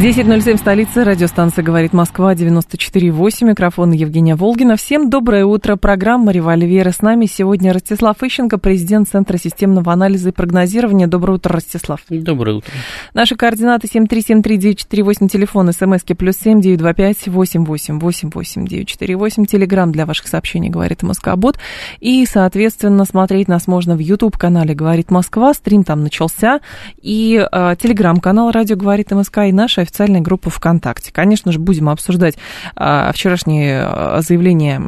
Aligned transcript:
10.07 0.00 0.56
столица, 0.56 1.04
радиостанция 1.04 1.62
«Говорит 1.62 1.92
Москва», 1.92 2.32
94.8, 2.32 3.44
микрофон 3.44 3.90
Евгения 3.90 4.34
Волгина. 4.34 4.76
Всем 4.76 5.10
доброе 5.10 5.44
утро, 5.44 5.76
программа 5.76 6.32
«Револьверы». 6.32 6.90
С 6.90 7.02
нами 7.02 7.26
сегодня 7.26 7.74
Ростислав 7.74 8.22
Ищенко, 8.22 8.56
президент 8.56 9.10
Центра 9.10 9.36
системного 9.36 9.92
анализа 9.92 10.30
и 10.30 10.32
прогнозирования. 10.32 11.06
Доброе 11.06 11.34
утро, 11.34 11.52
Ростислав. 11.52 12.00
Доброе 12.08 12.56
утро. 12.56 12.72
Наши 13.12 13.36
координаты 13.36 13.88
7373948, 13.88 15.28
телефон, 15.28 15.70
смски 15.70 16.14
плюс 16.14 16.36
семь 16.42 16.62
девять 16.62 16.78
два 16.78 16.94
пять 16.94 17.28
восемь 17.28 17.66
восемь 17.66 17.98
восемь 17.98 18.30
восемь 18.30 18.66
девять 18.66 18.88
четыре 18.88 19.16
восемь, 19.16 19.44
телеграмм 19.44 19.92
для 19.92 20.06
ваших 20.06 20.28
сообщений 20.28 20.70
«Говорит 20.70 21.02
Москобот». 21.02 21.58
И, 21.98 22.24
соответственно, 22.24 23.04
смотреть 23.04 23.48
нас 23.48 23.66
можно 23.66 23.96
в 23.96 23.98
YouTube-канале 23.98 24.74
«Говорит 24.74 25.10
Москва», 25.10 25.52
стрим 25.52 25.84
там 25.84 26.02
начался, 26.02 26.60
и 27.02 27.36
э, 27.52 27.76
телеграм-канал 27.78 28.50
«Радио 28.50 28.76
говорит 28.76 29.10
МСК» 29.10 29.40
и 29.40 29.52
наша 29.52 29.89
официальная 29.90 30.20
группа 30.20 30.50
ВКонтакте. 30.50 31.12
Конечно 31.12 31.50
же, 31.50 31.58
будем 31.58 31.88
обсуждать 31.88 32.36
а, 32.76 33.10
вчерашнее 33.12 33.82
а, 33.84 34.20
заявление 34.22 34.80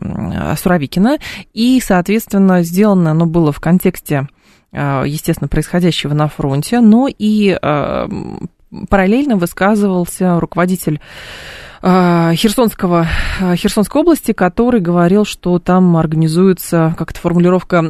Суровикина, 0.57 1.19
и, 1.53 1.81
соответственно, 1.85 2.63
сделано 2.63 3.11
оно 3.11 3.27
было 3.27 3.53
в 3.53 3.61
контексте, 3.61 4.29
а, 4.73 5.03
естественно, 5.03 5.49
происходящего 5.49 6.15
на 6.15 6.29
фронте, 6.29 6.81
но 6.81 7.09
и 7.09 7.59
а, 7.61 8.09
параллельно 8.89 9.37
высказывался 9.37 10.39
руководитель 10.39 11.01
Херсонского, 11.83 13.09
Херсонской 13.57 14.03
области, 14.03 14.31
который 14.31 14.81
говорил, 14.81 15.25
что 15.25 15.59
там 15.59 15.97
организуется, 15.97 16.95
как 16.97 17.13
то 17.13 17.19
формулировка, 17.19 17.81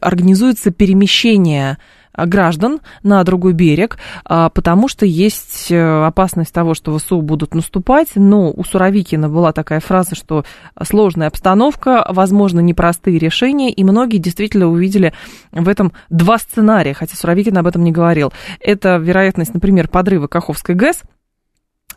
организуется 0.00 0.70
перемещение 0.70 1.76
граждан 2.16 2.80
на 3.02 3.22
другой 3.24 3.52
берег, 3.52 3.98
а, 4.24 4.48
потому 4.50 4.88
что 4.88 5.06
есть 5.06 5.70
э, 5.70 6.04
опасность 6.04 6.52
того, 6.52 6.74
что 6.74 6.96
ВСУ 6.96 7.22
будут 7.22 7.54
наступать. 7.54 8.08
Но 8.14 8.50
у 8.50 8.64
Суровикина 8.64 9.28
была 9.28 9.52
такая 9.52 9.80
фраза, 9.80 10.14
что 10.14 10.44
сложная 10.82 11.28
обстановка, 11.28 12.04
возможно, 12.08 12.60
непростые 12.60 13.18
решения, 13.18 13.70
и 13.70 13.84
многие 13.84 14.18
действительно 14.18 14.68
увидели 14.68 15.12
в 15.52 15.68
этом 15.68 15.92
два 16.10 16.38
сценария, 16.38 16.94
хотя 16.94 17.16
Суровикин 17.16 17.56
об 17.58 17.66
этом 17.66 17.84
не 17.84 17.92
говорил. 17.92 18.32
Это 18.60 18.96
вероятность, 18.96 19.54
например, 19.54 19.88
подрыва 19.88 20.26
Каховской 20.26 20.74
ГЭС, 20.74 21.02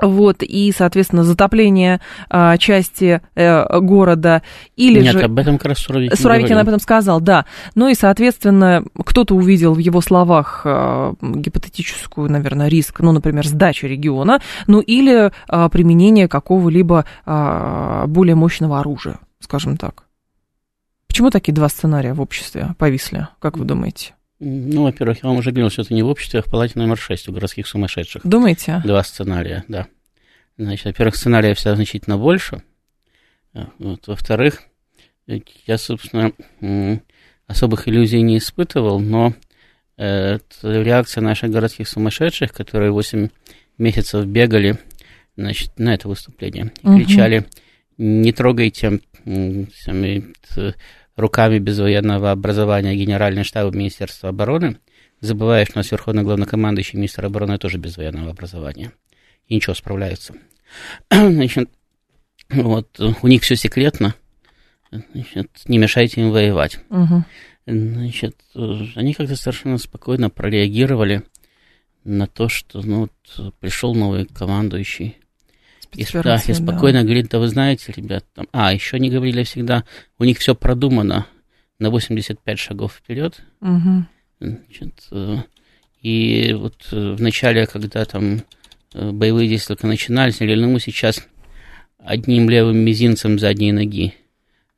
вот, 0.01 0.43
и, 0.43 0.73
соответственно, 0.75 1.23
затопление 1.23 2.01
а, 2.29 2.57
части 2.57 3.21
э, 3.35 3.79
города, 3.79 4.41
или 4.75 5.01
Нет, 5.01 5.13
же... 5.13 5.21
об 5.21 5.37
этом 5.37 5.57
как 5.57 5.67
раз 5.67 5.79
Суровикин 5.79 6.15
Суровикин 6.17 6.47
говорил. 6.47 6.61
об 6.61 6.67
этом 6.67 6.79
сказал, 6.79 7.21
да. 7.21 7.45
Ну 7.75 7.87
и, 7.87 7.95
соответственно, 7.95 8.83
кто-то 9.05 9.35
увидел 9.35 9.73
в 9.73 9.79
его 9.79 10.01
словах 10.01 10.61
а, 10.65 11.13
гипотетическую, 11.21 12.29
наверное, 12.29 12.67
риск, 12.67 12.99
ну, 12.99 13.11
например, 13.11 13.45
сдачи 13.45 13.85
региона, 13.85 14.39
ну 14.67 14.79
или 14.79 15.31
а, 15.47 15.69
применение 15.69 16.27
какого-либо 16.27 17.05
а, 17.25 18.07
более 18.07 18.35
мощного 18.35 18.79
оружия, 18.79 19.19
скажем 19.39 19.77
так. 19.77 20.05
Почему 21.07 21.29
такие 21.29 21.53
два 21.53 21.69
сценария 21.69 22.13
в 22.13 22.19
обществе 22.19 22.75
повисли, 22.77 23.29
как 23.39 23.57
вы 23.57 23.65
думаете? 23.65 24.14
Ну, 24.39 24.83
во-первых, 24.83 25.23
я 25.23 25.29
вам 25.29 25.37
уже 25.39 25.51
говорил, 25.51 25.69
что 25.69 25.81
это 25.83 25.93
не 25.93 26.03
в 26.03 26.07
обществе, 26.07 26.39
а 26.41 26.43
в 26.43 26.51
палате 26.51 26.73
номер 26.77 26.97
6 26.97 27.29
у 27.29 27.31
городских 27.31 27.67
сумасшедших. 27.67 28.25
Думаете? 28.25 28.81
Два 28.83 29.03
сценария, 29.03 29.63
да. 29.67 29.87
Значит, 30.57 30.85
во-первых, 30.85 31.15
сценария 31.15 31.53
всегда 31.53 31.75
значительно 31.75 32.17
больше. 32.17 32.61
А, 33.53 33.69
Вот. 33.79 34.07
Во-вторых, 34.07 34.63
я, 35.27 35.77
собственно, 35.77 36.33
особых 37.47 37.87
иллюзий 37.87 38.21
не 38.21 38.37
испытывал, 38.37 38.99
но 38.99 39.33
э, 39.97 40.35
это 40.35 40.81
реакция 40.81 41.21
наших 41.21 41.51
городских 41.51 41.87
сумасшедших, 41.87 42.51
которые 42.51 42.91
8 42.91 43.29
месяцев 43.77 44.25
бегали 44.25 44.77
значит, 45.37 45.77
на 45.79 45.93
это 45.93 46.07
выступление 46.07 46.71
и 46.83 46.87
Мгм. 46.87 46.97
кричали 47.05 47.45
«Не 47.97 48.31
трогайте 48.33 48.99
руками 51.15 51.59
без 51.59 51.79
военного 51.79 52.31
образования 52.31 52.95
Генеральный 52.95 53.43
штаб 53.43 53.73
Министерства 53.73 54.29
обороны», 54.29 54.77
забывая, 55.21 55.65
что 55.65 55.77
у 55.77 55.79
нас 55.79 55.91
верховный 55.91 56.23
главнокомандующий 56.23 56.97
министр 56.97 57.25
обороны 57.25 57.57
тоже 57.57 57.77
без 57.77 57.97
военного 57.97 58.31
образования. 58.31 58.91
И 59.47 59.55
ничего, 59.55 59.73
справляются. 59.73 60.33
Значит, 61.11 61.69
вот, 62.49 62.99
у 62.99 63.27
них 63.27 63.43
все 63.43 63.55
секретно. 63.55 64.15
Значит, 64.91 65.49
не 65.67 65.77
мешайте 65.77 66.21
им 66.21 66.31
воевать. 66.31 66.79
Мгм. 66.89 67.25
Значит, 67.65 68.37
они 68.95 69.13
как-то 69.13 69.35
совершенно 69.35 69.77
спокойно 69.77 70.29
прореагировали 70.29 71.23
на 72.03 72.27
то, 72.27 72.47
что 72.47 72.81
ну, 72.81 73.09
вот, 73.37 73.53
пришел 73.59 73.95
новый 73.95 74.25
командующий. 74.25 75.17
И, 75.95 75.97
да, 75.97 76.01
и 76.01 76.05
Спецоперация, 76.05 76.55
да. 76.55 76.61
спокойно 76.61 77.03
говорит, 77.03 77.29
да 77.29 77.39
вы 77.39 77.47
знаете, 77.47 77.93
ребят, 77.95 78.25
там... 78.33 78.47
а, 78.51 78.73
еще 78.73 78.97
они 78.97 79.09
говорили 79.09 79.43
всегда, 79.43 79.83
у 80.19 80.23
них 80.23 80.39
все 80.39 80.55
продумано 80.55 81.27
на 81.79 81.89
85 81.89 82.59
шагов 82.59 82.93
вперед. 82.93 83.41
Мгм. 83.61 84.07
Значит, 84.39 85.07
э, 85.11 85.37
и 86.01 86.53
вот 86.53 86.87
э, 86.91 87.13
в 87.13 87.21
начале, 87.21 87.65
когда 87.65 88.05
там 88.05 88.43
э, 88.93 89.11
боевые 89.11 89.49
действия 89.49 89.75
только 89.75 89.87
начинались, 89.87 90.39
ну 90.39 90.69
мы 90.69 90.79
сейчас 90.79 91.25
одним 91.97 92.49
левым 92.49 92.77
мизинцем 92.77 93.39
задней 93.39 93.71
ноги 93.71 94.13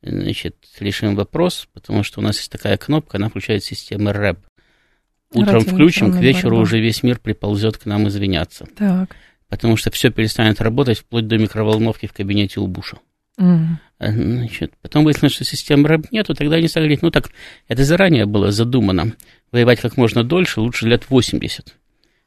значит, 0.02 0.56
решим 0.80 1.16
вопрос, 1.16 1.68
потому 1.74 2.04
что 2.04 2.20
у 2.20 2.24
нас 2.24 2.38
есть 2.38 2.52
такая 2.52 2.78
кнопка, 2.78 3.18
она 3.18 3.30
включает 3.30 3.64
систему 3.64 4.12
РЭП. 4.12 4.40
Утром 5.34 5.62
включим, 5.62 6.14
к 6.14 6.16
вечеру 6.16 6.52
борьба. 6.52 6.62
уже 6.62 6.80
весь 6.80 7.04
мир 7.04 7.20
приползет 7.20 7.78
к 7.78 7.86
нам 7.86 8.08
извиняться. 8.08 8.66
Так. 8.78 9.16
Потому 9.50 9.78
что 9.78 9.91
все 9.91 10.09
перестанет 10.12 10.59
работать 10.62 11.00
вплоть 11.00 11.28
до 11.28 11.38
микроволновки 11.38 12.06
в 12.08 12.13
кабинете 12.13 12.59
у 12.59 12.68
Буша. 12.68 12.97
Э, 13.40 14.12
Значит, 14.12 14.74
потом 14.81 15.03
выяснилось, 15.03 15.34
что 15.34 15.44
системы 15.46 15.88
РЭП 15.88 16.12
нету, 16.12 16.34
тогда 16.34 16.58
они 16.58 16.68
стали 16.68 16.84
говорить, 16.85 17.02
ну 17.02 17.12
так, 17.12 17.30
это 17.68 17.84
заранее 17.84 18.25
было 18.25 18.52
задумано. 18.52 19.13
Воевать 19.52 19.80
как 19.80 19.96
можно 19.97 20.24
дольше, 20.24 20.59
лучше 20.62 20.88
лет 20.88 21.09
80. 21.09 21.75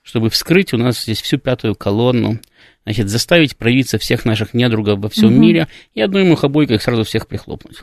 Чтобы 0.02 0.30
вскрыть 0.30 0.72
у 0.72 0.78
нас 0.78 1.02
здесь 1.02 1.20
всю 1.20 1.36
пятую 1.38 1.74
колонну, 1.74 2.40
значит, 2.84 3.08
заставить 3.10 3.56
проявиться 3.56 3.98
всех 3.98 4.24
наших 4.24 4.54
недругов 4.54 4.98
во 5.00 5.08
всем 5.10 5.30
Мгм. 5.32 5.40
мире 5.40 5.68
и 5.94 6.00
одной 6.00 6.24
мухобойкой 6.24 6.76
их 6.76 6.82
сразу 6.82 7.04
всех 7.04 7.26
прихлопнуть. 7.28 7.78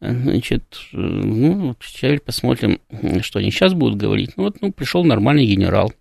Э, 0.00 0.12
Значит, 0.12 0.64
э, 0.92 0.96
ну, 0.96 1.76
теперь 1.80 2.18
посмотрим, 2.20 2.80
что 3.22 3.38
они 3.38 3.50
сейчас 3.52 3.72
будут 3.74 3.96
говорить. 3.98 4.32
Ну, 4.36 4.44
вот, 4.44 4.60
ну, 4.60 4.72
пришел 4.72 5.04
нормальный 5.04 5.46
генерал, 5.46 5.92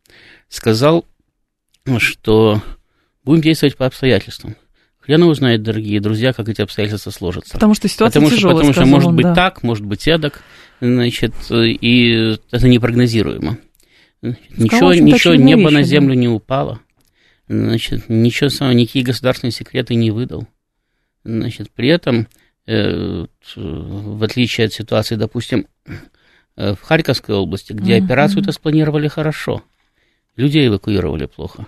сказал, 0.50 1.06
что 2.00 2.62
будем 3.24 3.42
действовать 3.42 3.78
по 3.78 3.86
обстоятельствам. 3.86 4.56
Хрен 5.00 5.22
его 5.22 5.34
знает, 5.34 5.64
дорогие 5.64 6.02
друзья, 6.02 6.34
как 6.34 6.50
эти 6.50 6.62
обстоятельства 6.62 7.12
сложатся. 7.12 7.53
Потому 7.53 7.74
что 7.74 7.88
ситуация 7.88 8.20
Потому 8.20 8.28
что, 8.28 8.36
тяжелая, 8.36 8.56
потому 8.58 8.74
что 8.74 8.86
может 8.86 9.08
он, 9.09 9.16
быть 9.16 9.25
да. 9.25 9.36
так, 9.36 9.64
может 9.64 9.86
быть 9.86 10.08
эдак, 10.08 10.44
значит, 10.81 11.34
и 11.50 12.38
это 12.52 12.68
непрогнозируемо. 12.68 13.58
Значит, 14.22 14.58
Ничего, 14.58 14.94
ничего, 14.94 15.36
небо 15.36 15.70
на 15.70 15.78
вещи, 15.80 15.90
да. 15.92 15.96
землю 15.96 16.14
не 16.16 16.28
упало. 16.28 16.81
Значит, 17.47 18.09
ничего 18.09 18.50
самого, 18.50 18.74
никакие 18.74 19.06
государственные 19.06 19.53
секреты 19.53 19.96
не 19.96 20.12
выдал. 20.12 20.47
Значит, 21.24 21.72
при 21.72 21.88
этом, 21.90 22.28
э, 22.66 23.26
в 23.56 24.23
отличие 24.23 24.67
от 24.67 24.73
ситуации, 24.73 25.16
допустим, 25.16 25.67
э, 26.58 26.73
в 26.73 26.82
Харьковской 26.82 27.35
области, 27.35 27.72
где 27.72 27.97
Мгм. 27.97 28.06
операцию-то 28.06 28.52
спланировали 28.52 29.08
хорошо, 29.08 29.64
людей 30.35 30.67
эвакуировали 30.67 31.28
плохо. 31.28 31.67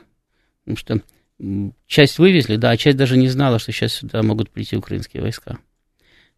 Потому 0.76 1.04
что 1.40 1.74
часть 1.88 2.20
вывезли, 2.20 2.58
да, 2.58 2.72
а 2.72 2.78
часть 2.78 2.98
даже 2.98 3.18
не 3.18 3.30
знала, 3.30 3.60
что 3.60 3.72
сейчас 3.72 3.94
сюда 3.94 4.22
могут 4.22 4.52
прийти 4.52 4.76
украинские 4.76 5.24
войска. 5.24 5.58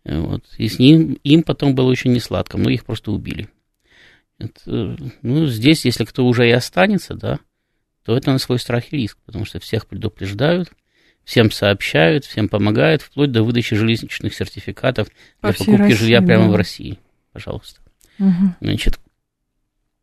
Э, 0.03 0.19
Вот. 0.19 0.45
И 0.57 0.67
с 0.67 0.79
ним, 0.79 1.13
им 1.23 1.43
потом 1.43 1.75
было 1.75 1.89
очень 1.89 2.13
несладко, 2.13 2.57
многих 2.57 2.85
просто 2.85 3.11
убили. 3.11 3.49
Это, 4.37 4.97
ну, 5.21 5.45
здесь, 5.47 5.85
если 5.85 6.05
кто 6.05 6.25
уже 6.25 6.47
и 6.47 6.51
останется, 6.51 7.13
да, 7.13 7.39
то 8.03 8.15
это 8.15 8.31
на 8.31 8.39
свой 8.39 8.57
страх 8.57 8.91
и 8.91 8.97
риск, 8.97 9.17
потому 9.25 9.45
что 9.45 9.59
всех 9.59 9.85
предупреждают, 9.85 10.71
всем 11.23 11.51
сообщают, 11.51 12.25
всем 12.25 12.49
помогают, 12.49 13.01
вплоть 13.01 13.31
до 13.31 13.43
выдачи 13.43 13.75
жилищных 13.75 14.33
сертификатов 14.33 15.09
По 15.41 15.49
для 15.49 15.57
покупки 15.57 15.93
жилья 15.93 16.17
России, 16.17 16.27
прямо 16.27 16.45
да. 16.45 16.51
в 16.51 16.55
России. 16.55 16.99
Пожалуйста. 17.33 17.81
Мгм. 18.17 18.55
Значит, 18.61 18.99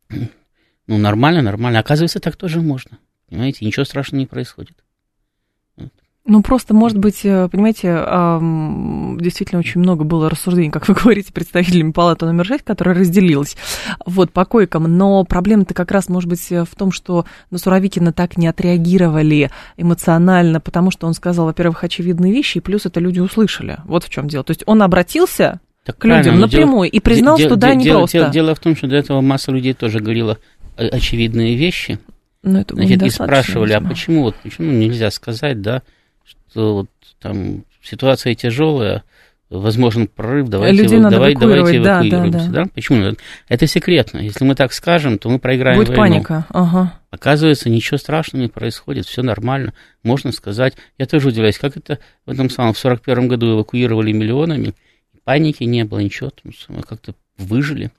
ну, 0.09 0.97
нормально, 0.97 1.41
нормально. 1.41 1.79
Оказывается, 1.79 2.19
так 2.19 2.35
тоже 2.37 2.61
можно. 2.61 2.99
Понимаете, 3.29 3.65
ничего 3.65 3.85
страшного 3.85 4.19
не 4.19 4.25
происходит. 4.25 4.75
Ну, 6.25 6.43
просто, 6.43 6.75
может 6.75 6.97
быть, 6.97 7.21
э, 7.23 7.49
понимаете, 7.49 8.05
действительно 9.19 9.59
очень 9.59 9.81
много 9.81 10.03
было 10.03 10.29
рассуждений, 10.29 10.69
как 10.69 10.87
вы 10.87 10.93
говорите, 11.01 11.33
представителями 11.33 11.91
палаты 11.91 12.27
номер 12.27 12.45
6, 12.45 12.63
которая 12.63 12.95
разделилась 12.95 13.57
вот, 14.05 14.31
по 14.31 14.45
койкам. 14.45 14.83
Но 14.83 15.23
проблема-то 15.23 15.73
как 15.73 15.91
раз, 15.91 16.07
может 16.07 16.29
быть, 16.29 16.47
в 16.49 16.75
том, 16.77 16.91
что 16.91 17.25
на 17.49 17.57
Суровикина 17.57 18.13
так 18.13 18.37
не 18.37 18.47
отреагировали 18.47 19.49
эмоционально, 19.77 20.59
потому 20.59 20.91
что 20.91 21.07
он 21.07 21.13
сказал, 21.15 21.47
во-первых, 21.47 21.83
очевидные 21.83 22.31
вещи, 22.31 22.59
и 22.59 22.61
плюс 22.61 22.85
это 22.85 22.99
люди 22.99 23.19
услышали. 23.19 23.77
Вот 23.85 24.03
в 24.03 24.09
чем 24.09 24.27
дело. 24.27 24.43
То 24.43 24.51
есть 24.51 24.61
он 24.67 24.83
обратился 24.83 25.59
так 25.83 25.97
к 25.97 26.05
людям 26.05 26.39
напрямую 26.39 26.91
дело, 26.91 26.97
и 26.97 26.99
признал, 26.99 27.37
де, 27.37 27.45
что 27.45 27.55
де, 27.55 27.61
да, 27.61 27.73
не 27.73 27.83
дело, 27.85 27.99
просто. 27.99 28.17
Дело, 28.19 28.29
дело 28.31 28.55
в 28.55 28.59
том, 28.59 28.75
что 28.75 28.87
до 28.87 28.97
этого 28.97 29.21
масса 29.21 29.51
людей 29.51 29.73
тоже 29.73 29.99
говорила 29.99 30.37
очевидные 30.77 31.55
вещи. 31.55 31.99
Но 32.43 32.61
это 32.61 32.75
Значит, 32.75 33.03
и 33.03 33.09
спрашивали, 33.09 33.73
а 33.73 33.81
почему, 33.81 34.23
вот, 34.23 34.35
почему 34.41 34.71
нельзя 34.71 35.11
сказать, 35.11 35.61
да, 35.61 35.81
что 36.23 36.73
вот 36.73 36.89
там 37.19 37.65
ситуация 37.81 38.33
тяжелая, 38.33 39.03
возможен 39.49 40.07
прорыв, 40.07 40.47
давайте, 40.47 40.83
Людей 40.83 40.99
вы, 40.99 41.09
давай, 41.09 41.35
давайте 41.35 41.77
эвакуируемся. 41.77 42.39
Да, 42.39 42.45
да, 42.45 42.65
да. 42.65 42.71
Почему? 42.73 43.15
Это 43.47 43.67
секретно. 43.67 44.19
Если 44.19 44.43
мы 44.45 44.55
так 44.55 44.73
скажем, 44.73 45.17
то 45.17 45.29
мы 45.29 45.39
проиграем 45.39 45.77
Будет 45.77 45.89
войну. 45.89 46.15
паника. 46.15 46.45
Ага. 46.49 46.93
Оказывается, 47.09 47.69
ничего 47.69 47.97
страшного 47.97 48.43
не 48.43 48.49
происходит, 48.49 49.05
все 49.05 49.23
нормально. 49.23 49.73
Можно 50.03 50.31
сказать. 50.31 50.75
Я 50.97 51.07
тоже 51.07 51.29
удивляюсь, 51.29 51.57
как 51.57 51.77
это 51.77 51.99
в 52.25 52.31
этом 52.31 52.49
самом, 52.49 52.73
в 52.73 52.77
41 52.77 53.27
году 53.27 53.55
эвакуировали 53.55 54.11
миллионами, 54.11 54.75
паники 55.23 55.63
не 55.63 55.83
было, 55.83 55.99
ничего, 55.99 56.31
мы 56.67 56.83
как-то 56.83 57.15
выжили. 57.37 57.91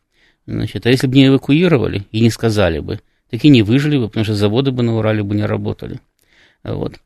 Значит, 0.47 0.87
а 0.87 0.91
если 0.91 1.07
бы 1.07 1.15
не 1.15 1.27
эвакуировали 1.27 2.07
и 2.13 2.21
не 2.21 2.31
сказали 2.31 2.79
бы, 2.79 3.01
так 3.31 3.45
и 3.45 3.49
не 3.49 3.63
выжили 3.63 3.97
бы, 3.97 4.09
потому 4.09 4.25
что 4.25 4.35
заводы 4.35 4.73
бы 4.73 4.83
на 4.83 4.97
Урале 4.97 5.23
бы 5.23 5.35
не 5.35 5.45
работали. 5.45 6.01
Вот. 6.65 6.97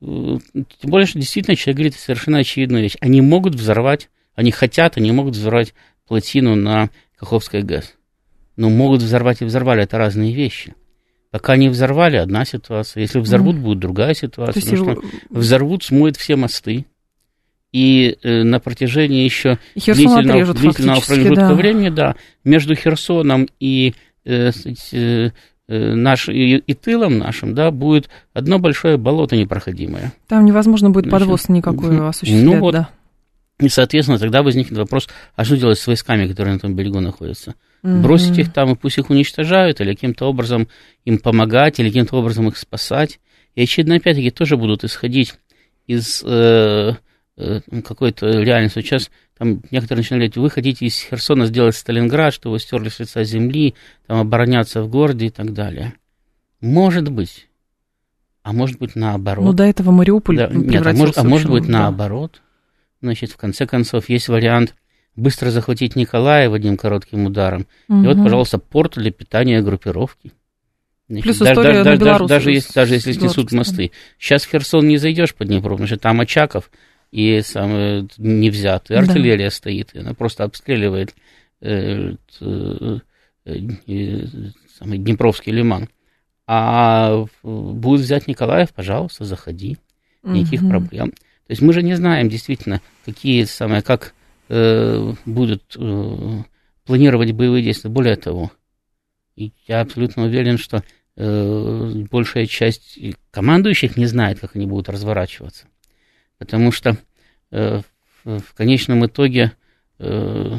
Тем 0.00 0.40
более, 0.82 1.06
что 1.06 1.18
действительно 1.18 1.56
человек 1.56 1.76
говорит 1.76 1.94
совершенно 1.94 2.38
очевидную 2.38 2.82
вещь. 2.82 2.96
Они 3.00 3.20
могут 3.20 3.54
взорвать, 3.54 4.10
они 4.34 4.50
хотят, 4.50 4.96
они 4.96 5.12
могут 5.12 5.34
взорвать 5.34 5.74
плотину 6.06 6.56
на 6.56 6.90
Каховской 7.16 7.62
ГЭС. 7.62 7.94
Но 8.56 8.70
могут 8.70 9.02
взорвать 9.02 9.40
и 9.40 9.44
взорвали, 9.44 9.82
это 9.84 9.98
разные 9.98 10.34
вещи. 10.34 10.74
Пока 11.30 11.56
не 11.56 11.68
взорвали, 11.68 12.16
одна 12.16 12.44
ситуация. 12.44 13.02
Если 13.02 13.20
взорвут, 13.20 13.56
mm. 13.56 13.60
будет 13.60 13.78
другая 13.78 14.14
ситуация. 14.14 14.60
Потому 14.60 14.76
его... 14.76 14.92
что 14.92 15.02
взорвут, 15.30 15.84
смоет 15.84 16.16
все 16.16 16.36
мосты. 16.36 16.86
И 17.70 18.16
э, 18.22 18.44
на 18.44 18.60
протяжении 18.60 19.24
еще 19.24 19.58
длительного, 19.74 20.54
длительного 20.54 21.00
промежутка 21.00 21.48
да. 21.48 21.54
времени, 21.54 21.90
да, 21.90 22.16
между 22.42 22.74
Херсоном 22.74 23.48
и 23.60 23.94
э, 24.24 24.50
Э, 24.92 25.30
наш, 25.68 26.28
и, 26.28 26.56
и 26.56 26.74
тылом 26.74 27.18
нашим, 27.18 27.54
да, 27.54 27.70
будет 27.70 28.08
одно 28.32 28.58
большое 28.58 28.96
болото 28.96 29.36
непроходимое. 29.36 30.12
Там 30.26 30.44
невозможно 30.44 30.90
будет 30.90 31.04
Значит, 31.04 31.20
подвоз 31.20 31.48
никакой 31.48 32.08
осуществлять, 32.08 32.44
ну, 32.44 32.58
вот, 32.58 32.72
да. 32.72 32.88
И, 33.60 33.68
соответственно, 33.68 34.18
тогда 34.18 34.42
возникнет 34.42 34.78
вопрос, 34.78 35.08
а 35.34 35.44
что 35.44 35.56
делать 35.56 35.78
с 35.78 35.86
войсками, 35.86 36.28
которые 36.28 36.54
на 36.54 36.60
том 36.60 36.74
берегу 36.74 37.00
находятся? 37.00 37.54
Угу. 37.82 38.00
Бросить 38.02 38.38
их 38.38 38.52
там 38.52 38.72
и 38.72 38.76
пусть 38.76 38.98
их 38.98 39.10
уничтожают, 39.10 39.80
или 39.80 39.94
каким-то 39.94 40.26
образом 40.26 40.68
им 41.04 41.18
помогать, 41.18 41.80
или 41.80 41.88
каким-то 41.88 42.16
образом 42.16 42.48
их 42.48 42.56
спасать. 42.56 43.18
И, 43.54 43.62
очевидно, 43.62 43.96
опять-таки, 43.96 44.30
тоже 44.30 44.56
будут 44.56 44.84
исходить 44.84 45.34
из 45.88 46.22
э, 46.24 46.28
э, 46.28 46.92
какой-то 47.84 48.26
реальности. 48.26 48.80
Сейчас 48.80 49.10
там 49.36 49.62
некоторые 49.70 50.02
начинали 50.02 50.20
говорить, 50.22 50.36
вы 50.36 50.50
хотите 50.50 50.86
из 50.86 51.00
Херсона 51.00 51.46
сделать 51.46 51.76
Сталинград, 51.76 52.34
что 52.34 52.50
вы 52.50 52.58
стерли 52.58 52.88
с 52.88 52.98
лица 52.98 53.24
земли, 53.24 53.74
там 54.06 54.18
обороняться 54.18 54.82
в 54.82 54.88
городе 54.88 55.26
и 55.26 55.30
так 55.30 55.52
далее. 55.52 55.94
Может 56.60 57.10
быть. 57.10 57.48
А 58.42 58.52
может 58.52 58.78
быть 58.78 58.96
наоборот. 58.96 59.44
Ну, 59.44 59.52
до 59.52 59.64
этого 59.64 59.90
Мариуполь 59.90 60.36
да, 60.36 60.48
нет, 60.48 60.86
а 60.86 60.92
может, 60.92 61.18
а 61.18 61.24
может 61.24 61.50
быть 61.50 61.66
да. 61.66 61.80
наоборот. 61.80 62.42
Значит, 63.00 63.30
в 63.30 63.36
конце 63.36 63.66
концов, 63.66 64.08
есть 64.08 64.28
вариант 64.28 64.74
быстро 65.14 65.50
захватить 65.50 65.96
Николаев 65.96 66.52
одним 66.52 66.76
коротким 66.76 67.26
ударом. 67.26 67.66
Угу. 67.88 68.02
И 68.02 68.06
вот, 68.06 68.16
пожалуйста, 68.16 68.58
порт 68.58 68.94
для 68.94 69.10
питания 69.12 69.60
группировки. 69.60 70.32
Значит, 71.08 71.24
Плюс 71.24 71.38
даже, 71.38 71.52
история 71.52 71.84
даже, 71.84 71.90
на 71.90 72.04
даже, 72.04 72.26
даже, 72.26 72.50
если, 72.52 72.72
даже 72.72 72.94
если 72.94 73.12
снесут 73.12 73.52
мосты. 73.52 73.92
Сейчас 74.18 74.44
в 74.44 74.50
Херсон 74.50 74.88
не 74.88 74.98
зайдешь 74.98 75.34
по 75.34 75.44
Днепру, 75.44 75.70
потому 75.70 75.86
что 75.86 75.96
там 75.96 76.20
Очаков, 76.20 76.70
и 77.10 77.40
сам, 77.42 78.08
не 78.18 78.50
взят, 78.50 78.90
и 78.90 78.94
артиллерия 78.94 79.46
да. 79.46 79.50
стоит, 79.50 79.94
и 79.94 80.00
она 80.00 80.14
просто 80.14 80.44
обстреливает 80.44 81.14
э, 81.60 82.14
э, 82.40 82.98
э, 83.44 84.26
самый 84.78 84.98
Днепровский 84.98 85.52
лиман. 85.52 85.88
А 86.46 87.26
будет 87.42 88.00
взять 88.00 88.26
Николаев, 88.26 88.72
пожалуйста, 88.72 89.24
заходи, 89.24 89.76
никаких 90.22 90.62
угу. 90.62 90.70
проблем. 90.70 91.10
То 91.10 91.52
есть 91.52 91.62
мы 91.62 91.72
же 91.72 91.82
не 91.82 91.94
знаем 91.94 92.28
действительно, 92.28 92.80
какие 93.04 93.44
самые, 93.44 93.82
как 93.82 94.14
э, 94.48 95.12
будут 95.24 95.76
э, 95.78 96.42
планировать 96.84 97.32
боевые 97.32 97.62
действия. 97.62 97.90
Более 97.90 98.16
того, 98.16 98.52
я 99.36 99.80
абсолютно 99.80 100.24
уверен, 100.24 100.58
что 100.58 100.82
э, 101.16 101.92
большая 102.10 102.46
часть 102.46 102.98
командующих 103.30 103.96
не 103.96 104.06
знает, 104.06 104.40
как 104.40 104.56
они 104.56 104.66
будут 104.66 104.88
разворачиваться. 104.88 105.66
Потому 106.38 106.72
что 106.72 106.96
э, 107.50 107.80
в, 108.24 108.54
конечном 108.54 109.06
итоге, 109.06 109.52
э, 109.98 110.58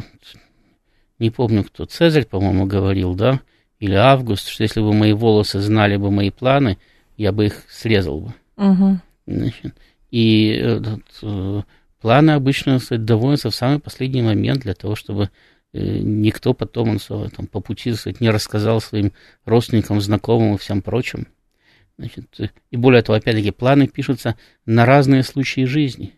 не 1.20 1.30
помню 1.30 1.64
кто, 1.64 1.86
Цезарь, 1.86 2.26
по-моему, 2.26 2.66
говорил, 2.66 3.16
да, 3.16 3.40
или 3.80 3.94
Август, 3.94 4.48
что 4.48 4.64
если 4.64 4.82
бы 4.82 4.94
мои 4.94 5.14
волосы 5.14 5.60
знали 5.60 5.96
бы 5.96 6.12
мои 6.12 6.32
планы, 6.32 6.78
я 7.18 7.32
бы 7.32 7.46
их 7.46 7.64
срезал 7.70 8.20
бы. 8.20 8.34
Угу. 8.58 9.00
Значит, 9.28 9.76
и 10.12 10.60
э, 10.62 10.82
э, 11.22 11.62
планы 12.02 12.32
обычно 12.32 12.80
доводятся 12.90 13.52
в 13.52 13.56
самый 13.56 13.80
последний 13.80 14.22
момент 14.22 14.62
для 14.62 14.74
того, 14.74 14.96
чтобы 14.96 15.30
э, 15.74 15.80
никто 16.00 16.54
потом 16.54 16.98
он, 17.10 17.30
там, 17.30 17.48
по 17.48 17.62
пути 17.62 17.94
сказать, 17.94 18.22
не 18.22 18.30
рассказал 18.30 18.82
своим 18.82 19.14
родственникам, 19.46 20.02
знакомым 20.02 20.56
и 20.56 20.58
всем 20.58 20.82
прочим. 20.82 21.28
Значит, 22.00 22.54
и 22.72 22.78
более 22.78 23.02
того, 23.02 23.18
опять-таки, 23.18 23.52
планы 23.52 23.86
пишутся 23.86 24.38
на 24.66 24.86
разные 24.86 25.22
случаи 25.22 25.66
жизни. 25.66 26.16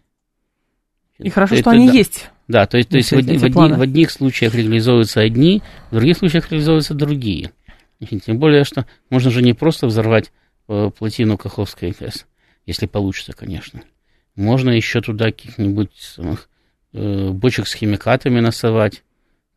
И 1.18 1.30
хорошо, 1.32 1.56
это, 1.56 1.64
что 1.64 1.72
они 1.72 1.88
да, 1.88 1.94
есть. 1.94 2.30
Да, 2.48 2.68
то 2.68 2.78
есть, 2.78 2.90
то 2.90 2.98
есть 2.98 3.12
в, 3.12 3.16
в, 3.16 3.18
одни, 3.18 3.38
в 3.76 3.82
одних 3.82 4.12
случаях 4.12 4.54
реализуются 4.54 5.22
одни, 5.22 5.64
в 5.90 5.96
других 5.96 6.18
случаях 6.20 6.52
реализуются 6.52 6.94
другие. 6.94 7.52
Значит, 7.98 8.26
тем 8.26 8.38
более, 8.38 8.64
что 8.64 8.86
можно 9.10 9.32
же 9.32 9.42
не 9.42 9.54
просто 9.54 9.88
взорвать 9.88 10.32
э, 10.68 10.92
плотину 10.96 11.36
Каховской 11.40 11.94
КС, 11.94 12.28
если 12.68 12.86
получится, 12.86 13.34
конечно. 13.34 13.82
Можно 14.36 14.70
еще 14.70 15.02
туда 15.02 15.26
каких-нибудь 15.32 15.98
самых, 15.98 16.48
э, 16.94 17.30
бочек 17.30 17.68
с 17.68 17.74
химикатами 17.74 18.40
насовать, 18.40 19.04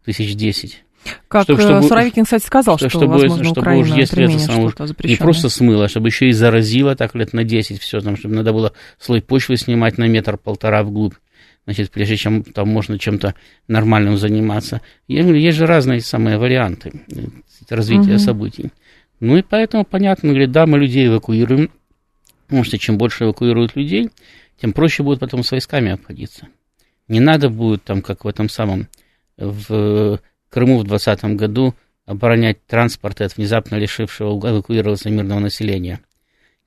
тысяч 0.06 0.34
десять. 0.36 0.84
Как 1.28 1.44
чтобы, 1.44 1.60
чтобы, 1.60 1.82
Суровикин, 1.82 2.24
кстати, 2.24 2.44
сказал, 2.44 2.78
что, 2.78 2.88
чтобы, 2.88 3.08
возможно, 3.08 3.44
чтобы 3.44 3.60
Украина 3.60 3.82
уж, 3.82 3.96
если 3.96 4.24
это 4.24 4.38
самое, 4.38 4.72
не 5.04 5.16
просто 5.16 5.48
смыло, 5.48 5.84
а 5.84 5.88
чтобы 5.88 6.08
еще 6.08 6.28
и 6.28 6.32
заразило 6.32 6.96
так 6.96 7.14
лет 7.14 7.32
на 7.32 7.44
10 7.44 7.80
все, 7.80 8.00
там, 8.00 8.16
чтобы 8.16 8.34
надо 8.34 8.52
было 8.52 8.72
слой 8.98 9.20
почвы 9.22 9.56
снимать 9.56 9.98
на 9.98 10.06
метр-полтора 10.08 10.82
вглубь, 10.82 11.14
значит, 11.64 11.90
прежде 11.90 12.16
чем 12.16 12.42
там 12.42 12.68
можно 12.68 12.98
чем-то 12.98 13.34
нормальным 13.68 14.16
заниматься. 14.16 14.80
Я 15.08 15.22
говорю, 15.22 15.38
есть 15.38 15.58
же 15.58 15.66
разные 15.66 16.00
самые 16.00 16.38
варианты 16.38 17.02
э, 17.10 17.74
развития 17.74 18.14
угу. 18.14 18.18
событий. 18.18 18.70
Ну 19.20 19.36
и 19.36 19.42
поэтому, 19.42 19.84
понятно, 19.84 20.30
говорит, 20.30 20.52
да, 20.52 20.66
мы 20.66 20.78
людей 20.78 21.06
эвакуируем, 21.06 21.70
потому 22.46 22.64
что 22.64 22.78
чем 22.78 22.98
больше 22.98 23.24
эвакуируют 23.24 23.76
людей, 23.76 24.10
тем 24.60 24.72
проще 24.72 25.02
будет 25.02 25.20
потом 25.20 25.42
с 25.42 25.50
войсками 25.50 25.92
обходиться. 25.92 26.48
Не 27.08 27.20
надо 27.20 27.48
будет 27.48 27.84
там, 27.84 28.02
как 28.02 28.24
в 28.24 28.28
этом 28.28 28.48
самом, 28.48 28.88
в 29.36 30.20
Крыму 30.54 30.78
в 30.78 30.84
2020 30.84 31.36
году 31.36 31.74
оборонять 32.06 32.64
транспорт 32.64 33.20
от 33.20 33.36
внезапно 33.36 33.74
лишившего 33.74 34.38
эвакуироваться 34.38 35.10
мирного 35.10 35.40
населения, 35.40 35.98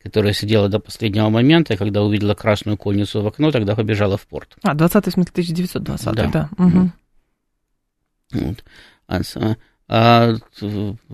которое 0.03 0.33
сидело 0.33 0.67
до 0.67 0.79
последнего 0.79 1.29
момента, 1.29 1.77
когда 1.77 2.03
увидела 2.03 2.33
красную 2.33 2.77
конницу 2.77 3.21
в 3.21 3.27
окно, 3.27 3.49
тогда 3.49 3.77
побежала 3.77 4.17
в 4.17 4.27
порт. 4.27 4.57
А, 4.61 4.73
20 4.73 5.07
в 5.07 5.11
смысле 5.11 5.31
1920 5.31 6.15
да. 6.15 6.27
да. 6.27 6.49
Угу. 6.57 6.91
Вот. 8.33 8.63
А, 9.07 9.21
а 9.87 10.35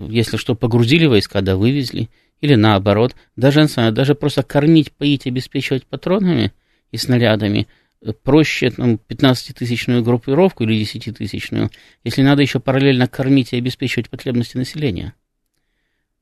если 0.08 0.36
что, 0.36 0.56
погрузили 0.56 1.06
войска, 1.06 1.42
да, 1.42 1.54
вывезли, 1.54 2.10
или 2.40 2.56
наоборот, 2.56 3.14
даже, 3.36 3.68
даже 3.92 4.16
просто 4.16 4.42
кормить, 4.42 4.90
поить, 4.90 5.28
обеспечивать 5.28 5.86
патронами 5.86 6.52
и 6.90 6.96
снарядами– 6.96 7.68
проще 8.22 8.70
там, 8.70 8.98
15-тысячную 9.08 10.02
группировку 10.02 10.64
или 10.64 10.80
10-тысячную, 10.82 11.70
если 12.04 12.22
надо 12.22 12.42
еще 12.42 12.60
параллельно 12.60 13.08
кормить 13.08 13.52
и 13.52 13.58
обеспечивать 13.58 14.10
потребности 14.10 14.56
населения. 14.56 15.14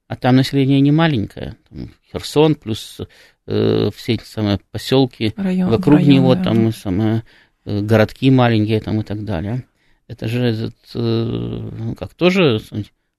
А 0.06 0.16
там 0.16 0.36
население 0.36 0.80
не 0.80 0.92
маленькое. 0.92 1.56
Там 1.68 1.90
Херсон 2.12 2.54
плюс 2.54 3.00
э, 3.46 3.90
все 3.94 4.12
эти 4.12 4.24
самые 4.24 4.60
поселки 4.70 5.32
Район, 5.36 5.70
вокруг 5.70 5.96
район, 5.96 6.10
него, 6.10 6.34
да. 6.34 6.44
там 6.44 6.72
самые, 6.72 7.22
э, 7.64 7.80
городки 7.80 8.30
маленькие 8.30 8.80
там, 8.80 9.00
и 9.00 9.04
так 9.04 9.24
далее. 9.24 9.64
Это 10.08 10.28
же 10.28 10.44
этот, 10.44 10.76
э, 10.94 10.98
ну, 10.98 11.94
как 11.94 12.14
тоже 12.14 12.60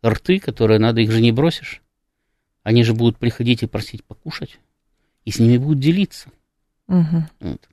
рты, 0.05 0.39
которые 0.39 0.79
надо, 0.79 1.01
их 1.01 1.11
же 1.11 1.21
не 1.21 1.31
бросишь. 1.31 1.81
Они 2.61 2.83
же 2.83 2.93
будут 2.93 3.17
приходить 3.17 3.63
и 3.63 3.67
просить 3.67 4.03
покушать, 4.03 4.59
и 5.25 5.31
с 5.31 5.39
ними 5.39 5.57
будут 5.57 5.79
делиться. 5.79 6.29
Угу. 6.87 7.25
Вот. 7.39 7.69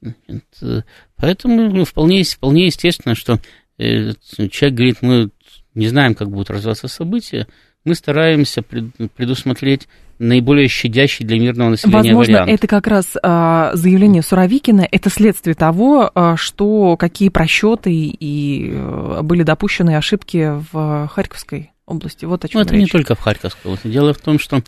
Значит, 0.00 0.86
поэтому 1.16 1.70
ну, 1.70 1.84
вполне, 1.84 2.22
вполне 2.22 2.66
естественно, 2.66 3.14
что 3.14 3.40
э, 3.78 4.12
человек 4.50 4.76
говорит, 4.76 4.96
мы 5.02 5.30
не 5.74 5.88
знаем, 5.88 6.14
как 6.14 6.30
будут 6.30 6.50
развиваться 6.50 6.88
события, 6.88 7.46
мы 7.84 7.94
стараемся 7.94 8.62
предусмотреть 8.62 9.88
наиболее 10.18 10.68
щадящий 10.68 11.24
для 11.24 11.38
мирного 11.38 11.70
населения 11.70 11.96
Возможно, 11.96 12.32
вариант. 12.32 12.50
это 12.50 12.66
как 12.66 12.86
раз 12.86 13.16
а, 13.22 13.70
заявление 13.74 14.22
Суровикина, 14.22 14.86
это 14.90 15.10
следствие 15.10 15.54
того, 15.54 16.10
а, 16.12 16.36
что 16.36 16.96
какие 16.96 17.28
просчеты 17.28 17.92
и 17.92 18.72
а, 18.72 19.22
были 19.22 19.44
допущены 19.44 19.96
ошибки 19.96 20.60
в 20.72 21.08
Харьковской 21.08 21.70
области. 21.86 22.24
Вот 22.24 22.44
о 22.44 22.48
чем 22.48 22.60
ну, 22.60 22.66
это 22.66 22.74
речь. 22.74 22.82
не 22.82 22.88
только 22.88 23.14
в 23.14 23.20
Харьковской 23.20 23.70
области. 23.70 23.88
Дело 23.88 24.12
в 24.12 24.18
том, 24.18 24.38
что 24.38 24.62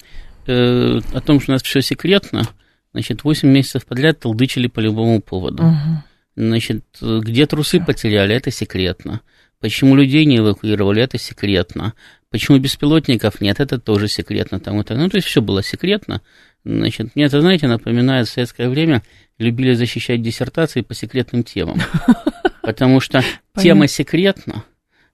э, 0.46 1.00
о 1.12 1.20
том, 1.20 1.40
что 1.40 1.52
у 1.52 1.54
нас 1.54 1.62
все 1.62 1.82
секретно, 1.82 2.46
значит, 2.92 3.24
8 3.24 3.48
месяцев 3.48 3.86
подряд 3.86 4.20
толдычили 4.20 4.66
по 4.66 4.80
любому 4.80 5.20
поводу. 5.20 5.64
Угу. 5.64 6.04
Значит, 6.36 6.84
где 7.00 7.46
трусы 7.46 7.80
потеряли, 7.80 8.34
это 8.34 8.50
секретно. 8.50 9.20
Почему 9.60 9.94
людей 9.94 10.24
не 10.24 10.38
эвакуировали, 10.38 11.02
это 11.02 11.18
секретно. 11.18 11.94
Почему 12.30 12.58
беспилотников 12.58 13.40
нет, 13.40 13.60
это 13.60 13.78
тоже 13.78 14.08
секретно. 14.08 14.60
Там, 14.60 14.80
и 14.80 14.84
так. 14.84 14.96
Ну, 14.96 15.08
то 15.08 15.16
есть 15.16 15.26
все 15.26 15.42
было 15.42 15.62
секретно. 15.62 16.22
Значит, 16.64 17.14
мне 17.14 17.24
это, 17.24 17.40
знаете, 17.40 17.66
напоминает 17.66 18.28
в 18.28 18.30
советское 18.30 18.68
время 18.68 19.02
любили 19.38 19.72
защищать 19.72 20.22
диссертации 20.22 20.82
по 20.82 20.94
секретным 20.94 21.42
темам. 21.42 21.80
Потому 22.62 23.00
что 23.00 23.22
тема 23.56 23.88
секретна, 23.88 24.64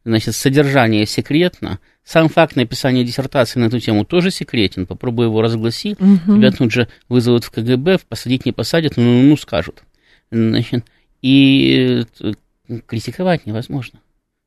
значит, 0.05 0.35
содержание 0.35 1.07
секретно, 1.07 1.79
сам 2.07 2.29
факт 2.29 2.55
написания 2.55 3.03
диссертации 3.03 3.59
на 3.59 3.65
эту 3.65 3.81
тему 3.81 4.05
тоже 4.05 4.31
секретен. 4.31 4.87
Попробуй 4.87 5.27
его 5.27 5.43
разгласи, 5.43 5.97
угу. 5.99 6.37
тебя 6.37 6.53
тут 6.53 6.71
же 6.71 6.89
вызовут 7.09 7.43
в 7.43 7.51
КГБ, 7.51 7.99
посадить 8.09 8.47
не 8.47 8.53
посадят, 8.53 8.97
ну, 8.97 9.03
ну, 9.03 9.23
ну 9.31 9.37
скажут. 9.37 9.83
Значит, 10.31 10.85
и 11.21 12.05
э, 12.21 12.33
критиковать 12.87 13.45
невозможно 13.45 13.99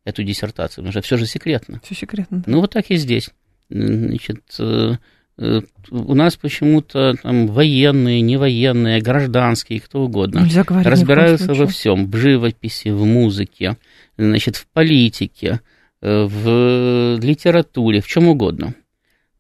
эту 0.05 0.23
диссертацию, 0.23 0.83
потому 0.83 0.93
что 0.93 1.01
все 1.01 1.17
же 1.17 1.25
секретно. 1.25 1.81
Все 1.83 1.95
секретно. 1.95 2.43
Ну, 2.45 2.61
вот 2.61 2.71
так 2.71 2.89
и 2.91 2.95
здесь. 2.95 3.29
Значит, 3.69 4.39
э, 4.57 4.93
э, 5.37 5.61
у 5.91 6.15
нас 6.15 6.37
почему-то 6.37 7.15
там 7.21 7.47
военные, 7.47 8.21
невоенные, 8.21 9.01
гражданские, 9.01 9.81
кто 9.81 10.03
угодно 10.03 10.39
Нельзя 10.39 10.63
разбираются 10.65 11.53
во 11.53 11.67
всем, 11.67 12.09
в 12.09 12.15
живописи, 12.15 12.87
в 12.87 13.03
музыке, 13.03 13.75
значит, 14.17 14.55
в 14.55 14.65
политике, 14.67 15.59
в 16.01 17.19
литературе, 17.21 18.01
в 18.01 18.07
чем 18.07 18.27
угодно. 18.27 18.73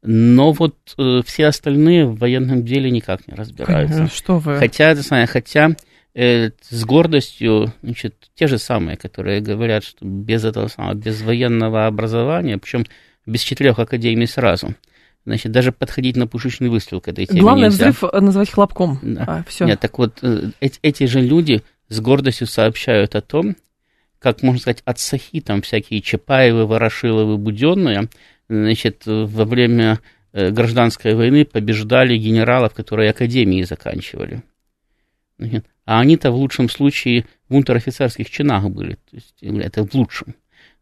Но 0.01 0.51
вот 0.51 0.77
все 1.25 1.47
остальные 1.47 2.05
в 2.05 2.17
военном 2.17 2.63
деле 2.63 2.89
никак 2.89 3.27
не 3.27 3.33
разбираются. 3.33 4.07
Что 4.07 4.39
вы? 4.39 4.57
Хотя, 4.57 4.95
хотя 5.27 5.75
э, 6.13 6.51
с 6.61 6.85
гордостью, 6.85 7.73
значит, 7.81 8.15
те 8.35 8.47
же 8.47 8.57
самые, 8.57 8.97
которые 8.97 9.41
говорят, 9.41 9.83
что 9.83 10.05
без 10.05 10.45
этого 10.45 10.67
самого, 10.67 10.93
без 10.93 11.21
военного 11.21 11.85
образования, 11.85 12.57
причем 12.57 12.85
без 13.25 13.41
четырех 13.41 13.79
академий 13.79 14.27
сразу, 14.27 14.73
значит, 15.25 15.51
даже 15.51 15.71
подходить 15.71 16.15
на 16.15 16.27
пушечный 16.27 16.69
выстрел 16.69 17.01
к 17.01 17.07
этой 17.07 17.25
теме 17.25 17.41
Главное 17.41 17.69
нельзя. 17.69 17.91
взрыв 17.91 18.13
назвать 18.13 18.49
хлопком. 18.49 18.99
Да. 19.01 19.23
А, 19.27 19.43
все. 19.47 19.65
Нет, 19.65 19.79
так 19.79 19.97
вот, 19.97 20.19
э, 20.21 20.51
эти 20.59 21.05
же 21.05 21.21
люди 21.21 21.61
с 21.89 21.99
гордостью 21.99 22.47
сообщают 22.47 23.15
о 23.15 23.21
том, 23.21 23.55
как, 24.19 24.43
можно 24.43 24.59
сказать, 24.59 24.81
от 24.85 24.99
сахи, 24.99 25.41
там 25.41 25.61
всякие 25.61 26.01
Чапаевы, 26.01 26.65
Ворошиловы, 26.65 27.37
Буденные, 27.37 28.09
значит, 28.49 29.03
во 29.05 29.45
время 29.45 29.99
э, 30.33 30.51
гражданской 30.51 31.15
войны 31.15 31.45
побеждали 31.45 32.17
генералов, 32.17 32.73
которые 32.73 33.09
академии 33.09 33.63
заканчивали. 33.63 34.43
А 35.85 36.01
они-то 36.01 36.31
в 36.31 36.35
лучшем 36.35 36.69
случае 36.69 37.25
в 37.47 37.55
унтер-офицерских 37.55 38.29
чинах 38.29 38.69
были. 38.69 38.95
То 39.09 39.15
есть 39.15 39.41
это 39.41 39.85
в 39.85 39.93
лучшем. 39.95 40.35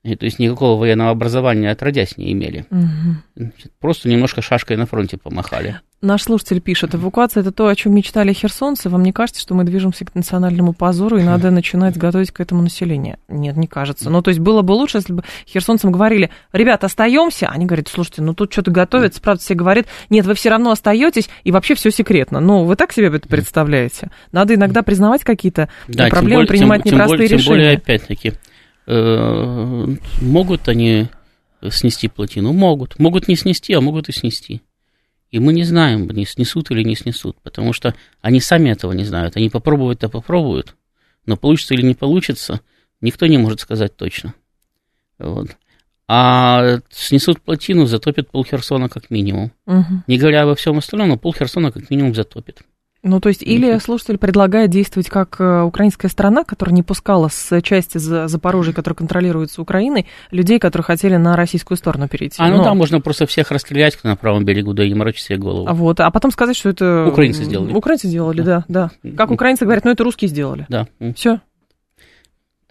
То 0.03 0.25
есть 0.25 0.39
никакого 0.39 0.79
военного 0.79 1.11
образования 1.11 1.71
отродясь 1.71 2.17
не 2.17 2.31
имели. 2.31 2.65
Угу. 2.71 3.51
Просто 3.79 4.07
немножко 4.09 4.41
шашкой 4.41 4.77
на 4.77 4.85
фронте 4.85 5.17
помахали. 5.17 5.81
Наш 5.99 6.21
слушатель 6.21 6.61
пишет, 6.61 6.93
эвакуация– 6.93 7.41
это 7.41 7.51
то, 7.51 7.67
о 7.67 7.75
чем 7.75 7.95
мечтали 7.95 8.31
херсонцы. 8.31 8.87
Вам 8.87 9.01
не 9.01 9.11
кажется, 9.11 9.41
что 9.41 9.55
мы 9.55 9.63
движемся 9.63 10.05
к 10.05 10.13
национальному 10.13 10.73
позору, 10.73 11.17
и 11.17 11.23
надо 11.23 11.49
начинать 11.49 11.97
готовить 11.97 12.29
к 12.29 12.39
этому 12.39 12.61
население? 12.61 13.17
Нет, 13.27 13.57
не 13.57 13.65
кажется. 13.65 14.11
Ну, 14.11 14.21
то 14.21 14.29
есть 14.29 14.39
было 14.39 14.61
бы 14.61 14.73
лучше, 14.73 14.97
если 14.97 15.13
бы 15.13 15.23
херсонцам 15.47 15.91
говорили, 15.91 16.29
ребят, 16.53 16.83
остаемся. 16.83 17.47
Они 17.47 17.65
говорят, 17.65 17.87
слушайте, 17.87 18.21
ну 18.21 18.35
тут 18.35 18.53
что-то 18.53 18.69
готовится. 18.69 19.19
Правда, 19.19 19.41
все 19.41 19.55
говорят, 19.55 19.87
нет, 20.11 20.27
вы 20.27 20.35
все 20.35 20.51
равно 20.51 20.69
остаетесь, 20.69 21.29
и 21.43 21.51
вообще 21.51 21.73
все 21.73 21.89
секретно. 21.89 22.39
Ну, 22.39 22.63
вы 22.65 22.75
так 22.75 22.93
себе 22.93 23.07
это 23.07 23.27
представляете? 23.27 24.11
Надо 24.31 24.53
иногда 24.53 24.83
признавать 24.83 25.23
какие-то 25.23 25.67
да, 25.87 26.09
проблемы, 26.09 26.35
более, 26.43 26.47
принимать 26.47 26.83
тем, 26.83 26.93
непростые 26.93 27.27
тем 27.27 27.37
более, 27.37 27.39
решения. 27.39 27.43
Тем 27.43 27.53
более, 27.53 27.77
опять-таки, 27.77 28.33
могут 28.87 30.67
они 30.69 31.07
снести 31.69 32.07
плотину? 32.07 32.53
Могут. 32.53 32.97
Могут 32.99 33.27
не 33.27 33.35
снести, 33.35 33.73
а 33.73 33.81
могут 33.81 34.09
и 34.09 34.13
снести. 34.13 34.61
И 35.29 35.39
мы 35.39 35.51
не 35.51 35.63
знаем, 35.63 36.07
не 36.09 36.25
снесут 36.25 36.71
или 36.71 36.83
не 36.83 36.95
снесут, 36.95 37.37
потому 37.43 37.73
что 37.73 37.93
они 38.21 38.39
сами 38.39 38.69
этого 38.69 38.93
не 38.93 39.03
знают. 39.03 39.35
Они 39.35 39.49
попробуют-то 39.49 40.07
попробуют, 40.07 40.75
но 41.25 41.35
получится 41.35 41.73
или 41.73 41.81
не 41.81 41.95
получится, 41.95 42.61
никто 43.01 43.27
не 43.27 43.37
может 43.37 43.59
сказать 43.59 43.95
точно. 43.97 44.33
Вот. 45.19 45.49
А 46.07 46.79
снесут 46.89 47.41
плотину, 47.41 47.85
затопит 47.85 48.29
пол 48.29 48.45
Херсона 48.45 48.87
как 48.87 49.09
минимум. 49.09 49.51
Угу. 49.65 50.03
Не 50.07 50.17
говоря 50.17 50.43
обо 50.43 50.55
всем 50.55 50.77
остальном, 50.77 51.09
но 51.09 51.17
пол 51.17 51.33
Херсона 51.33 51.73
как 51.73 51.89
минимум 51.89 52.15
затопит. 52.15 52.61
Ну, 53.03 53.19
то 53.19 53.29
есть, 53.29 53.43
или 53.43 53.77
слушатель 53.77 54.17
предлагает 54.17 54.71
действовать 54.71 55.07
как 55.09 55.39
э, 55.39 55.61
украинская 55.61 56.09
страна, 56.09 56.43
которая 56.43 56.73
не 56.73 56.83
пускала 56.83 57.27
с 57.27 57.61
части 57.61 57.99
Запорожья, 57.99 58.73
которая 58.73 58.95
контролируется 58.95 59.61
Украиной, 59.61 60.07
людей, 60.31 60.59
которые 60.59 60.83
хотели 60.83 61.15
на 61.15 61.35
российскую 61.35 61.77
сторону 61.77 62.07
перейти. 62.07 62.37
А, 62.39 62.49
ну, 62.49 62.57
Но... 62.57 62.63
там 62.63 62.77
можно 62.77 62.99
просто 62.99 63.27
всех 63.27 63.51
расстрелять, 63.51 63.95
кто 63.95 64.07
на 64.07 64.15
правом 64.15 64.45
берегу, 64.45 64.73
да 64.73 64.83
и 64.83 64.93
морочить 64.93 65.25
себе 65.25 65.37
голову. 65.37 65.67
А 65.67 65.73
вот, 65.73 65.99
а 65.99 66.09
потом 66.09 66.31
сказать, 66.31 66.57
что 66.57 66.69
это... 66.69 67.05
Украинцы 67.07 67.43
сделали. 67.43 67.73
Украинцы 67.73 68.07
сделали, 68.07 68.41
да, 68.41 68.65
да. 68.67 68.91
да. 69.03 69.15
Как 69.15 69.31
украинцы 69.31 69.65
говорят, 69.65 69.85
ну, 69.85 69.91
это 69.91 70.03
русские 70.03 70.29
сделали. 70.29 70.65
Да. 70.67 70.87
Все. 71.15 71.39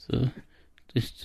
То 0.09 0.31
есть... 0.95 1.25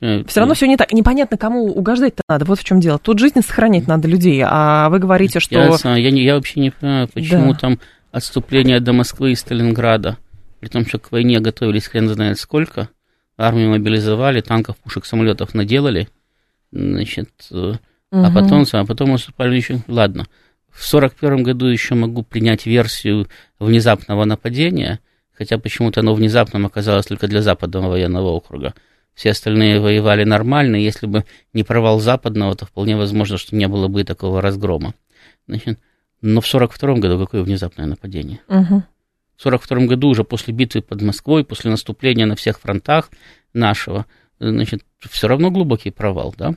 Э, 0.00 0.24
все 0.24 0.40
равно 0.40 0.54
все 0.54 0.66
не 0.66 0.76
так. 0.76 0.92
Непонятно, 0.92 1.36
кому 1.36 1.66
угождать-то 1.66 2.22
надо. 2.28 2.44
Вот 2.44 2.58
в 2.58 2.64
чем 2.64 2.80
дело. 2.80 2.98
Тут 2.98 3.18
жизнь 3.18 3.40
сохранить 3.40 3.86
надо 3.86 4.08
людей, 4.08 4.42
а 4.44 4.88
вы 4.88 4.98
говорите, 4.98 5.40
что... 5.40 5.54
Я, 5.54 5.96
я, 5.96 6.08
я 6.08 6.34
вообще 6.34 6.60
не 6.60 6.70
понимаю, 6.70 7.08
почему 7.08 7.52
да. 7.52 7.58
там 7.58 7.78
отступление 8.10 8.80
до 8.80 8.92
Москвы 8.92 9.32
и 9.32 9.34
Сталинграда, 9.34 10.18
при 10.60 10.68
том, 10.68 10.86
что 10.86 10.98
к 10.98 11.10
войне 11.10 11.40
готовились 11.40 11.86
хрен 11.86 12.08
знает 12.08 12.38
сколько, 12.38 12.90
армию 13.38 13.70
мобилизовали, 13.70 14.40
танков, 14.42 14.76
пушек, 14.76 15.06
самолетов 15.06 15.54
наделали, 15.54 16.08
значит, 16.70 17.30
угу. 17.50 17.78
а 18.10 18.30
потом, 18.30 18.64
а 18.70 18.84
потом 18.84 19.12
наступали 19.12 19.56
еще... 19.56 19.80
Ладно, 19.88 20.26
в 20.70 20.84
сорок 20.84 21.14
первом 21.14 21.42
году 21.42 21.66
еще 21.66 21.94
могу 21.94 22.22
принять 22.22 22.66
версию 22.66 23.28
внезапного 23.58 24.24
нападения, 24.24 25.00
хотя 25.32 25.58
почему-то 25.58 26.00
оно 26.00 26.14
внезапным 26.14 26.66
оказалось 26.66 27.06
только 27.06 27.28
для 27.28 27.40
Западного 27.42 27.88
военного 27.88 28.28
округа. 28.28 28.74
Все 29.14 29.30
остальные 29.30 29.80
воевали 29.80 30.24
нормально, 30.24 30.76
если 30.76 31.06
бы 31.06 31.24
не 31.52 31.64
провал 31.64 32.00
Западного, 32.00 32.54
то 32.56 32.66
вполне 32.66 32.96
возможно, 32.96 33.36
что 33.36 33.54
не 33.54 33.68
было 33.68 33.88
бы 33.88 34.00
и 34.00 34.04
такого 34.04 34.40
разгрома. 34.40 34.94
Значит, 35.46 35.78
но 36.22 36.40
в 36.40 36.46
1942 36.46 36.94
году 36.96 37.18
какое 37.18 37.42
внезапное 37.42 37.86
нападение? 37.86 38.40
Угу. 38.48 38.82
В 39.36 39.46
1942 39.46 39.86
году, 39.86 40.08
уже 40.08 40.24
после 40.24 40.54
битвы 40.54 40.82
под 40.82 41.02
Москвой, 41.02 41.44
после 41.44 41.70
наступления 41.70 42.26
на 42.26 42.36
всех 42.36 42.60
фронтах 42.60 43.10
нашего, 43.52 44.06
значит, 44.38 44.84
все 45.10 45.28
равно 45.28 45.50
глубокий 45.50 45.90
провал, 45.90 46.34
да? 46.38 46.54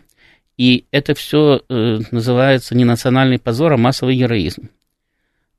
И 0.58 0.86
это 0.92 1.16
все 1.16 1.62
э, 1.68 2.00
называется 2.12 2.76
не 2.76 2.86
национальный 2.86 3.40
позор, 3.40 3.74
а 3.74 3.78
массовый 3.78 4.16
героизм. 4.16 4.70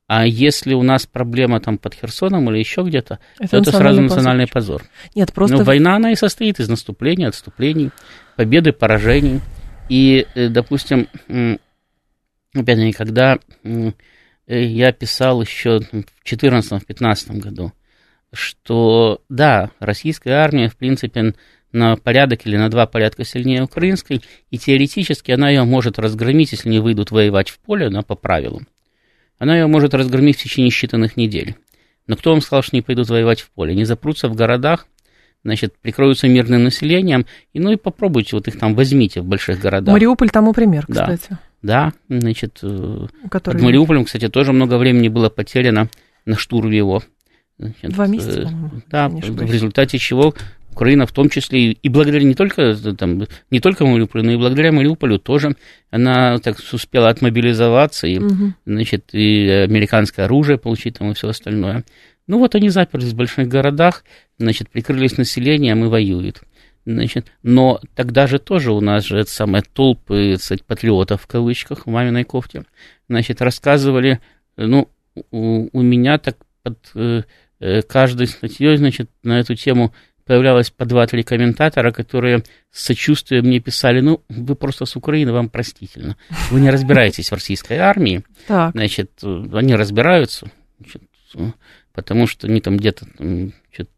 А 0.07 0.25
если 0.25 0.73
у 0.73 0.83
нас 0.83 1.05
проблема 1.05 1.59
там 1.59 1.77
под 1.77 1.93
Херсоном 1.93 2.49
или 2.49 2.59
еще 2.59 2.81
где-то, 2.81 3.19
это 3.39 3.49
то 3.49 3.57
это 3.57 3.71
сразу 3.73 4.01
национальный 4.01 4.47
позор. 4.47 4.79
позор. 4.81 4.91
Нет, 5.15 5.33
просто... 5.33 5.57
Но 5.57 5.63
война, 5.65 5.97
она 5.97 6.13
и 6.13 6.15
состоит 6.15 6.61
из 6.61 6.69
наступлений, 6.69 7.25
отступлений, 7.25 7.91
победы, 8.37 8.71
поражений. 8.71 9.41
И, 9.89 10.25
допустим, 10.33 11.09
опять-таки, 12.53 12.93
когда 12.93 13.37
я 14.47 14.91
писал 14.93 15.41
еще 15.41 15.81
в 15.81 16.05
2014-2015 16.25 17.39
году, 17.39 17.73
что 18.31 19.21
да, 19.27 19.71
российская 19.79 20.35
армия, 20.35 20.69
в 20.69 20.77
принципе, 20.77 21.33
на 21.73 21.97
порядок 21.97 22.47
или 22.47 22.55
на 22.55 22.69
два 22.69 22.85
порядка 22.85 23.25
сильнее 23.25 23.63
украинской, 23.63 24.21
и 24.51 24.57
теоретически 24.57 25.31
она 25.31 25.49
ее 25.49 25.65
может 25.65 25.99
разгромить, 25.99 26.53
если 26.53 26.69
не 26.69 26.79
выйдут 26.79 27.11
воевать 27.11 27.49
в 27.49 27.59
поле, 27.59 27.89
но 27.89 28.03
по 28.03 28.15
правилам 28.15 28.67
она 29.37 29.57
ее 29.57 29.67
может 29.67 29.93
разгромить 29.93 30.37
в 30.37 30.43
течение 30.43 30.71
считанных 30.71 31.11
недель. 31.15 31.55
Но 32.07 32.15
кто 32.15 32.31
вам 32.31 32.41
сказал, 32.41 32.63
что 32.63 32.75
не 32.75 32.81
пойдут 32.81 33.09
воевать 33.09 33.41
в 33.41 33.49
поле? 33.51 33.75
Не 33.75 33.85
запрутся 33.85 34.29
в 34.29 34.35
городах, 34.35 34.87
значит, 35.43 35.77
прикроются 35.77 36.27
мирным 36.27 36.63
населением, 36.63 37.25
и 37.53 37.59
ну 37.59 37.71
и 37.71 37.75
попробуйте, 37.75 38.35
вот 38.35 38.47
их 38.47 38.57
там 38.57 38.75
возьмите 38.75 39.21
в 39.21 39.25
больших 39.25 39.59
городах. 39.59 39.93
Мариуполь 39.93 40.29
тому 40.29 40.53
пример, 40.53 40.85
кстати. 40.87 41.37
Да, 41.61 41.93
да 42.09 42.19
значит, 42.19 42.61
Который... 43.29 43.55
под 43.55 43.61
Мариуполем, 43.61 44.05
кстати, 44.05 44.29
тоже 44.29 44.53
много 44.53 44.77
времени 44.77 45.09
было 45.09 45.29
потеряно 45.29 45.89
на 46.25 46.37
штурм 46.37 46.71
его. 46.71 47.03
Значит, 47.59 47.91
Два 47.91 48.07
месяца, 48.07 48.49
Да, 48.87 49.09
в 49.09 49.51
результате 49.51 49.97
чего 49.97 50.35
Украина 50.77 51.07
в 51.07 51.11
том 51.11 51.27
числе 51.27 51.71
и 51.71 51.89
благодаря 51.89 52.23
не 52.23 52.35
только, 52.35 52.75
там, 52.95 53.23
не 53.49 53.59
только 53.59 53.83
Мариуполю, 53.83 54.23
но 54.23 54.31
и 54.33 54.37
благодаря 54.37 54.71
Мариуполю 54.71 55.17
тоже 55.17 55.55
она 55.89 56.37
так 56.37 56.57
успела 56.71 57.09
отмобилизоваться 57.09 58.05
и, 58.05 58.19
угу. 58.19 58.53
значит, 58.67 59.09
и 59.11 59.49
американское 59.49 60.25
оружие 60.25 60.59
получить 60.59 60.99
там 60.99 61.09
и 61.09 61.15
все 61.15 61.29
остальное. 61.29 61.83
Ну 62.27 62.37
вот 62.37 62.53
они 62.53 62.69
заперлись 62.69 63.13
в 63.13 63.15
больших 63.15 63.47
городах, 63.47 64.03
значит, 64.37 64.69
прикрылись 64.69 65.17
населением 65.17 65.83
и 65.83 65.87
воюют. 65.87 66.43
Значит, 66.85 67.25
но 67.41 67.81
тогда 67.95 68.27
же 68.27 68.37
тоже 68.37 68.71
у 68.71 68.79
нас 68.79 69.03
же 69.05 69.17
это 69.17 69.31
самое 69.31 69.63
толпы 69.63 70.35
кстати, 70.37 70.63
патриотов 70.65 71.23
в 71.23 71.27
кавычках 71.27 71.87
в 71.87 71.89
маминой 71.89 72.23
кофте, 72.23 72.65
значит, 73.09 73.41
рассказывали, 73.41 74.19
ну, 74.57 74.89
у, 75.31 75.69
у 75.73 75.81
меня 75.81 76.19
так 76.19 76.37
под 76.61 76.77
э, 76.93 77.23
э 77.59 77.81
каждой 77.81 78.27
статьей, 78.27 78.77
значит, 78.77 79.09
на 79.23 79.39
эту 79.39 79.55
тему 79.55 79.91
появлялось 80.27 80.69
по 80.69 80.85
два-три 80.85 81.23
комментатора, 81.23 81.91
которые 81.91 82.43
с 82.71 82.83
сочувствием 82.83 83.45
мне 83.45 83.59
писали, 83.59 84.01
ну, 84.01 84.21
вы 84.29 84.55
просто 84.55 84.85
с 84.85 84.95
Украины, 84.95 85.31
вам 85.31 85.49
простительно. 85.49 86.17
Вы 86.51 86.59
не 86.59 86.69
разбираетесь 86.69 87.29
в 87.31 87.33
российской 87.33 87.77
армии. 87.77 88.23
Так. 88.47 88.73
Значит, 88.73 89.11
они 89.23 89.73
разбираются, 89.75 90.51
значит, 90.79 91.01
потому 91.93 92.27
что 92.27 92.47
они 92.47 92.61
там 92.61 92.77
где-то 92.77 93.07
значит, 93.17 93.89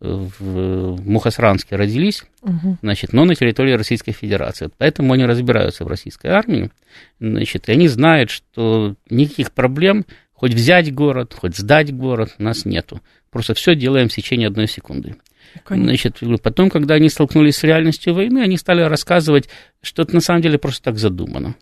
в 0.00 1.02
Мухасранске 1.02 1.74
родились, 1.74 2.22
угу. 2.40 2.78
значит, 2.82 3.12
но 3.12 3.24
на 3.24 3.34
территории 3.34 3.72
Российской 3.72 4.12
Федерации. 4.12 4.70
Поэтому 4.78 5.12
они 5.12 5.24
разбираются 5.24 5.84
в 5.84 5.88
российской 5.88 6.28
армии, 6.28 6.70
значит, 7.18 7.68
и 7.68 7.72
они 7.72 7.88
знают, 7.88 8.30
что 8.30 8.94
никаких 9.10 9.50
проблем 9.50 10.06
хоть 10.38 10.54
взять 10.54 10.94
город, 10.94 11.34
хоть 11.36 11.56
сдать 11.56 11.92
город 11.92 12.36
нас 12.38 12.64
нету. 12.64 13.00
Просто 13.30 13.54
все 13.54 13.74
делаем 13.74 14.08
в 14.08 14.12
течение 14.12 14.46
одной 14.46 14.68
секунды. 14.68 15.16
Конечно. 15.64 15.88
Значит, 15.88 16.42
потом, 16.42 16.70
когда 16.70 16.94
они 16.94 17.08
столкнулись 17.08 17.56
с 17.56 17.64
реальностью 17.64 18.14
войны, 18.14 18.38
они 18.38 18.56
стали 18.56 18.82
рассказывать, 18.82 19.48
что 19.82 20.02
это 20.02 20.14
на 20.14 20.20
самом 20.20 20.42
деле 20.42 20.56
просто 20.58 20.84
так 20.84 20.98
задумано. 20.98 21.56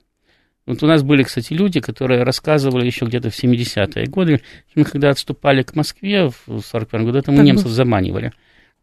Вот 0.66 0.83
у 0.83 0.87
нас 0.87 1.02
были, 1.02 1.23
кстати, 1.23 1.54
люди, 1.54 1.80
которые 1.80 2.23
рассказывали 2.23 2.85
еще 2.85 3.06
где-то 3.06 3.30
в 3.30 3.42
70-е 3.42 4.06
годы, 4.06 4.42
мы 4.75 4.85
когда 4.85 5.11
отступали 5.11 5.62
к 5.62 5.75
Москве 5.75 6.30
в 6.47 6.61
41 6.61 7.06
году, 7.06 7.18
это 7.18 7.30
мы 7.30 7.38
так 7.38 7.47
немцев 7.47 7.66
был. 7.66 7.73
заманивали. 7.73 8.33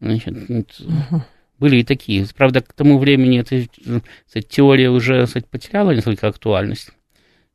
Значит, 0.00 0.34
угу. 0.50 1.22
Были 1.60 1.76
и 1.76 1.84
такие. 1.84 2.26
Правда, 2.36 2.62
к 2.62 2.72
тому 2.72 2.98
времени 2.98 3.38
эта, 3.38 3.54
эта 3.54 4.42
теория 4.42 4.90
уже 4.90 5.24
кстати, 5.24 5.46
потеряла 5.48 5.92
несколько 5.92 6.26
актуальность. 6.26 6.90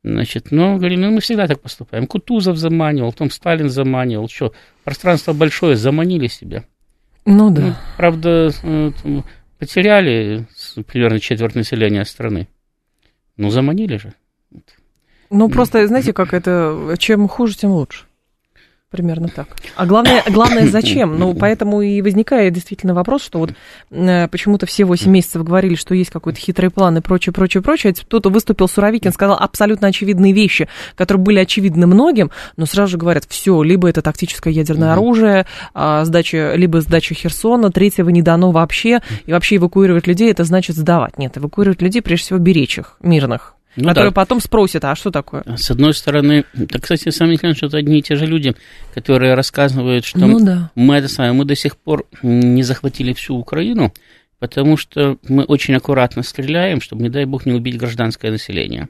Значит, 0.04 0.52
но 0.52 0.78
говорим, 0.78 1.02
ну, 1.02 1.12
мы 1.12 1.20
всегда 1.20 1.48
так 1.48 1.60
поступаем. 1.60 2.08
Кутузов 2.08 2.58
заманивал, 2.58 3.12
потом 3.12 3.30
Сталин 3.32 3.70
заманивал. 3.70 4.30
Что, 4.30 4.54
пространство 4.84 5.34
большое, 5.34 5.76
заманили 5.76 6.28
себя. 6.28 6.64
Ну 7.26 7.52
да. 7.52 7.62
Ну, 7.62 7.74
правда, 7.98 8.50
э, 8.64 8.92
потеряли 9.58 10.48
примерно 10.88 11.20
четверть 11.20 11.56
населения 11.56 12.06
страны. 12.06 12.48
Ну, 13.36 13.50
заманили 13.50 13.98
же. 13.98 14.14
Ну, 15.30 15.50
просто, 15.50 15.86
знаете, 15.88 16.14
как 16.14 16.34
это, 16.34 16.96
чем 16.98 17.28
хуже, 17.28 17.56
тем 17.56 17.72
лучше. 17.72 18.06
Примерно 18.92 19.28
так. 19.28 19.48
А 19.76 19.86
главное, 19.86 20.24
главное 20.28 20.68
зачем? 20.72 21.20
Ну, 21.20 21.36
поэтому 21.36 21.82
и 21.82 22.02
возникает 22.02 22.54
действительно 22.54 22.96
вопрос, 22.96 23.24
что 23.24 23.38
вот 23.38 23.52
э, 23.92 24.28
почему-то 24.28 24.66
все 24.66 24.84
8 24.84 25.12
месяцев 25.12 25.44
говорили, 25.44 25.76
что 25.76 25.94
есть 25.94 26.10
какой-то 26.10 26.40
хитрый 26.40 26.72
план 26.72 26.98
и 26.98 27.02
прочее, 27.02 27.32
прочее, 27.32 27.62
прочее. 27.62 27.94
Кто-то 27.94 28.30
выступил, 28.30 28.68
Суровикин, 28.68 29.12
сказал 29.12 29.38
абсолютно 29.40 29.90
очевидные 29.90 30.34
вещи, 30.34 30.68
которые 30.96 31.24
были 31.24 31.38
очевидны 31.38 31.86
многим, 31.86 32.32
но 32.58 32.66
сразу 32.66 32.94
же 32.94 32.98
говорят, 32.98 33.26
все, 33.30 33.62
либо 33.62 33.88
это 33.88 34.02
тактическое 34.02 34.52
ядерное 34.52 34.94
угу. 34.94 35.02
оружие, 35.02 35.46
а, 35.76 36.04
сдача, 36.06 36.56
либо 36.56 36.82
сдача 36.82 37.14
Херсона, 37.14 37.72
третьего 37.72 38.10
не 38.10 38.24
дано 38.24 38.50
вообще, 38.50 39.02
и 39.28 39.32
вообще 39.32 39.58
эвакуировать 39.58 40.08
людей, 40.08 40.32
это 40.32 40.46
значит 40.46 40.76
сдавать. 40.76 41.20
Нет, 41.20 41.38
эвакуировать 41.38 41.84
людей, 41.84 42.02
прежде 42.02 42.26
всего, 42.26 42.40
беречь 42.40 42.80
их, 42.80 42.98
мирных 43.02 43.54
ну, 43.76 43.90
которые 43.90 44.12
да. 44.12 44.16
потом 44.16 44.40
спросят, 44.40 44.84
а 44.86 44.96
что 44.96 45.12
такое? 45.12 45.44
С 45.56 45.70
одной 45.70 45.94
стороны, 45.94 46.46
так, 46.70 46.82
кстати, 46.82 47.10
самое 47.10 47.36
интересное, 47.36 47.58
что 47.58 47.68
это 47.68 47.78
одни 47.78 48.00
и 48.00 48.02
те 48.02 48.16
же 48.16 48.26
люди, 48.26 48.56
которые 48.94 49.36
рассказывают, 49.36 50.06
что 50.06 50.20
ну, 50.20 50.40
да. 50.40 50.72
мы 50.76 50.96
это 50.96 51.08
самое, 51.08 51.34
мы 51.34 51.46
до 51.46 51.56
сих 51.56 51.78
пор 51.78 52.08
не 52.24 52.64
захватили 52.64 53.14
всю 53.14 53.36
Украину, 53.36 53.94
потому 54.40 54.76
что 54.78 55.18
мы 55.28 55.44
очень 55.44 55.76
аккуратно 55.76 56.24
стреляем, 56.24 56.82
чтобы, 56.82 57.04
не 57.04 57.10
дай 57.10 57.26
бог, 57.26 57.46
не 57.46 57.54
убить 57.54 57.78
гражданское 57.78 58.32
население. 58.32 58.90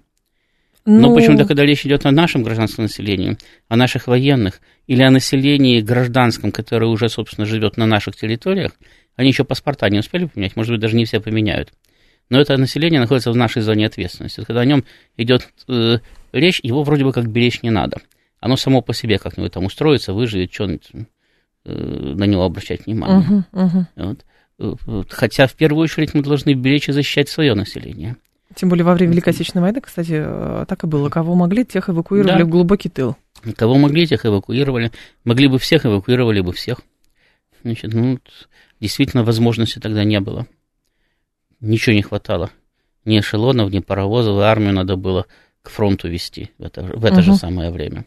Ну... 0.85 1.01
Но 1.01 1.15
почему-то, 1.15 1.45
когда 1.45 1.65
речь 1.65 1.85
идет 1.85 2.05
о 2.05 2.11
нашем 2.11 2.43
гражданском 2.43 2.85
населении, 2.85 3.37
о 3.67 3.75
наших 3.75 4.07
военных 4.07 4.61
или 4.87 5.03
о 5.03 5.11
населении 5.11 5.81
гражданском, 5.81 6.51
которое 6.51 6.87
уже, 6.87 7.09
собственно, 7.09 7.45
живет 7.45 7.77
на 7.77 7.85
наших 7.85 8.15
территориях, 8.15 8.71
они 9.15 9.29
еще 9.29 9.43
паспорта 9.43 9.89
не 9.89 9.99
успели 9.99 10.25
поменять, 10.25 10.55
может 10.55 10.71
быть, 10.71 10.79
даже 10.79 10.95
не 10.95 11.05
все 11.05 11.19
поменяют 11.19 11.73
но 12.29 12.39
это 12.39 12.57
население 12.57 12.99
находится 12.99 13.31
в 13.31 13.35
нашей 13.35 13.61
зоне 13.61 13.87
ответственности. 13.87 14.43
Когда 14.45 14.61
о 14.61 14.65
нем 14.65 14.83
идет 15.17 15.49
э, 15.67 15.97
речь, 16.31 16.59
его 16.61 16.83
вроде 16.83 17.03
бы 17.03 17.11
как 17.11 17.27
беречь 17.29 17.63
не 17.63 17.71
надо. 17.71 17.97
Оно 18.39 18.55
само 18.55 18.81
по 18.81 18.93
себе 18.93 19.17
как-нибудь 19.17 19.51
там 19.51 19.65
устроится, 19.65 20.13
выживет, 20.13 20.53
что-нибудь 20.53 20.91
э, 21.65 21.73
на 21.73 22.23
него 22.25 22.43
обращать 22.43 22.85
внимание. 22.85 23.45
Uh-huh, 23.51 23.85
uh-huh. 23.97 24.17
Вот. 24.85 25.11
Хотя 25.11 25.47
в 25.47 25.53
первую 25.53 25.83
очередь 25.83 26.13
мы 26.13 26.21
должны 26.21 26.53
беречь 26.53 26.89
и 26.89 26.91
защищать 26.91 27.29
свое 27.29 27.53
население. 27.55 28.17
Тем 28.55 28.69
более 28.69 28.83
во 28.83 28.93
время 28.93 29.13
Великой 29.13 29.29
Отечественной 29.29 29.63
войны, 29.63 29.81
кстати, 29.81 30.13
э, 30.15 30.65
так 30.67 30.83
и 30.83 30.87
было. 30.87 31.09
Кого 31.09 31.35
могли, 31.35 31.65
тех 31.65 31.89
эвакуировали 31.89 32.39
да. 32.39 32.45
в 32.45 32.49
глубокий 32.49 32.89
тыл. 32.89 33.15
Кого 33.55 33.77
могли, 33.77 34.05
тех 34.05 34.25
эвакуировали. 34.25 34.91
Могли 35.23 35.47
бы 35.47 35.59
всех, 35.59 35.85
эвакуировали 35.85 36.41
бы 36.41 36.53
всех. 36.53 36.81
Значит, 37.63 37.93
ну, 37.93 38.19
действительно, 38.79 39.23
возможности 39.23 39.79
тогда 39.79 40.03
не 40.03 40.19
было 40.19 40.45
ничего 41.59 41.95
не 41.95 42.01
хватало. 42.01 42.51
Ни 43.05 43.19
эшелонов, 43.19 43.71
ни 43.71 43.79
паровозов, 43.79 44.39
и 44.39 44.43
армию 44.43 44.73
надо 44.73 44.95
было 44.95 45.25
к 45.61 45.69
фронту 45.69 46.07
вести 46.07 46.51
в 46.57 46.63
это, 46.63 46.83
в 46.83 47.05
это 47.05 47.15
угу. 47.15 47.23
же 47.23 47.35
самое 47.35 47.71
время. 47.71 48.05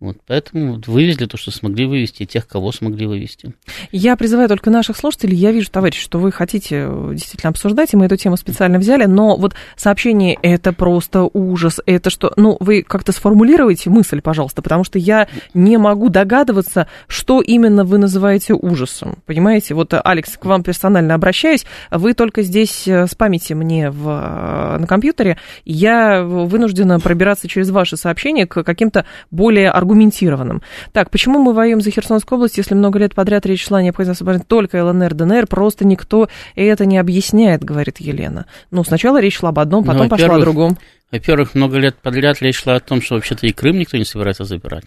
Вот, 0.00 0.16
поэтому 0.26 0.80
вывезли 0.86 1.26
то, 1.26 1.36
что 1.36 1.50
смогли 1.50 1.84
вывести, 1.84 2.24
тех, 2.24 2.48
кого 2.48 2.72
смогли 2.72 3.06
вывести. 3.06 3.52
Я 3.92 4.16
призываю 4.16 4.48
только 4.48 4.70
наших 4.70 4.96
слушателей. 4.96 5.36
Я 5.36 5.52
вижу, 5.52 5.70
товарищи, 5.70 6.00
что 6.00 6.18
вы 6.18 6.32
хотите 6.32 6.86
э, 6.88 7.10
действительно 7.12 7.50
обсуждать, 7.50 7.92
и 7.92 7.98
мы 7.98 8.06
эту 8.06 8.16
тему 8.16 8.38
специально 8.38 8.78
взяли, 8.78 9.04
но 9.04 9.36
вот 9.36 9.54
сообщение 9.76 10.38
это 10.40 10.72
просто 10.72 11.28
ужас, 11.30 11.80
это 11.84 12.08
что... 12.08 12.32
Ну, 12.36 12.56
вы 12.60 12.82
как-то 12.82 13.12
сформулируете 13.12 13.90
мысль, 13.90 14.22
пожалуйста, 14.22 14.62
потому 14.62 14.84
что 14.84 14.98
я 14.98 15.28
не 15.52 15.76
могу 15.76 16.08
догадываться, 16.08 16.86
что 17.06 17.42
именно 17.42 17.84
вы 17.84 17.98
называете 17.98 18.54
ужасом. 18.54 19.18
Понимаете, 19.26 19.74
вот, 19.74 19.92
Алекс, 20.02 20.34
к 20.38 20.44
вам 20.46 20.62
персонально 20.62 21.12
обращаюсь, 21.12 21.66
вы 21.90 22.14
только 22.14 22.40
здесь 22.40 22.88
э, 22.88 23.06
спамите 23.06 23.54
мне 23.54 23.90
в, 23.90 24.08
э, 24.08 24.78
на 24.78 24.86
компьютере, 24.86 25.36
я 25.66 26.22
вынуждена 26.22 27.00
пробираться 27.00 27.48
через 27.48 27.68
ваши 27.68 27.98
сообщения 27.98 28.46
к 28.46 28.62
каким-то 28.62 29.04
более 29.30 29.68
аргументированным 29.68 29.89
аргументированным. 29.90 30.62
Так, 30.92 31.10
почему 31.10 31.40
мы 31.40 31.52
воюем 31.52 31.80
за 31.80 31.90
Херсонскую 31.90 32.38
область, 32.38 32.56
если 32.56 32.74
много 32.74 32.98
лет 32.98 33.14
подряд 33.14 33.44
речь 33.46 33.66
шла 33.66 33.82
необходимо 33.82 34.12
освободить 34.12 34.46
только 34.46 34.84
ЛНР, 34.84 35.14
ДНР, 35.14 35.46
просто 35.46 35.84
никто 35.84 36.28
это 36.54 36.86
не 36.86 36.98
объясняет, 36.98 37.64
говорит 37.64 37.98
Елена. 37.98 38.46
Ну, 38.70 38.84
сначала 38.84 39.20
речь 39.20 39.38
шла 39.38 39.50
об 39.50 39.58
одном, 39.58 39.84
потом 39.84 40.04
ну, 40.04 40.08
пошла 40.08 40.36
о 40.36 40.40
другом. 40.40 40.78
Во-первых, 41.10 41.54
много 41.54 41.78
лет 41.78 41.96
подряд 41.96 42.40
речь 42.40 42.56
шла 42.56 42.76
о 42.76 42.80
том, 42.80 43.02
что 43.02 43.16
вообще-то 43.16 43.46
и 43.46 43.52
Крым 43.52 43.78
никто 43.78 43.96
не 43.96 44.04
собирается 44.04 44.44
забирать. 44.44 44.84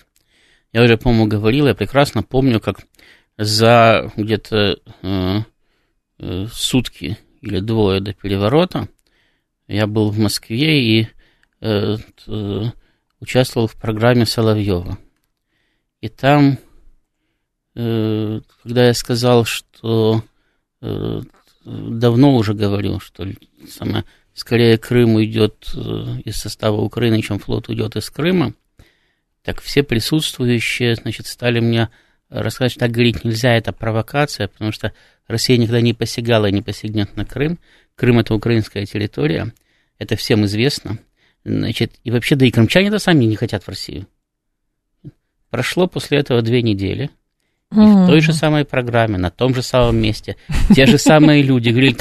Я 0.71 0.83
уже, 0.83 0.97
по-моему, 0.97 1.27
говорил, 1.27 1.67
я 1.67 1.75
прекрасно 1.75 2.23
помню, 2.23 2.59
как 2.59 2.79
за 3.37 4.11
где-то 4.15 4.77
э, 5.01 5.39
э, 6.19 6.45
сутки 6.51 7.17
или 7.41 7.59
двое 7.59 7.99
до 7.99 8.13
переворота 8.13 8.87
я 9.67 9.87
был 9.87 10.11
в 10.11 10.19
Москве 10.19 10.81
и 10.81 11.07
э, 11.61 11.97
э, 12.27 12.61
участвовал 13.23 13.67
в 13.67 13.75
программе 13.75 14.25
Соловьева. 14.25 14.99
И 16.01 16.09
там, 16.09 16.59
э, 17.75 18.41
когда 18.61 18.87
я 18.87 18.93
сказал, 18.93 19.45
что 19.45 20.23
э, 20.81 21.21
давно 21.63 22.35
уже 22.35 22.53
говорил, 22.53 22.99
что 22.99 23.25
самое, 23.69 24.03
скорее 24.33 24.77
Крым 24.77 25.15
уйдет 25.15 25.71
э, 25.73 25.79
из 26.25 26.35
состава 26.35 26.81
Украины, 26.81 27.21
чем 27.21 27.39
флот 27.39 27.69
уйдет 27.69 27.95
из 27.95 28.09
Крыма, 28.09 28.53
так 29.41 29.61
все 29.61 29.83
присутствующие, 29.83 30.95
значит, 30.95 31.25
стали 31.25 31.61
мне 31.61 31.89
рассказать, 32.29 32.71
что 32.71 32.81
так 32.81 32.91
говорить 32.91 33.23
нельзя, 33.23 33.53
это 33.55 33.71
провокация, 33.71 34.49
потому 34.49 34.73
что 34.73 34.91
Россия 35.27 35.57
никогда 35.57 35.79
не 35.79 35.93
посягала 35.93 36.47
и 36.47 36.51
не 36.51 36.61
посягнет 36.61 37.15
на 37.15 37.25
Крым. 37.25 37.57
Крым– 37.95 38.19
это 38.19 38.33
украинская 38.33 38.85
территория, 38.85 39.53
это 39.97 40.17
всем 40.17 40.43
известно– 40.43 40.99
Значит, 41.45 41.93
и 42.03 42.11
вообще, 42.11 42.35
да 42.35 42.45
и 42.45 42.51
крымчане-то 42.51 42.99
сами 42.99 43.25
не 43.25 43.35
хотят 43.35 43.63
в 43.63 43.67
Россию. 43.67 44.07
Прошло 45.49 45.87
после 45.87 46.19
этого 46.19 46.41
две 46.41 46.61
недели, 46.61 47.09
и 47.71 47.75
в 47.75 48.07
той 48.07 48.21
же 48.21 48.33
самой 48.33 48.65
программе, 48.65 49.17
на 49.17 49.31
том 49.31 49.55
же 49.55 49.63
самом 49.63 49.97
месте, 49.97 50.35
те 50.75 50.85
же 50.85 50.97
самые 50.97 51.41
люди 51.41 51.69
говорили, 51.69 51.97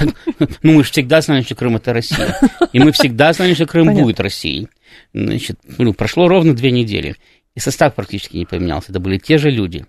ну 0.63 0.73
мы 0.73 0.85
же 0.85 0.91
всегда 0.91 1.23
знали, 1.23 1.43
что 1.43 1.55
Крым 1.55 1.77
это 1.77 1.93
Россия. 1.93 2.37
И 2.73 2.79
мы 2.79 2.93
всегда 2.93 3.33
знали, 3.33 3.55
что 3.55 3.67
Крым 3.67 3.95
будет 3.95 4.21
Россией. 4.21 4.69
Значит, 5.15 5.59
ну, 5.79 5.95
прошло 5.95 6.29
ровно 6.29 6.55
две 6.55 6.71
недели. 6.71 7.17
И 7.55 7.61
состав 7.61 7.95
практически 7.95 8.37
не 8.37 8.47
поменялся, 8.47 8.93
это 8.93 9.01
были 9.01 9.19
те 9.19 9.39
же 9.39 9.51
люди. 9.51 9.87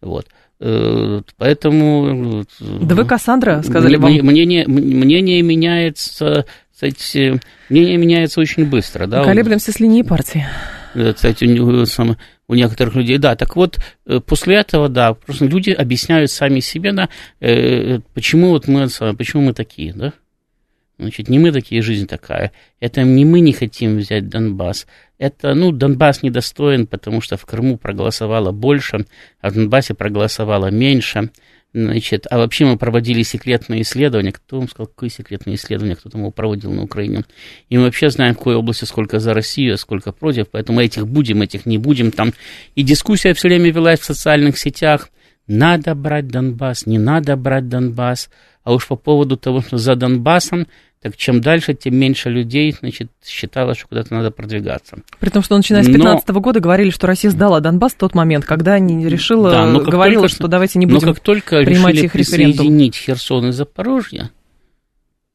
Вот. 0.00 0.28
Э, 0.60 1.20
поэтому... 1.36 2.44
Да 2.60 2.94
вы 2.94 3.04
Кассандра, 3.04 3.62
сказали 3.62 3.96
мне, 3.96 4.22
вам. 4.22 4.30
Мнение, 4.30 4.66
мнение 4.66 5.42
меняется, 5.42 6.46
кстати, 6.92 7.40
мнение 7.68 7.96
меняется 7.96 8.40
очень 8.40 8.66
быстро. 8.66 9.06
Да? 9.06 9.24
Колеблемся 9.24 9.72
с 9.72 9.80
линии 9.80 10.02
партии. 10.02 10.46
Э, 10.94 11.12
кстати, 11.12 11.44
у, 11.44 11.84
у 12.48 12.54
некоторых 12.54 12.94
людей, 12.94 13.18
да. 13.18 13.36
Так 13.36 13.56
вот, 13.56 13.78
э, 14.06 14.20
после 14.20 14.56
этого, 14.56 14.88
да, 14.88 15.14
просто 15.14 15.46
люди 15.46 15.70
объясняют 15.70 16.30
сами 16.30 16.60
себе, 16.60 16.92
да, 16.92 17.08
почему 18.14 18.50
вот 18.50 18.68
мы, 18.68 18.88
почему 19.16 19.42
мы 19.42 19.54
такие, 19.54 19.92
да. 19.92 20.12
Значит, 20.96 21.28
не 21.28 21.40
мы 21.40 21.50
такие, 21.50 21.82
жизнь 21.82 22.06
такая. 22.06 22.52
Это 22.78 23.02
не 23.02 23.24
мы 23.24 23.40
не 23.40 23.52
хотим 23.52 23.96
взять 23.96 24.28
Донбасс. 24.28 24.86
Это, 25.18 25.54
ну, 25.54 25.72
Донбасс 25.72 26.22
недостоин, 26.22 26.86
потому 26.86 27.20
что 27.20 27.36
в 27.36 27.44
Крыму 27.44 27.78
проголосовало 27.78 28.52
больше, 28.52 29.04
а 29.40 29.50
в 29.50 29.54
Донбассе 29.54 29.94
проголосовало 29.94 30.70
меньше. 30.70 31.30
Значит, 31.74 32.28
а 32.30 32.38
вообще 32.38 32.66
мы 32.66 32.78
проводили 32.78 33.22
секретные 33.22 33.82
исследования. 33.82 34.30
Кто 34.30 34.60
вам 34.60 34.68
сказал, 34.68 34.86
какое 34.86 35.10
секретное 35.10 35.56
исследование, 35.56 35.96
кто 35.96 36.08
там 36.08 36.20
его 36.20 36.30
проводил 36.30 36.72
на 36.72 36.84
Украине? 36.84 37.24
И 37.68 37.76
мы 37.76 37.86
вообще 37.86 38.10
знаем, 38.10 38.34
в 38.34 38.38
какой 38.38 38.54
области 38.54 38.84
сколько 38.84 39.18
за 39.18 39.34
Россию, 39.34 39.74
а 39.74 39.76
сколько 39.76 40.12
против, 40.12 40.48
поэтому 40.48 40.80
этих 40.80 41.08
будем, 41.08 41.42
этих 41.42 41.66
не 41.66 41.78
будем 41.78 42.12
там. 42.12 42.32
И 42.76 42.84
дискуссия 42.84 43.34
все 43.34 43.48
время 43.48 43.72
велась 43.72 43.98
в 43.98 44.04
социальных 44.04 44.56
сетях. 44.56 45.08
Надо 45.46 45.94
брать 45.94 46.28
Донбасс, 46.28 46.86
не 46.86 46.98
надо 46.98 47.36
брать 47.36 47.68
Донбасс. 47.68 48.30
А 48.62 48.72
уж 48.72 48.86
по 48.86 48.96
поводу 48.96 49.36
того, 49.36 49.60
что 49.60 49.76
за 49.76 49.94
Донбассом, 49.94 50.66
так 51.02 51.18
чем 51.18 51.42
дальше, 51.42 51.74
тем 51.74 51.96
меньше 51.96 52.30
людей, 52.30 52.72
значит, 52.72 53.10
считало, 53.22 53.74
что 53.74 53.88
куда-то 53.88 54.14
надо 54.14 54.30
продвигаться. 54.30 54.98
При 55.20 55.28
том, 55.28 55.42
что 55.42 55.54
начиная 55.54 55.82
с 55.82 55.86
2015 55.86 56.30
-го 56.30 56.40
года 56.40 56.60
говорили, 56.60 56.88
что 56.88 57.06
Россия 57.06 57.30
сдала 57.30 57.60
Донбасс 57.60 57.92
в 57.92 57.98
тот 57.98 58.14
момент, 58.14 58.46
когда 58.46 58.78
не 58.78 59.06
решила, 59.06 59.50
да, 59.50 59.80
говорила, 59.80 60.22
только, 60.22 60.34
что 60.34 60.48
давайте 60.48 60.78
не 60.78 60.86
будем 60.86 61.08
Но 61.08 61.14
как 61.14 61.22
только 61.22 61.62
принимать 61.62 61.94
решили 61.94 62.06
их 62.06 62.14
референдум. 62.14 62.56
присоединить 62.56 62.96
Херсон 62.96 63.48
и 63.48 63.52
Запорожье, 63.52 64.30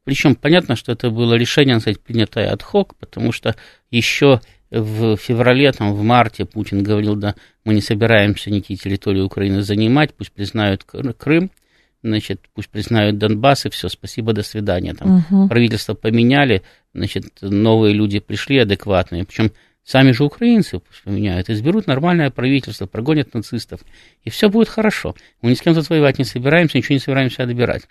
причем 0.06 0.34
понятно, 0.34 0.76
что 0.76 0.92
это 0.92 1.12
было 1.12 1.36
решение, 1.36 1.80
сказать, 1.80 2.00
принятое 2.00 2.52
от 2.52 2.64
хок, 2.64 2.96
потому 2.96 3.32
что 3.32 3.56
еще 3.92 4.42
в 4.72 5.18
феврале, 5.18 5.72
там, 5.72 5.94
в 5.94 6.04
марте 6.04 6.46
Путин 6.46 6.84
говорил, 6.84 7.16
да, 7.16 7.36
мы 7.66 7.74
не 7.74 7.82
собираемся 7.82 8.52
никакие 8.52 8.78
территории 8.78 9.22
Украины 9.22 9.62
занимать, 9.62 10.14
пусть 10.14 10.32
признают 10.32 10.84
Крым, 10.84 11.52
значит, 12.04 12.42
пусть 12.54 12.70
признают 12.70 13.18
Донбасс, 13.18 13.66
и 13.66 13.70
все, 13.70 13.90
спасибо, 13.90 14.34
до 14.34 14.44
свидания. 14.44 14.94
Там 14.94 15.26
угу. 15.30 15.48
правительство 15.48 15.94
поменяли, 15.96 16.64
значит, 16.94 17.26
новые 17.42 17.94
люди 17.94 18.20
пришли 18.20 18.60
адекватные, 18.60 19.26
причем 19.26 19.52
сами 19.84 20.12
же 20.12 20.24
украинцы 20.24 20.82
поменяют, 21.04 21.50
изберут 21.50 21.88
нормальное 21.88 22.30
правительство, 22.30 22.86
прогонят 22.86 23.34
нацистов, 23.34 23.82
и 24.24 24.30
все 24.30 24.50
будет 24.50 24.70
хорошо. 24.70 25.16
Мы 25.42 25.52
ни 25.52 25.56
с 25.56 25.62
кем 25.62 25.74
тут 25.74 25.90
не 25.90 26.24
собираемся, 26.26 26.78
ничего 26.78 26.94
не 26.94 27.00
собираемся 27.00 27.44
отбирать. 27.44 27.84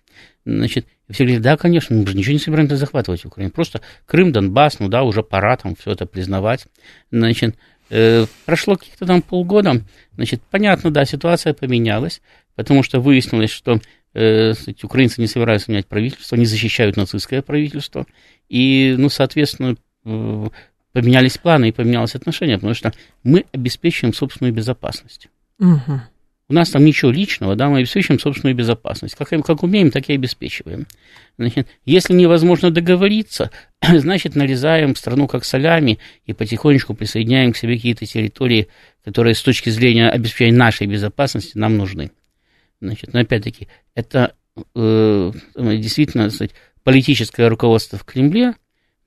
Значит, 0.44 0.86
все 1.10 1.24
говорят, 1.24 1.42
да, 1.42 1.56
конечно, 1.56 1.96
мы 1.96 2.06
же 2.06 2.16
ничего 2.16 2.32
не 2.34 2.38
собираемся 2.38 2.76
захватывать 2.76 3.24
Украину, 3.24 3.52
просто 3.52 3.80
Крым, 4.06 4.32
Донбасс, 4.32 4.78
ну 4.78 4.88
да, 4.88 5.02
уже 5.02 5.22
пора 5.22 5.56
там 5.56 5.74
все 5.74 5.92
это 5.92 6.06
признавать. 6.06 6.66
Значит, 7.10 7.56
э, 7.90 8.26
прошло 8.44 8.76
каких-то 8.76 9.06
там 9.06 9.22
полгода, 9.22 9.82
значит, 10.14 10.42
понятно, 10.50 10.90
да, 10.90 11.04
ситуация 11.04 11.52
поменялась, 11.52 12.20
потому 12.54 12.82
что 12.82 13.00
выяснилось, 13.00 13.50
что 13.50 13.80
э, 14.14 14.52
украинцы 14.82 15.20
не 15.20 15.26
собираются 15.26 15.70
менять 15.70 15.86
правительство, 15.86 16.36
они 16.36 16.46
защищают 16.46 16.96
нацистское 16.96 17.42
правительство, 17.42 18.06
и, 18.48 18.94
ну, 18.98 19.08
соответственно, 19.08 19.76
э, 20.04 20.46
поменялись 20.92 21.38
планы 21.38 21.68
и 21.68 21.72
поменялось 21.72 22.14
отношение, 22.14 22.56
потому 22.56 22.74
что 22.74 22.92
мы 23.22 23.44
обеспечиваем 23.52 24.14
собственную 24.14 24.52
безопасность. 24.52 25.28
Угу. 25.58 26.00
У 26.50 26.54
нас 26.54 26.70
там 26.70 26.82
ничего 26.82 27.10
личного, 27.10 27.56
да, 27.56 27.68
мы 27.68 27.80
обеспечиваем 27.80 28.18
собственную 28.18 28.56
безопасность. 28.56 29.14
Как, 29.14 29.28
как 29.28 29.62
умеем, 29.62 29.90
так 29.90 30.08
и 30.08 30.14
обеспечиваем. 30.14 30.86
Значит, 31.36 31.68
если 31.84 32.14
невозможно 32.14 32.70
договориться, 32.70 33.50
значит, 33.86 34.34
нарезаем 34.34 34.96
страну 34.96 35.28
как 35.28 35.44
солями 35.44 35.98
и 36.24 36.32
потихонечку 36.32 36.94
присоединяем 36.94 37.52
к 37.52 37.56
себе 37.58 37.76
какие-то 37.76 38.06
территории, 38.06 38.68
которые 39.04 39.34
с 39.34 39.42
точки 39.42 39.68
зрения 39.68 40.08
обеспечения 40.08 40.56
нашей 40.56 40.86
безопасности 40.86 41.58
нам 41.58 41.76
нужны. 41.76 42.12
Значит, 42.80 43.12
но 43.12 43.20
опять-таки, 43.20 43.68
это 43.94 44.34
э, 44.74 45.32
действительно 45.54 46.30
сказать, 46.30 46.52
политическое 46.82 47.48
руководство 47.48 47.98
в 47.98 48.04
Кремле 48.04 48.54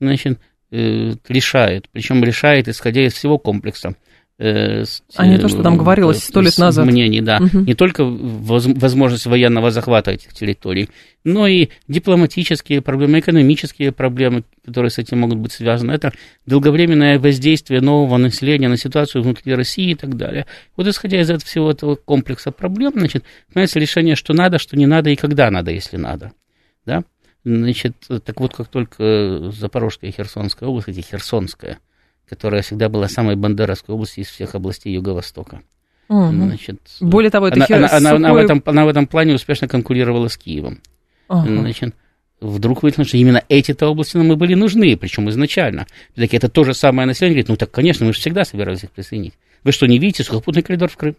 значит, 0.02 0.39
э, 0.72 1.14
решает, 1.28 1.88
причем 1.92 2.24
решает, 2.24 2.68
исходя 2.68 3.06
из 3.06 3.14
всего 3.14 3.38
комплекса 3.38 3.96
Э, 4.44 4.86
а 5.18 5.28
не 5.28 5.38
то, 5.38 5.48
что 5.50 5.62
там 5.62 5.78
говорилось 5.78 6.24
сто 6.24 6.42
лет 6.42 6.58
назад. 6.58 6.88
Мнений, 6.88 7.22
да. 7.22 7.38
Угу. 7.38 7.60
Не 7.60 7.76
только 7.76 8.04
возможность 8.04 9.28
военного 9.28 9.70
захвата 9.70 10.10
этих 10.10 10.34
территорий, 10.34 10.90
но 11.24 11.46
и 11.46 11.70
дипломатические 11.88 12.82
проблемы, 12.82 13.20
экономические 13.20 13.92
проблемы, 13.92 14.44
которые 14.66 14.90
с 14.90 14.98
этим 14.98 15.20
могут 15.20 15.38
быть 15.38 15.52
связаны. 15.52 15.92
Это 15.92 16.12
долговременное 16.48 17.20
воздействие 17.20 17.82
нового 17.82 18.18
населения 18.18 18.68
на 18.68 18.78
ситуацию 18.78 19.22
внутри 19.22 19.54
России 19.54 19.92
и 19.92 19.96
так 19.96 20.18
далее. 20.18 20.48
Вот 20.76 20.88
исходя 20.88 21.22
из 21.22 21.30
этого 21.30 21.46
всего 21.46 21.70
этого 21.70 21.94
комплекса 21.94 22.50
проблем, 22.52 22.94
значит, 22.96 23.24
понимаете, 23.54 23.80
решение, 23.80 24.16
что 24.16 24.34
надо, 24.34 24.58
что 24.58 24.76
не 24.76 24.88
надо 24.88 25.12
и 25.12 25.16
когда 25.16 25.52
надо, 25.52 25.70
если 25.70 25.98
надо. 25.98 26.32
Да? 26.84 27.04
Значит, 27.44 27.96
так 28.08 28.40
вот, 28.40 28.54
как 28.54 28.68
только 28.68 29.52
Запорожская 29.52 30.10
и 30.10 30.14
Херсонская 30.14 30.70
область, 30.70 30.90
эти 30.90 31.02
Херсонская– 31.02 31.80
которая 32.32 32.62
всегда 32.62 32.88
была 32.88 33.10
самой 33.10 33.36
бандеровской 33.36 33.94
областью 33.94 34.24
из 34.24 34.30
всех 34.30 34.56
областей 34.56 34.94
Юго-Востока. 34.94 35.64
Угу. 36.08 36.32
Значит, 36.32 36.80
Более 37.02 37.30
того, 37.30 37.50
это 37.50 37.58
она, 37.58 37.66
хер... 37.66 37.76
она, 37.76 37.90
она, 37.92 38.12
она, 38.12 38.34
в 38.34 38.38
этом, 38.38 38.64
она 38.66 38.86
в 38.86 38.88
этом 38.88 39.06
плане 39.06 39.36
успешно 39.36 39.68
конкурировала 39.68 40.30
с 40.30 40.38
Киевом. 40.38 40.80
Ага. 41.28 41.46
Значит, 41.46 41.94
вдруг 42.40 42.84
выяснилось, 42.84 43.10
что 43.10 43.18
именно 43.18 43.44
эти-то 43.50 43.90
области 43.90 44.16
нам 44.16 44.32
и 44.32 44.38
были 44.38 44.54
нужны, 44.54 44.96
причем 44.96 45.30
изначально. 45.30 45.88
Так 46.16 46.34
это 46.34 46.48
то 46.48 46.64
же 46.64 46.74
самое 46.74 47.06
население 47.06 47.36
говорит, 47.36 47.50
ну 47.50 47.58
так, 47.58 47.70
конечно, 47.70 48.06
мы 48.06 48.14
же 48.14 48.20
всегда 48.20 48.46
собирались 48.46 48.86
их 48.86 48.92
присоединить. 48.92 49.34
Вы 49.66 49.74
что, 49.74 49.86
не 49.86 50.00
видите 50.00 50.24
сухопутный 50.24 50.64
коридор 50.64 50.90
в 50.90 50.96
Крым? 50.96 51.18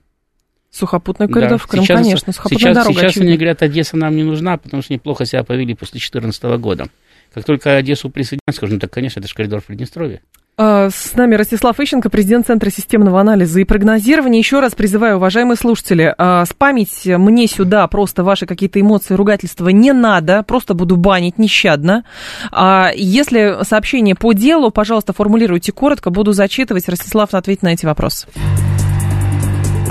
Сухопутный 0.72 1.28
коридор 1.28 1.50
да. 1.50 1.58
в 1.58 1.66
Крым, 1.66 1.84
сейчас, 1.84 2.00
конечно, 2.00 2.32
сухопутная 2.32 2.72
сейчас, 2.72 2.76
дорога. 2.76 2.94
Сейчас 2.94 3.10
очевидно. 3.10 3.28
они 3.28 3.36
говорят, 3.36 3.62
Одесса 3.62 3.96
нам 3.98 4.16
не 4.16 4.22
нужна, 4.22 4.56
потому 4.56 4.82
что 4.82 4.94
неплохо 4.94 5.26
себя 5.26 5.44
повели 5.44 5.74
после 5.74 5.92
2014 5.92 6.42
года. 6.58 6.86
Как 7.34 7.44
только 7.44 7.76
Одессу 7.76 8.08
присоединят, 8.08 8.54
скажут, 8.54 8.74
ну 8.74 8.80
так, 8.80 8.90
конечно, 8.90 9.20
это 9.20 9.28
же 9.28 9.34
коридор 9.34 9.60
в 9.60 9.64
Приднестровье. 9.64 10.22
А, 10.56 10.90
с 10.90 11.14
нами 11.14 11.34
Ростислав 11.34 11.78
Ищенко, 11.80 12.08
президент 12.08 12.46
Центра 12.46 12.70
системного 12.70 13.20
анализа 13.20 13.60
и 13.60 13.64
прогнозирования. 13.64 14.38
Еще 14.38 14.60
раз 14.60 14.74
призываю, 14.74 15.16
уважаемые 15.16 15.56
слушатели, 15.56 16.14
а, 16.16 16.44
спамить 16.46 17.04
мне 17.04 17.46
сюда 17.46 17.86
просто 17.86 18.22
ваши 18.22 18.46
какие-то 18.46 18.80
эмоции, 18.80 19.14
ругательства 19.14 19.68
не 19.68 19.92
надо, 19.92 20.42
просто 20.42 20.74
буду 20.74 20.96
банить 20.96 21.38
нещадно. 21.38 22.04
А, 22.50 22.90
если 22.94 23.58
сообщение 23.62 24.14
по 24.14 24.32
делу, 24.32 24.70
пожалуйста, 24.70 25.12
формулируйте 25.12 25.72
коротко, 25.72 26.10
буду 26.10 26.32
зачитывать. 26.32 26.88
Ростислав 26.88 27.34
ответит 27.34 27.62
на 27.62 27.72
эти 27.72 27.86
вопросы. 27.86 28.26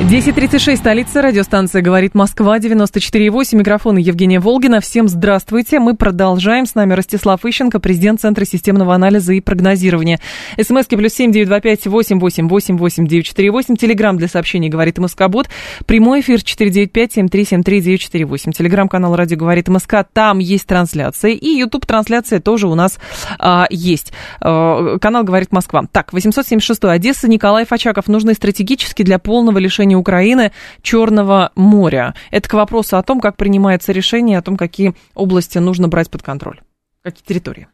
10.36, 0.00 0.76
столица, 0.76 1.22
радиостанция 1.22 1.82
«Говорит 1.82 2.14
Москва», 2.14 2.58
94.8, 2.58 3.56
микрофон 3.56 3.96
Евгения 3.96 4.38
Волгина. 4.38 4.80
Всем 4.80 5.08
здравствуйте. 5.08 5.80
Мы 5.80 5.96
продолжаем. 5.96 6.66
С 6.66 6.76
нами 6.76 6.94
Ростислав 6.94 7.44
Ищенко, 7.44 7.80
президент 7.80 8.20
Центра 8.20 8.44
системного 8.44 8.94
анализа 8.94 9.32
и 9.32 9.40
прогнозирования. 9.40 10.20
СМСки 10.56 10.96
плюс 10.96 11.12
семь 11.12 11.32
девять 11.32 11.48
два 11.48 11.60
пять 11.60 11.84
восемь 11.88 12.20
восемь 12.20 12.48
восемь 12.48 12.78
восемь 12.78 13.08
девять 13.08 13.26
четыре 13.26 13.50
восемь. 13.50 13.74
Телеграмм 13.74 14.16
для 14.18 14.28
сообщений 14.28 14.68
«Говорит 14.68 14.98
Москобот». 14.98 15.48
Прямой 15.84 16.20
эфир 16.20 16.44
четыре 16.44 16.70
девять 16.70 16.92
пять 16.92 17.12
семь 17.14 17.28
три 17.28 17.44
семь 17.44 17.64
три 17.64 17.80
девять 17.80 18.00
четыре 18.00 18.24
восемь. 18.24 18.52
Телеграмм-канал 18.52 19.16
«Радио 19.16 19.36
говорит 19.36 19.66
МСК». 19.66 20.06
Там 20.12 20.38
есть 20.38 20.66
трансляция. 20.68 21.32
И 21.32 21.48
YouTube-трансляция 21.58 22.38
тоже 22.38 22.68
у 22.68 22.76
нас 22.76 23.00
а, 23.40 23.66
есть. 23.68 24.12
А, 24.40 24.96
канал 25.00 25.24
«Говорит 25.24 25.50
Москва». 25.50 25.82
Так, 25.90 26.12
876 26.12 26.84
Одесса, 26.84 27.28
Николай 27.28 27.66
Фачаков. 27.66 28.06
Нужны 28.06 28.34
стратегически 28.34 29.02
для 29.02 29.18
полного 29.18 29.58
лишения 29.58 29.87
отношении 29.88 29.94
Украины 29.94 30.52
Черного 30.82 31.50
моря. 31.54 32.14
Это 32.30 32.48
к 32.48 32.54
вопросу 32.54 32.96
о 32.96 33.02
том, 33.02 33.20
как 33.20 33.36
принимается 33.36 33.92
решение, 33.92 34.38
о 34.38 34.42
том, 34.42 34.56
какие 34.56 34.94
области 35.14 35.58
нужно 35.58 35.88
брать 35.88 36.10
под 36.10 36.22
контроль, 36.22 36.60
какие 37.02 37.24
территории. 37.24 37.68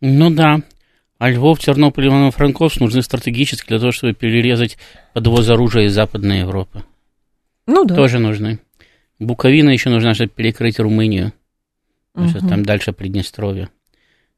Ну 0.00 0.30
да. 0.30 0.60
А 1.18 1.30
Львов, 1.30 1.60
Тернополь, 1.60 2.06
Ивано-Франковск 2.06 2.80
нужны 2.80 3.02
стратегически 3.02 3.68
для 3.68 3.78
того, 3.78 3.92
чтобы 3.92 4.12
перерезать 4.14 4.76
подвоз 5.14 5.48
оружия 5.48 5.84
из 5.84 5.94
Западной 5.94 6.40
Европы. 6.40 6.82
Ну 7.66 7.84
да. 7.84 7.94
Тоже 7.94 8.18
нужны. 8.18 8.58
Буковина 9.20 9.70
еще 9.70 9.90
нужна, 9.90 10.14
чтобы 10.14 10.30
перекрыть 10.30 10.80
Румынию. 10.80 11.32
Угу. 12.14 12.28
что 12.28 12.40
там 12.40 12.64
дальше 12.64 12.92
Приднестровье. 12.92 13.68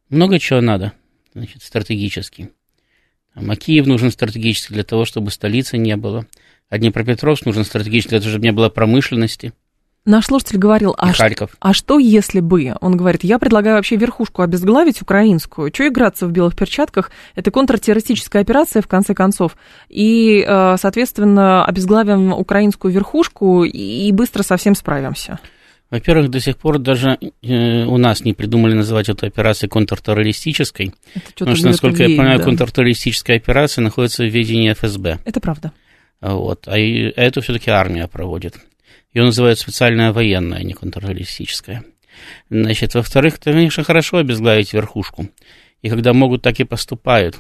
Много 0.09 0.39
чего 0.39 0.61
надо. 0.61 0.93
значит, 1.35 1.63
стратегический. 1.63 2.51
Там, 3.35 3.51
а 3.51 3.57
Киев 3.57 3.87
нужен 3.87 4.13
стратегически 4.13 4.75
для 4.75 4.85
того, 4.85 5.05
чтобы 5.05 5.31
столицы 5.33 5.77
не 5.77 5.97
было. 5.97 6.27
А 6.75 6.79
Днепропетровск 6.79 7.47
нужен 7.47 7.65
стратегически 7.65 8.19
того, 8.19 8.29
чтобы 8.29 8.43
не 8.43 8.51
было 8.51 8.69
промышленности. 8.69 9.53
Наш 10.05 10.27
слушатель 10.27 10.59
говорил, 10.59 10.93
а, 10.99 11.15
ш- 11.15 11.31
а 11.61 11.73
что 11.73 12.01
если 12.01 12.41
бы? 12.41 12.75
Он 12.81 12.97
говорит, 12.97 13.23
я 13.23 13.39
предлагаю 13.39 13.77
вообще 13.77 13.95
верхушку 13.95 14.43
обезглавить 14.43 15.01
украинскую. 15.01 15.71
Что 15.73 15.87
играться 15.87 16.27
в 16.27 16.33
белых 16.33 16.57
перчатках? 16.57 17.13
Это 17.37 17.53
контртеррористическая 17.53 18.43
операция, 18.43 18.83
в 18.83 18.89
конце 18.89 19.15
концов. 19.15 19.57
И, 19.89 20.45
э, 20.45 20.77
соответственно, 20.77 21.65
обезглавим 21.65 22.33
украинскую 22.33 22.93
верхушку 22.93 23.63
и 23.63 24.11
быстро 24.11 24.43
совсем 24.43 24.75
справимся. 24.75 25.39
Во-первых, 25.91 26.29
до 26.29 26.41
сих 26.41 26.57
пор 26.57 26.81
даже 26.81 27.19
э, 27.21 27.85
у 27.85 27.99
нас 27.99 28.25
не 28.25 28.33
придумали 28.33 28.75
называть 28.75 29.09
эту 29.09 29.27
операцию 29.27 29.71
контртеррористической. 29.71 30.93
Потому 31.39 31.55
что, 31.55 31.69
насколько 31.69 32.03
я 32.03 32.09
понимаю, 32.09 32.39
да. 32.39 32.45
контртеррористическая 32.45 33.37
операция 33.37 33.83
находится 33.83 34.25
в 34.25 34.29
ведении 34.29 34.73
ФСБ. 34.73 35.21
Это 35.25 35.39
правда. 35.39 35.71
Вот. 36.25 36.69
А, 36.69 36.79
и, 36.79 37.13
это 37.17 37.43
все-таки 37.43 37.71
армия 37.71 38.09
проводит. 38.09 38.57
Ее 39.13 39.25
называют 39.25 39.59
специальная 39.59 40.11
военная, 40.11 40.59
а 40.59 40.63
не 40.63 40.73
контртеррористическая. 40.73 41.85
Значит, 42.49 42.95
во-вторых, 42.95 43.35
это, 43.35 43.53
конечно, 43.53 43.85
хорошо 43.85 44.17
обезглавить 44.19 44.73
верхушку. 44.73 45.29
И 45.83 45.91
когда 45.91 46.15
могут, 46.15 46.41
так 46.41 46.59
и 46.61 46.65
поступают. 46.65 47.37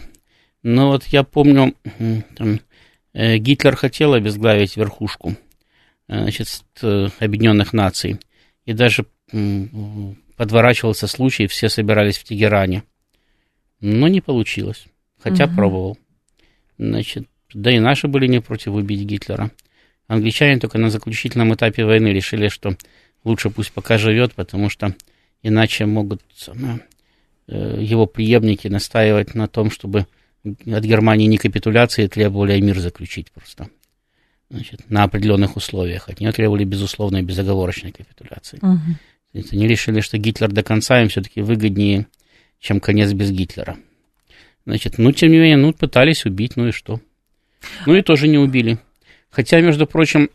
Но 0.62 0.88
вот 0.88 1.06
я 1.06 1.22
помню, 1.22 1.74
там, 2.36 2.60
э, 3.14 3.38
Гитлер 3.38 3.74
хотел 3.74 4.12
обезглавить 4.12 4.76
верхушку 4.76 5.34
э, 6.08 6.22
значит, 6.22 6.48
Объединенных 6.82 7.72
Наций. 7.72 8.20
И 8.66 8.74
даже 8.74 9.06
подворачивался 10.36 11.06
случай, 11.06 11.46
все 11.46 11.70
собирались 11.70 12.18
в 12.18 12.24
Тегеране. 12.24 12.82
Но 13.80 14.08
не 14.08 14.20
получилось, 14.20 14.84
хотя 15.18 15.46
угу. 15.46 15.54
пробовал. 15.54 15.98
Значит, 16.76 17.28
да 17.54 17.70
и 17.70 17.78
наши 17.78 18.08
были 18.08 18.26
не 18.26 18.40
против 18.40 18.72
убить 18.74 19.02
Гитлера. 19.02 19.50
Англичане 20.06 20.58
только 20.58 20.78
на 20.78 20.90
заключительном 20.90 21.54
этапе 21.54 21.84
войны 21.84 22.08
решили, 22.08 22.48
что 22.48 22.76
лучше 23.24 23.50
пусть 23.50 23.72
пока 23.72 23.96
живет, 23.96 24.34
потому 24.34 24.68
что 24.68 24.94
иначе 25.42 25.86
могут 25.86 26.22
э, 27.48 27.78
его 27.80 28.06
преемники 28.06 28.68
настаивать 28.68 29.34
на 29.34 29.48
том, 29.48 29.70
чтобы 29.70 30.06
от 30.44 30.84
Германии 30.84 31.26
не 31.26 31.38
капитуляции 31.38 32.06
требовали, 32.06 32.52
а 32.52 32.60
мир 32.60 32.78
заключить 32.78 33.30
просто. 33.32 33.68
Значит, 34.50 34.90
на 34.90 35.04
определенных 35.04 35.56
условиях. 35.56 36.08
От 36.08 36.20
нее 36.20 36.32
требовали 36.32 36.64
безусловной 36.64 37.22
безоговорочной 37.22 37.92
капитуляции. 37.92 38.58
Угу. 38.60 39.48
Они 39.52 39.66
решили, 39.66 40.00
что 40.00 40.18
Гитлер 40.18 40.52
до 40.52 40.62
конца 40.62 41.00
им 41.00 41.08
все-таки 41.08 41.40
выгоднее, 41.40 42.06
чем 42.60 42.78
конец 42.78 43.12
без 43.12 43.30
Гитлера. 43.30 43.78
Значит, 44.66 44.98
ну, 44.98 45.12
тем 45.12 45.32
не 45.32 45.38
менее, 45.38 45.56
ну, 45.56 45.72
пытались 45.72 46.24
убить, 46.24 46.56
ну 46.56 46.68
и 46.68 46.72
что? 46.72 47.00
Ну 47.86 47.94
и 47.94 48.02
тоже 48.02 48.28
не 48.28 48.38
убили. 48.38 48.78
Хотя, 49.30 49.60
между 49.60 49.86
прочим, 49.86 50.30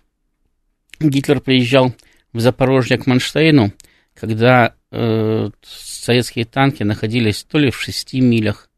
Гитлер 0.99 1.39
приезжал 1.39 1.93
в 2.33 2.39
Запорожье 2.39 2.97
к 2.97 3.07
Манштейну, 3.07 3.71
когда 4.13 4.75
э, 4.91 5.49
советские 5.63 6.45
танки 6.45 6.83
находились 6.83 7.43
то 7.43 7.57
ли 7.57 7.71
в 7.71 7.81
6 7.81 8.13
милях, 8.15 8.69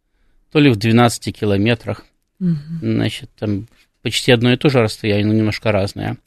то 0.52 0.60
ли 0.60 0.70
в 0.70 0.76
12 0.76 1.36
километрах. 1.36 2.06
Угу. 2.40 2.56
Значит, 2.82 3.30
там 3.38 3.68
почти 4.02 4.32
одно 4.32 4.52
и 4.52 4.58
то 4.58 4.70
же 4.70 4.82
расстояние, 4.82 5.26
но 5.26 5.34
немножко 5.34 5.72
разное. 5.72 6.18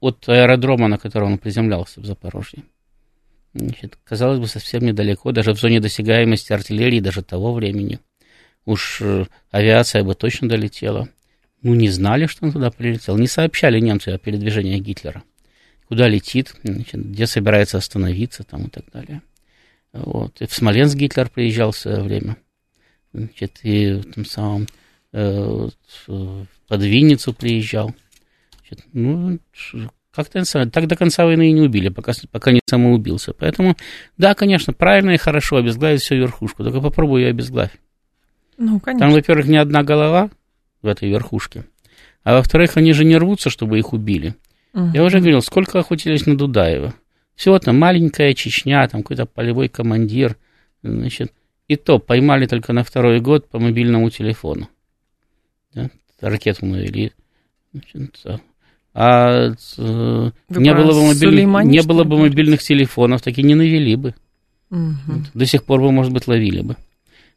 От 0.00 0.28
аэродрома, 0.28 0.88
на 0.88 0.98
котором 0.98 1.32
он 1.32 1.38
приземлялся 1.38 2.00
в 2.00 2.06
Запорожье. 2.06 2.62
Значит, 3.54 3.98
казалось 4.04 4.38
бы, 4.38 4.46
совсем 4.46 4.82
недалеко, 4.84 5.32
даже 5.32 5.52
в 5.52 5.58
зоне 5.58 5.80
досягаемости 5.80 6.52
артиллерии 6.52 7.00
даже 7.00 7.22
того 7.22 7.52
времени. 7.52 7.98
Уж 8.64 9.00
э, 9.02 9.26
авиация 9.50 10.04
бы 10.04 10.14
точно 10.14 10.48
долетела. 10.48 11.08
Ну, 11.62 11.74
не 11.74 11.88
знали, 11.88 12.26
что 12.26 12.44
он 12.44 12.52
туда 12.52 12.70
прилетел. 12.70 13.16
Не 13.16 13.28
сообщали 13.28 13.78
немцы 13.78 14.08
о 14.08 14.18
передвижении 14.18 14.78
Гитлера. 14.78 15.22
Куда 15.88 16.08
летит, 16.08 16.54
значит, 16.64 17.10
где 17.10 17.26
собирается 17.26 17.78
остановиться 17.78 18.42
там 18.44 18.64
и 18.64 18.70
так 18.70 18.84
далее. 18.92 19.22
Вот. 19.92 20.40
И 20.40 20.46
в 20.46 20.54
Смоленск 20.54 20.96
Гитлер 20.96 21.28
приезжал 21.28 21.72
в 21.72 21.76
свое 21.76 22.02
время. 22.02 22.36
Значит, 23.12 23.60
и 23.62 23.92
в 23.92 24.12
том 24.12 24.24
самом 24.24 24.66
э, 25.12 25.68
под 26.06 26.82
Винницу 26.82 27.34
приезжал. 27.34 27.94
Значит, 28.60 28.86
ну, 28.92 29.38
как-то 30.12 30.44
так 30.70 30.86
до 30.86 30.96
конца 30.96 31.24
войны 31.24 31.50
и 31.50 31.52
не 31.52 31.60
убили, 31.60 31.90
пока, 31.90 32.12
пока 32.30 32.52
не 32.52 32.60
самоубился. 32.66 33.34
Поэтому, 33.34 33.76
да, 34.16 34.34
конечно, 34.34 34.72
правильно 34.72 35.10
и 35.10 35.18
хорошо 35.18 35.56
обезглавить 35.56 36.00
всю 36.00 36.16
верхушку. 36.16 36.64
Только 36.64 36.80
попробуй 36.80 37.22
ее 37.22 37.28
обезглавить. 37.28 37.72
Ну, 38.56 38.80
конечно. 38.80 39.06
Там, 39.06 39.14
во-первых, 39.14 39.46
не 39.46 39.58
одна 39.58 39.82
голова, 39.82 40.30
в 40.82 40.86
этой 40.86 41.08
верхушке. 41.08 41.64
А 42.24 42.34
во-вторых, 42.34 42.76
они 42.76 42.92
же 42.92 43.04
не 43.04 43.16
рвутся, 43.16 43.50
чтобы 43.50 43.78
их 43.78 43.92
убили. 43.92 44.34
Угу. 44.74 44.90
Я 44.94 45.04
уже 45.04 45.18
говорил, 45.18 45.42
сколько 45.42 45.78
охотились 45.78 46.26
на 46.26 46.36
Дудаева. 46.36 46.94
Всего 47.34 47.58
там 47.58 47.78
маленькая 47.78 48.34
Чечня, 48.34 48.86
там 48.88 49.02
какой-то 49.02 49.26
полевой 49.26 49.68
командир. 49.68 50.36
Значит, 50.82 51.32
и 51.68 51.76
то 51.76 51.98
поймали 51.98 52.46
только 52.46 52.72
на 52.72 52.84
второй 52.84 53.20
год 53.20 53.48
по 53.48 53.58
мобильному 53.58 54.10
телефону. 54.10 54.68
Да? 55.74 55.90
Ракету 56.20 56.66
навели. 56.66 57.12
Значит, 57.72 58.42
а 58.94 59.54
э, 59.78 60.30
не, 60.50 60.74
было 60.74 60.92
бы, 60.92 61.06
мобиль... 61.06 61.70
не 61.70 61.82
было 61.82 62.04
бы 62.04 62.18
мобильных 62.18 62.62
телефонов, 62.62 63.22
так 63.22 63.38
и 63.38 63.42
не 63.42 63.54
навели 63.54 63.96
бы. 63.96 64.14
Угу. 64.70 65.26
До 65.32 65.46
сих 65.46 65.64
пор 65.64 65.80
бы, 65.80 65.90
может 65.90 66.12
быть, 66.12 66.28
ловили 66.28 66.60
бы. 66.60 66.76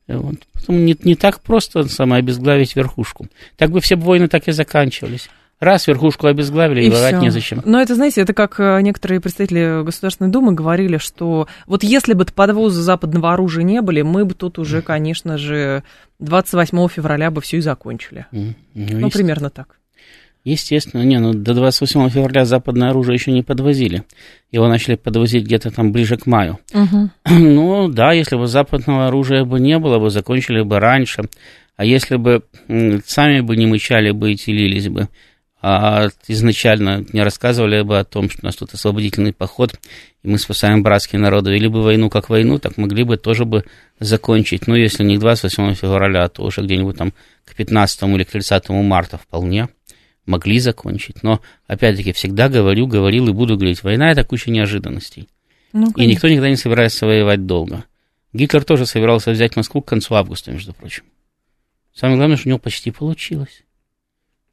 Вот. 0.08 0.36
Поэтому 0.54 0.80
не, 0.80 0.98
не 1.04 1.16
так 1.16 1.42
просто 1.42 1.84
самое 1.88 2.20
обезглавить 2.20 2.76
верхушку. 2.76 3.28
Так 3.58 3.72
бы 3.72 3.82
все 3.82 3.96
войны 3.96 4.28
так 4.28 4.48
и 4.48 4.52
заканчивались. 4.52 5.30
Раз 5.60 5.88
верхушку 5.88 6.28
обезглавили, 6.28 6.84
и 6.84 6.90
воевать 6.90 7.22
незачем. 7.22 7.62
Но 7.64 7.82
это, 7.82 7.96
знаете, 7.96 8.22
это 8.22 8.34
как 8.34 8.60
э, 8.60 8.82
некоторые 8.82 9.22
представители 9.22 9.84
Государственной 9.86 10.30
Думы 10.30 10.52
говорили, 10.52 10.98
что 10.98 11.48
вот 11.66 11.82
если 11.82 12.14
бы 12.14 12.26
подвозы 12.26 12.82
западного 12.82 13.32
оружия 13.32 13.64
не 13.64 13.82
были, 13.82 14.02
мы 14.02 14.26
бы 14.26 14.34
тут 14.34 14.60
уже, 14.60 14.82
конечно 14.82 15.38
же, 15.38 15.84
28 16.20 16.90
февраля 16.90 17.32
бы 17.32 17.40
все 17.40 17.58
и 17.58 17.62
закончили. 17.62 18.26
Ну, 18.32 18.54
ну 18.74 19.10
примерно 19.10 19.50
так. 19.50 19.78
Естественно, 20.46 21.02
не, 21.02 21.18
ну 21.20 21.34
до 21.34 21.56
28 21.56 22.08
февраля 22.12 22.46
западное 22.46 22.92
оружие 22.92 23.16
еще 23.16 23.32
не 23.32 23.42
подвозили. 23.42 24.04
Его 24.52 24.68
начали 24.68 24.94
подвозить 24.94 25.44
где-то 25.44 25.72
там 25.72 25.92
ближе 25.92 26.18
к 26.18 26.28
маю. 26.28 26.60
Угу. 26.72 27.10
Ну 27.40 27.88
да, 27.88 28.14
если 28.14 28.36
бы 28.36 28.46
западного 28.46 29.08
оружия 29.08 29.44
бы 29.44 29.60
не 29.60 29.80
было, 29.80 29.98
бы 29.98 30.12
закончили 30.12 30.62
бы 30.62 30.80
раньше. 30.80 31.24
А 31.78 31.84
если 31.84 32.18
бы 32.18 32.44
сами 33.06 33.42
бы 33.42 33.58
не 33.58 33.66
мычали 33.66 34.12
бы 34.12 34.34
и 34.34 34.36
телились 34.36 34.88
бы, 34.88 35.10
а 35.64 36.10
изначально 36.28 37.04
не 37.12 37.24
рассказывали 37.24 37.82
бы 37.82 37.98
о 37.98 38.04
том, 38.04 38.30
что 38.30 38.42
у 38.44 38.46
нас 38.46 38.56
тут 38.56 38.72
освободительный 38.76 39.34
поход, 39.34 39.74
и 40.22 40.28
мы 40.28 40.38
спасаем 40.38 40.84
братские 40.84 41.20
народы, 41.20 41.52
вели 41.52 41.68
бы 41.68 41.82
войну 41.82 42.12
как 42.12 42.30
войну, 42.30 42.60
так 42.60 42.78
могли 42.78 43.04
бы 43.04 43.18
тоже 43.18 43.46
бы 43.46 43.66
закончить. 44.00 44.68
Ну, 44.68 44.76
если 44.76 45.04
не 45.04 45.18
к 45.18 45.22
28 45.22 45.74
февраля, 45.74 46.28
то 46.30 46.44
уже 46.44 46.62
где-нибудь 46.62 46.98
там 46.98 47.14
к 47.46 47.56
15 47.56 48.04
или 48.04 48.24
к 48.24 48.30
30 48.30 48.70
марта 48.70 49.18
вполне 49.18 49.70
могли 50.26 50.60
закончить. 50.60 51.24
Но, 51.24 51.42
опять-таки, 51.68 52.14
всегда 52.14 52.50
говорю, 52.50 52.88
говорил 52.88 53.28
и 53.28 53.34
буду 53.34 53.56
говорить, 53.56 53.84
война– 53.84 54.12
это 54.12 54.24
куча 54.24 54.52
неожиданностей. 54.52 55.28
Ну, 55.74 55.92
и 55.98 56.06
никто 56.06 56.28
никогда 56.28 56.50
не 56.50 56.56
собирается 56.56 57.06
воевать 57.06 57.46
долго. 57.46 57.86
Гитлер 58.34 58.64
тоже 58.64 58.86
собирался 58.86 59.32
взять 59.32 59.56
Москву 59.56 59.82
к 59.82 59.88
концу 59.88 60.16
августа, 60.16 60.52
между 60.52 60.74
прочим. 60.74 61.04
Самое 61.94 62.18
главное, 62.18 62.38
что 62.38 62.48
у 62.48 62.50
него 62.50 62.60
почти 62.60 62.92
получилось. 62.92 63.64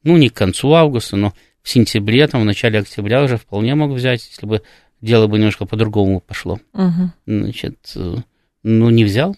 Ну, 0.05 0.17
не 0.17 0.29
к 0.29 0.35
концу 0.35 0.73
августа, 0.73 1.17
но 1.17 1.33
в 1.63 1.69
сентябре, 1.69 2.27
там, 2.27 2.43
в 2.43 2.45
начале 2.45 2.81
октября 2.81 3.23
уже 3.23 3.37
вполне 3.37 3.75
мог 3.75 3.93
взять, 3.93 4.27
если 4.29 4.47
бы 4.47 4.63
дело 5.01 5.27
бы 5.27 5.39
немножко 5.39 5.67
по-другому 5.67 6.21
пошло. 6.21 6.61
Угу. 6.73 7.11
Значит, 7.27 7.93
э, 7.97 8.17
ну, 8.63 8.91
не 8.91 9.05
взял, 9.05 9.37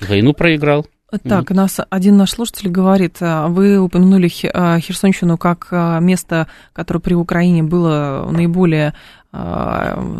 войну 0.00 0.32
проиграл. 0.32 0.86
Так, 1.22 1.50
нас 1.50 1.78
один 1.88 2.16
наш 2.16 2.32
слушатель 2.32 2.68
говорит, 2.68 3.18
а, 3.20 3.46
вы 3.46 3.78
упомянули 3.78 4.30
а, 4.52 4.80
Херсонщину 4.80 5.38
как 5.38 5.68
а, 5.70 6.00
место, 6.00 6.48
которое 6.72 6.98
при 7.00 7.14
Украине 7.14 7.62
было 7.62 8.28
наиболее 8.30 8.92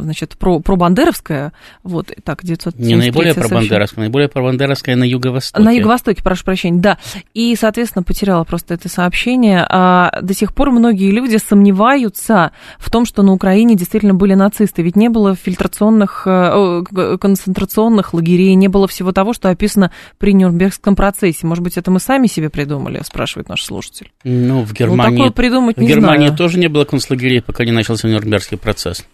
значит, 0.03 0.37
про, 0.37 0.61
про 0.61 0.77
Бандеровская, 0.77 1.53
вот, 1.83 2.13
так, 2.25 2.45
900 2.45 2.79
Не 2.79 2.97
наиболее 2.97 3.35
про 3.35 3.49
Бандеровская, 3.49 4.05
наиболее 4.05 4.29
про 4.29 4.43
Бандеровская 4.43 4.97
на 4.97 5.05
юго-востоке. 5.05 5.63
На 5.63 5.71
юго-востоке, 5.71 6.23
прошу 6.23 6.45
прощения, 6.45 6.81
да. 6.81 6.99
И, 7.35 7.55
соответственно, 7.57 8.03
потеряла 8.03 8.45
просто 8.45 8.75
это 8.75 8.89
сообщение. 8.89 9.67
А 9.69 10.21
до 10.21 10.35
сих 10.35 10.55
пор 10.55 10.71
многие 10.71 11.11
люди 11.11 11.37
сомневаются 11.37 12.53
в 12.79 12.91
том, 12.91 13.07
что 13.07 13.23
на 13.23 13.33
Украине 13.33 13.75
действительно 13.77 14.15
были 14.15 14.35
нацисты, 14.35 14.83
ведь 14.83 14.97
не 14.97 15.09
было 15.09 15.35
фильтрационных, 15.35 16.23
э, 16.27 16.83
концентрационных 17.21 18.15
лагерей, 18.15 18.55
не 18.55 18.69
было 18.69 18.87
всего 18.87 19.13
того, 19.13 19.33
что 19.33 19.49
описано 19.49 19.91
при 20.19 20.33
Нюрнбергском 20.33 20.97
процессе. 20.97 21.47
Может 21.47 21.65
быть, 21.65 21.77
это 21.77 21.91
мы 21.91 22.01
сами 22.01 22.27
себе 22.27 22.51
придумали, 22.51 23.01
спрашивает 23.05 23.49
наш 23.49 23.65
слушатель. 23.65 24.13
Ну, 24.25 24.63
в 24.63 24.73
Германии, 24.73 25.11
ну, 25.11 25.25
такое 25.25 25.31
придумать 25.33 25.77
в 25.77 25.81
не 25.81 25.89
Германии 25.89 26.27
знаю. 26.27 26.39
тоже 26.39 26.59
не 26.59 26.69
было 26.69 26.85
концлагерей, 26.85 27.43
пока 27.43 27.65
не 27.65 27.73
начался 27.73 28.09
Нюрнбергский 28.09 28.59
процесс. 28.59 29.06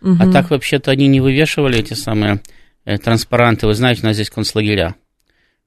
Угу. 0.00 0.16
А 0.20 0.32
так 0.32 0.50
вообще-то 0.50 0.90
они 0.90 1.08
не 1.08 1.20
вывешивали 1.20 1.78
эти 1.78 1.94
самые 1.94 2.40
э, 2.84 2.98
транспаранты. 2.98 3.66
Вы 3.66 3.74
знаете, 3.74 4.02
у 4.02 4.06
нас 4.06 4.14
здесь 4.14 4.30
концлагеря. 4.30 4.94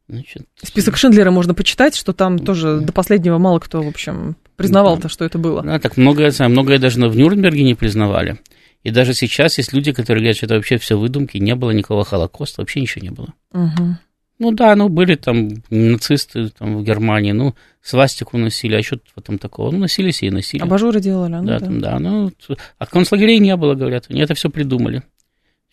Значит, 0.07 0.45
Список 0.61 0.97
Шиндлера 0.97 1.31
можно 1.31 1.53
почитать, 1.53 1.95
что 1.95 2.11
там 2.13 2.37
тоже 2.37 2.81
до 2.81 2.91
последнего 2.91 3.37
мало 3.37 3.59
кто, 3.59 3.81
в 3.81 3.87
общем, 3.87 4.35
признавал-то, 4.57 5.03
да. 5.03 5.09
что 5.09 5.23
это 5.23 5.37
было. 5.37 5.63
Да, 5.63 5.79
так 5.79 5.95
многое, 5.95 6.33
многое 6.49 6.79
даже 6.79 6.99
в 7.07 7.15
Нюрнберге 7.15 7.63
не 7.63 7.75
признавали. 7.75 8.37
И 8.83 8.91
даже 8.91 9.13
сейчас 9.13 9.57
есть 9.57 9.73
люди, 9.73 9.93
которые 9.93 10.23
говорят, 10.23 10.37
что 10.37 10.47
это 10.47 10.55
вообще 10.55 10.77
все 10.77 10.97
выдумки, 10.97 11.37
не 11.37 11.55
было 11.55 11.71
никакого 11.71 12.03
Холокоста, 12.03 12.61
вообще 12.61 12.81
ничего 12.81 13.03
не 13.03 13.11
было. 13.11 13.33
Угу. 13.53 13.97
Ну 14.41 14.51
да, 14.53 14.75
ну 14.75 14.89
были 14.89 15.13
там 15.13 15.49
нацисты 15.69 16.49
там, 16.49 16.77
в 16.77 16.83
Германии, 16.83 17.31
ну, 17.31 17.53
свастику 17.79 18.39
носили, 18.39 18.75
а 18.75 18.81
что 18.81 18.99
этом 19.15 19.37
такого? 19.37 19.69
Ну, 19.69 19.77
носились 19.77 20.23
и 20.23 20.31
носили. 20.31 20.63
Абажуры 20.63 20.99
делали, 20.99 21.33
ну 21.33 21.43
да. 21.43 21.59
Да, 21.59 21.65
там, 21.65 21.79
да, 21.79 21.99
ну, 21.99 22.31
а 22.79 22.87
концлагерей 22.87 23.37
не 23.37 23.55
было, 23.55 23.75
говорят, 23.75 24.07
они 24.09 24.19
это 24.19 24.33
все 24.33 24.49
придумали. 24.49 25.03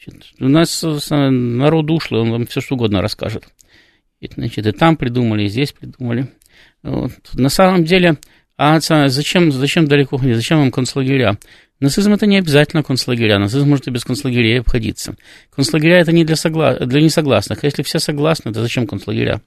Значит, 0.04 0.34
у 0.38 0.48
нас 0.48 0.84
народ 1.10 1.90
ушлый, 1.90 2.20
он 2.20 2.30
вам 2.30 2.46
все 2.46 2.60
что 2.60 2.74
угодно 2.74 3.00
расскажет. 3.00 3.48
Значит, 4.34 4.66
и 4.66 4.72
там 4.72 4.98
придумали, 4.98 5.44
и 5.44 5.48
здесь 5.48 5.72
придумали. 5.72 6.28
Вот. 6.82 7.12
На 7.32 7.48
самом 7.48 7.84
деле, 7.84 8.18
а 8.58 8.80
зачем, 8.80 9.50
зачем 9.50 9.86
далеко 9.86 10.18
ходить, 10.18 10.36
зачем 10.36 10.58
вам 10.58 10.70
концлагеря? 10.70 11.38
Нацизм 11.80 12.12
это 12.12 12.26
не 12.26 12.38
обязательно 12.38 12.82
концлагеря, 12.82 13.38
нацизм 13.38 13.68
может 13.68 13.86
и 13.86 13.90
без 13.90 14.04
концлагерей 14.04 14.60
обходиться. 14.60 15.16
Концлагеря 15.50 16.00
это 16.00 16.10
не 16.10 16.24
для, 16.24 16.34
согла... 16.34 16.74
для 16.74 17.00
несогласных, 17.00 17.62
если 17.62 17.82
все 17.82 18.00
согласны, 18.00 18.52
то 18.52 18.60
зачем 18.60 18.86
концлагеря? 18.86 19.40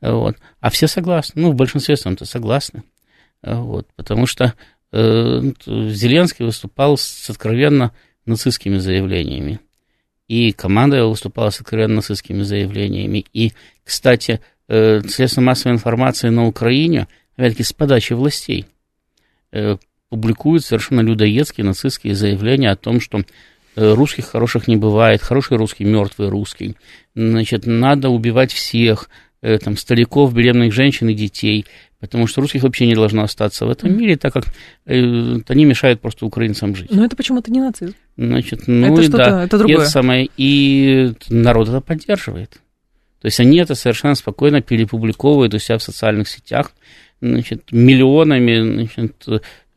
Вот. 0.00 0.36
А 0.60 0.70
все 0.70 0.86
согласны, 0.86 1.42
ну, 1.42 1.52
в 1.52 1.56
большинстве 1.56 1.96
своем-то 1.96 2.24
согласны. 2.24 2.84
Вот. 3.42 3.86
Потому 3.96 4.26
что 4.26 4.54
э, 4.92 5.42
Зеленский 5.66 6.44
выступал 6.44 6.96
с 6.96 7.28
откровенно 7.28 7.92
нацистскими 8.24 8.78
заявлениями. 8.78 9.60
И 10.26 10.52
команда 10.52 10.98
его 10.98 11.10
выступала 11.10 11.50
с 11.50 11.60
откровенно 11.60 11.96
нацистскими 11.96 12.42
заявлениями. 12.42 13.24
И, 13.32 13.52
кстати, 13.84 14.40
э, 14.68 15.00
средства 15.02 15.40
массовой 15.40 15.74
информации 15.74 16.28
на 16.28 16.46
Украине, 16.46 17.08
опять-таки, 17.36 17.62
с 17.62 17.72
подачи 17.72 18.12
властей, 18.12 18.66
э, 19.52 19.76
публикуют 20.08 20.64
совершенно 20.64 21.00
людоедские 21.00 21.64
нацистские 21.64 22.14
заявления 22.14 22.70
о 22.70 22.76
том, 22.76 23.00
что 23.00 23.22
э, 23.76 23.94
русских 23.94 24.26
хороших 24.26 24.68
не 24.68 24.76
бывает, 24.76 25.22
хороший 25.22 25.56
русский, 25.56 25.84
мертвый 25.84 26.28
русский. 26.28 26.76
Значит, 27.14 27.66
надо 27.66 28.08
убивать 28.08 28.52
всех, 28.52 29.08
э, 29.42 29.58
там, 29.58 29.76
стариков, 29.76 30.32
беременных 30.32 30.72
женщин 30.72 31.08
и 31.08 31.14
детей, 31.14 31.66
потому 32.00 32.26
что 32.26 32.40
русских 32.40 32.62
вообще 32.62 32.86
не 32.86 32.94
должно 32.94 33.22
остаться 33.22 33.66
в 33.66 33.70
этом 33.70 33.96
мире, 33.96 34.16
так 34.16 34.32
как 34.32 34.46
э, 34.86 35.40
они 35.46 35.64
мешают 35.64 36.00
просто 36.00 36.26
украинцам 36.26 36.74
жить. 36.74 36.90
Но 36.90 37.04
это 37.04 37.16
почему-то 37.16 37.50
не 37.50 37.60
нацизм. 37.60 37.94
Значит, 38.16 38.62
ну 38.66 38.92
это 38.94 39.02
и 39.02 39.08
да, 39.08 39.44
это 39.44 39.58
другое. 39.58 39.78
Это 39.78 39.90
самое, 39.90 40.30
и 40.36 41.12
народ 41.28 41.68
это 41.68 41.80
поддерживает. 41.80 42.60
То 43.20 43.26
есть 43.26 43.40
они 43.40 43.58
это 43.58 43.74
совершенно 43.74 44.14
спокойно 44.14 44.62
перепубликовывают 44.62 45.52
у 45.54 45.58
себя 45.58 45.78
в 45.78 45.82
социальных 45.82 46.28
сетях, 46.28 46.72
значит, 47.20 47.72
миллионами 47.72 48.86
значит, 48.86 49.26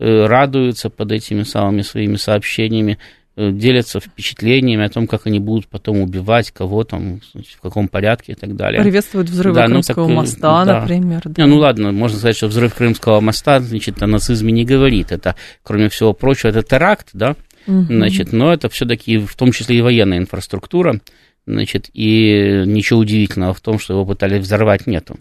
радуются 0.01 0.89
под 0.89 1.11
этими 1.11 1.43
самыми 1.43 1.81
своими 1.83 2.15
сообщениями, 2.15 2.97
э, 3.35 3.51
делятся 3.51 3.99
впечатлениями 3.99 4.83
о 4.83 4.89
том, 4.89 5.05
как 5.05 5.27
они 5.27 5.39
будут 5.39 5.67
потом 5.67 5.99
убивать 5.99 6.51
кого 6.51 6.83
там, 6.83 7.21
в 7.33 7.61
каком 7.61 7.87
порядке 7.87 8.31
и 8.31 8.35
так 8.35 8.55
далее. 8.55 8.81
Приветствуют 8.81 9.29
взрывы 9.29 9.55
да, 9.55 9.67
Крымского 9.67 10.07
ну, 10.07 10.07
так, 10.07 10.17
моста, 10.17 10.65
да. 10.65 10.79
например. 10.81 11.21
Да. 11.25 11.43
Не, 11.43 11.47
ну 11.47 11.57
ладно, 11.57 11.91
можно 11.91 12.17
сказать, 12.17 12.35
что 12.35 12.47
взрыв 12.47 12.73
Крымского 12.73 13.19
моста, 13.21 13.59
значит, 13.59 14.01
о 14.01 14.07
нацизме 14.07 14.51
не 14.51 14.65
говорит. 14.65 15.11
Это, 15.11 15.35
кроме 15.61 15.89
всего 15.89 16.13
прочего, 16.13 16.49
это 16.49 16.63
теракт, 16.63 17.09
да, 17.13 17.35
угу. 17.67 17.83
значит, 17.83 18.33
но 18.33 18.51
это 18.51 18.69
все-таки 18.69 19.19
в 19.19 19.35
том 19.35 19.51
числе 19.51 19.77
и 19.77 19.81
военная 19.81 20.17
инфраструктура, 20.17 20.99
значит, 21.45 21.91
и 21.93 22.63
ничего 22.65 22.99
удивительного 22.99 23.53
в 23.53 23.61
том, 23.61 23.77
что 23.77 23.93
его 23.93 24.05
пытались 24.05 24.41
взорвать, 24.41 24.87
нету 24.87 25.17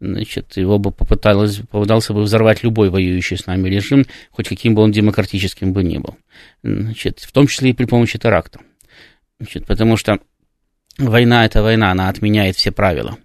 значит, 0.00 0.56
его 0.56 0.78
бы 0.78 0.90
попыталось, 0.90 1.58
попытался 1.70 2.12
бы 2.12 2.22
взорвать 2.22 2.62
любой 2.62 2.90
воюющий 2.90 3.36
с 3.36 3.46
нами 3.46 3.68
режим, 3.68 4.06
хоть 4.30 4.48
каким 4.48 4.74
бы 4.74 4.82
он 4.82 4.92
демократическим 4.92 5.72
бы 5.72 5.82
ни 5.82 5.98
был. 5.98 6.16
Значит, 6.62 7.20
в 7.20 7.32
том 7.32 7.46
числе 7.46 7.70
и 7.70 7.74
при 7.74 7.84
помощи 7.84 8.18
теракта. 8.18 8.60
Значит, 9.38 9.66
потому 9.66 9.96
что 9.96 10.18
война– 10.98 11.44
это 11.46 11.62
война, 11.62 11.90
она 11.90 12.08
отменяет 12.08 12.56
все 12.56 12.72
правила. 12.72 13.16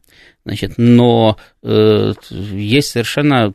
Значит, 0.45 0.73
но 0.77 1.37
э, 1.63 2.13
есть 2.29 2.89
совершенно 2.89 3.53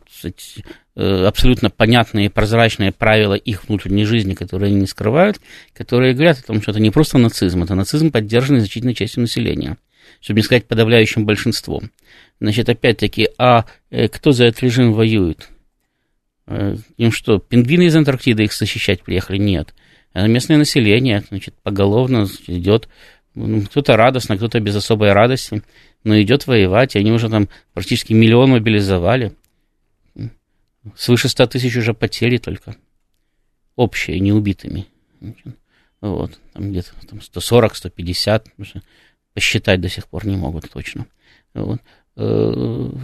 э, 0.95 1.25
абсолютно 1.25 1.71
понятные 1.71 2.29
прозрачные 2.29 2.91
правила 2.91 3.33
их 3.33 3.67
внутренней 3.67 4.05
жизни, 4.05 4.35
которые 4.35 4.69
они 4.69 4.81
не 4.81 4.87
скрывают, 4.87 5.39
которые 5.73 6.13
говорят 6.13 6.39
о 6.39 6.43
том, 6.43 6.61
что 6.61 6.71
это 6.71 6.79
не 6.79 6.91
просто 6.91 7.17
нацизм, 7.17 7.63
это 7.63 7.73
нацизм, 7.73 8.11
поддержанный 8.11 8.59
значительной 8.59 8.93
частью 8.93 9.21
населения 9.21 9.77
чтобы 10.23 10.39
не 10.39 10.43
сказать 10.43 10.65
подавляющим 10.65 11.25
большинством. 11.25 11.91
Значит, 12.43 12.67
опять-таки, 12.67 13.29
а 13.37 13.63
э, 13.89 14.09
кто 14.09 14.33
за 14.33 14.43
этот 14.43 14.63
режим 14.63 14.91
воюет? 14.91 15.47
Э, 16.45 16.75
им 16.97 17.13
что, 17.13 17.39
пингвины 17.39 17.83
из 17.83 17.95
Антарктиды 17.95 18.43
их 18.43 18.51
защищать 18.51 19.01
приехали? 19.01 19.37
Нет. 19.37 19.73
А 20.11 20.27
местное 20.27 20.57
население, 20.57 21.23
значит, 21.29 21.55
поголовно 21.63 22.27
идет, 22.47 22.89
ну, 23.33 23.61
кто-то 23.61 23.95
радостно, 23.95 24.35
кто-то 24.35 24.59
без 24.59 24.75
особой 24.75 25.13
радости, 25.13 25.63
но 26.03 26.21
идет 26.21 26.45
воевать, 26.45 26.97
и 26.97 26.99
они 26.99 27.13
уже 27.13 27.29
там 27.29 27.47
практически 27.73 28.11
миллион 28.11 28.49
мобилизовали. 28.49 29.31
Свыше 30.97 31.29
100 31.29 31.47
тысяч 31.47 31.73
уже 31.77 31.93
потери 31.93 32.39
только. 32.39 32.75
Общие, 33.77 34.19
не 34.19 34.33
убитыми. 34.33 34.87
Вот, 36.01 36.37
там 36.51 36.71
где-то 36.71 36.91
там 37.07 37.21
140, 37.21 37.73
150, 37.73 38.47
посчитать 39.33 39.79
до 39.79 39.87
сих 39.87 40.09
пор 40.09 40.25
не 40.27 40.35
могут 40.35 40.69
точно. 40.69 41.07
Вот. 41.53 41.79
Э, 42.15 42.99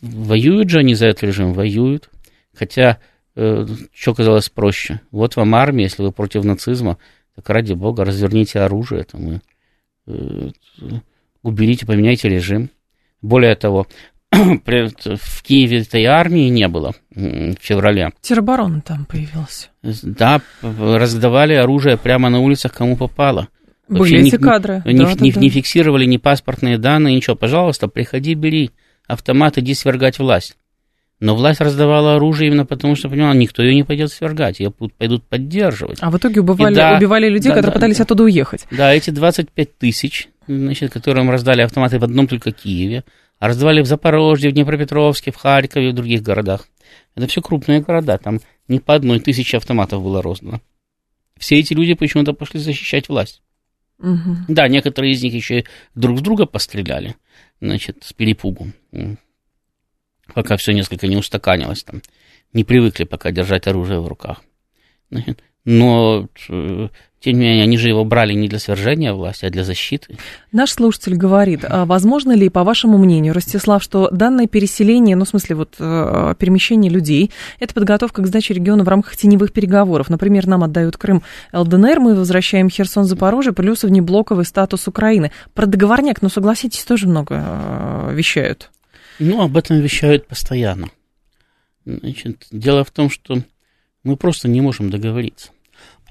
воюют 0.00 0.70
же 0.70 0.78
они 0.78 0.94
за 0.94 1.08
этот 1.08 1.24
режим, 1.24 1.52
воюют. 1.52 2.10
Хотя, 2.54 2.98
э, 3.34 3.66
что 3.92 4.14
казалось 4.14 4.48
проще. 4.48 5.00
Вот 5.10 5.36
вам 5.36 5.54
армия, 5.54 5.84
если 5.84 6.02
вы 6.02 6.12
против 6.12 6.44
нацизма, 6.44 6.98
так 7.34 7.48
ради 7.50 7.74
бога, 7.74 8.04
разверните 8.04 8.60
оружие, 8.60 9.04
там, 9.04 9.28
и, 9.28 9.38
э, 10.06 10.50
уберите, 11.42 11.84
поменяйте 11.84 12.28
режим. 12.28 12.70
Более 13.22 13.56
того, 13.56 13.86
в 14.32 15.42
Киеве 15.42 15.80
этой 15.80 16.04
армии 16.04 16.48
не 16.48 16.68
было 16.68 16.94
в 17.10 17.54
феврале. 17.60 18.12
Тероборона 18.20 18.80
там 18.80 19.04
появился. 19.04 19.68
Да, 19.82 20.40
раздавали 20.62 21.54
оружие 21.54 21.96
прямо 21.96 22.28
на 22.30 22.40
улицах, 22.40 22.72
кому 22.72 22.96
попало. 22.96 23.48
Были 23.88 24.26
эти 24.26 24.36
кадры. 24.36 24.82
Не, 24.84 25.04
да, 25.04 25.14
не, 25.20 25.32
да, 25.32 25.40
не 25.40 25.48
фиксировали 25.48 26.04
ни 26.06 26.16
паспортные 26.16 26.78
данные, 26.78 27.16
ничего. 27.16 27.36
Пожалуйста, 27.36 27.88
приходи, 27.88 28.34
бери 28.34 28.72
автомат, 29.06 29.58
иди 29.58 29.74
свергать 29.74 30.18
власть. 30.18 30.56
Но 31.18 31.34
власть 31.34 31.60
раздавала 31.60 32.16
оружие 32.16 32.48
именно 32.48 32.66
потому, 32.66 32.94
что 32.94 33.08
понимала, 33.08 33.32
никто 33.32 33.62
ее 33.62 33.74
не 33.74 33.84
пойдет 33.84 34.12
свергать, 34.12 34.60
ее 34.60 34.70
пойдут 34.70 35.24
поддерживать. 35.24 35.98
А 36.02 36.10
в 36.10 36.18
итоге 36.18 36.40
убивали, 36.40 36.74
да, 36.74 36.96
убивали 36.96 37.28
людей, 37.28 37.48
да, 37.48 37.54
которые 37.54 37.70
да, 37.70 37.74
пытались 37.74 37.96
да, 37.96 38.02
оттуда 38.04 38.24
уехать. 38.24 38.66
Да, 38.70 38.92
эти 38.92 39.08
25 39.10 39.78
тысяч, 39.78 40.28
значит, 40.46 40.92
которым 40.92 41.30
раздали 41.30 41.62
автоматы 41.62 41.98
в 41.98 42.04
одном 42.04 42.26
только 42.26 42.52
Киеве, 42.52 43.04
а 43.38 43.48
раздавали 43.48 43.80
в 43.80 43.86
Запорожье, 43.86 44.50
в 44.50 44.52
Днепропетровске, 44.52 45.30
в 45.30 45.36
Харькове, 45.36 45.92
в 45.92 45.94
других 45.94 46.22
городах. 46.22 46.68
Это 47.14 47.26
все 47.28 47.40
крупные 47.40 47.80
города, 47.80 48.18
там 48.18 48.40
не 48.68 48.80
по 48.80 48.94
одной 48.94 49.18
тысяче 49.18 49.56
автоматов 49.56 50.02
было 50.02 50.20
роздано. 50.20 50.60
Все 51.38 51.58
эти 51.58 51.72
люди 51.72 51.94
почему-то 51.94 52.34
пошли 52.34 52.60
защищать 52.60 53.08
власть. 53.08 53.40
Угу. 53.98 54.36
Да, 54.48 54.68
некоторые 54.68 55.12
из 55.12 55.22
них 55.22 55.34
еще 55.34 55.64
друг 55.94 56.18
с 56.18 56.22
друга 56.22 56.46
постреляли, 56.46 57.16
значит, 57.60 58.04
с 58.04 58.12
перепугу. 58.12 58.72
Пока 60.34 60.56
все 60.56 60.72
несколько 60.72 61.06
не 61.06 61.16
устаканилось 61.16 61.84
там. 61.84 62.02
Не 62.52 62.64
привыкли 62.64 63.04
пока 63.04 63.30
держать 63.30 63.66
оружие 63.66 64.00
в 64.00 64.08
руках. 64.08 64.42
Но 65.64 66.28
э, 66.48 66.88
тем 67.20 67.38
не 67.38 67.46
менее, 67.46 67.64
они 67.64 67.78
же 67.78 67.88
его 67.88 68.04
брали 68.04 68.34
не 68.34 68.46
для 68.46 68.58
свержения 68.58 69.12
власти, 69.12 69.46
а 69.46 69.50
для 69.50 69.64
защиты. 69.64 70.18
Наш 70.52 70.72
слушатель 70.72 71.16
говорит, 71.16 71.64
а 71.64 71.86
возможно 71.86 72.32
ли, 72.32 72.50
по 72.50 72.62
вашему 72.62 72.98
мнению, 72.98 73.32
Ростислав, 73.32 73.82
что 73.82 74.10
данное 74.10 74.46
переселение, 74.46 75.16
ну, 75.16 75.24
в 75.24 75.28
смысле, 75.28 75.56
вот 75.56 75.76
э, 75.78 76.34
перемещение 76.38 76.90
людей, 76.90 77.30
это 77.58 77.72
подготовка 77.74 78.22
к 78.22 78.26
сдаче 78.26 78.54
региона 78.54 78.84
в 78.84 78.88
рамках 78.88 79.16
теневых 79.16 79.52
переговоров? 79.52 80.10
Например, 80.10 80.46
нам 80.46 80.62
отдают 80.62 80.98
Крым 80.98 81.22
ЛДНР, 81.52 82.00
мы 82.00 82.14
возвращаем 82.14 82.68
Херсон, 82.68 83.04
Запорожье, 83.04 83.52
плюс 83.52 83.82
внеблоковый 83.82 84.44
статус 84.44 84.86
Украины. 84.86 85.32
Про 85.54 85.66
договорняк, 85.66 86.20
ну, 86.20 86.28
согласитесь, 86.28 86.84
тоже 86.84 87.08
много 87.08 87.42
э, 87.42 88.14
вещают. 88.14 88.70
Ну, 89.18 89.40
об 89.40 89.56
этом 89.56 89.80
вещают 89.80 90.26
постоянно. 90.26 90.90
Значит, 91.86 92.46
дело 92.50 92.84
в 92.84 92.90
том, 92.90 93.08
что 93.08 93.38
мы 94.04 94.16
просто 94.16 94.48
не 94.48 94.60
можем 94.60 94.90
договориться. 94.90 95.50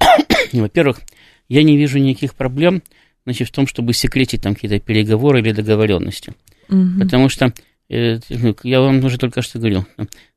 Во-первых, 0.52 1.00
я 1.48 1.62
не 1.62 1.76
вижу 1.76 1.98
никаких 1.98 2.34
проблем 2.34 2.82
значит, 3.24 3.48
в 3.48 3.52
том, 3.52 3.66
чтобы 3.66 3.92
секретить 3.92 4.42
там 4.42 4.54
какие-то 4.54 4.78
переговоры 4.78 5.40
или 5.40 5.52
договоренности. 5.52 6.34
Угу. 6.68 7.00
Потому 7.00 7.28
что, 7.28 7.52
э, 7.88 8.18
ну, 8.28 8.56
я 8.62 8.80
вам 8.80 9.04
уже 9.04 9.18
только 9.18 9.42
что 9.42 9.58
говорил, 9.58 9.84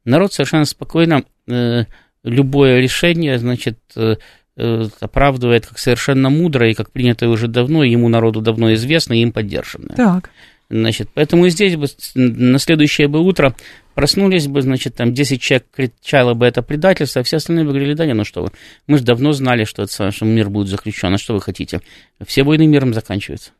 народ 0.06 0.34
совершенно 0.34 0.66
спокойно 0.66 1.24
э, 1.48 1.86
любое 2.24 2.80
решение, 2.80 3.38
значит, 3.38 3.80
э, 3.96 4.16
оправдывает 5.00 5.68
как 5.68 5.80
совершенно 5.80 6.30
мудрое 6.30 6.72
и 6.72 6.74
как 6.74 6.92
принятое 6.92 7.30
уже 7.30 7.48
давно, 7.48 7.84
ему 7.84 8.10
народу 8.10 8.42
давно 8.42 8.74
известно, 8.74 9.14
и 9.14 9.22
им 9.22 9.32
поддержанное. 9.32 9.96
Так. 9.96 10.32
Значит, 10.70 11.10
поэтому 11.14 11.48
здесь 11.50 11.78
бы 11.78 11.88
на 12.14 12.60
следующее 12.60 13.08
бы 13.08 13.22
утро 13.22 13.56
проснулись 14.00 14.48
бы, 14.48 14.62
значит, 14.62 14.96
там 14.96 15.14
10 15.14 15.42
человек 15.42 15.68
кричало 15.76 16.34
бы 16.34 16.46
это 16.46 16.62
предательство, 16.62 17.20
а 17.20 17.24
все 17.26 17.36
остальные 17.36 17.66
бы 17.66 17.72
говорили, 17.72 17.96
да 17.96 18.06
не, 18.06 18.14
ну 18.14 18.24
что 18.24 18.44
вы, 18.44 18.52
мы 18.88 18.98
же 18.98 19.04
давно 19.04 19.34
знали, 19.34 19.66
что, 19.66 19.84
это, 19.84 20.12
что 20.12 20.24
мир 20.24 20.50
будет 20.50 20.70
заключен, 20.70 21.14
а 21.14 21.18
что 21.18 21.34
вы 21.34 21.42
хотите? 21.42 21.82
Все 22.26 22.44
войны 22.44 22.66
миром 22.66 22.94
заканчиваются. 22.94 23.52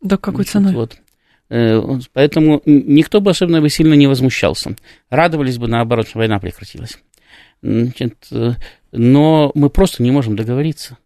Да 0.00 0.16
какой 0.16 0.46
ценой? 0.46 0.74
Вот. 0.74 0.96
Э, 1.48 1.80
поэтому 2.12 2.60
никто 2.66 3.20
бы 3.20 3.30
особенно 3.30 3.60
бы 3.60 3.68
сильно 3.68 3.94
не 3.94 4.08
возмущался. 4.08 4.74
Радовались 5.10 5.58
бы, 5.58 5.68
наоборот, 5.68 6.08
что 6.08 6.18
война 6.18 6.40
прекратилась. 6.40 6.98
Значит, 7.62 8.16
э, 8.32 8.54
но 8.90 9.52
мы 9.54 9.70
просто 9.70 10.02
не 10.02 10.10
можем 10.10 10.34
договориться. 10.34 10.98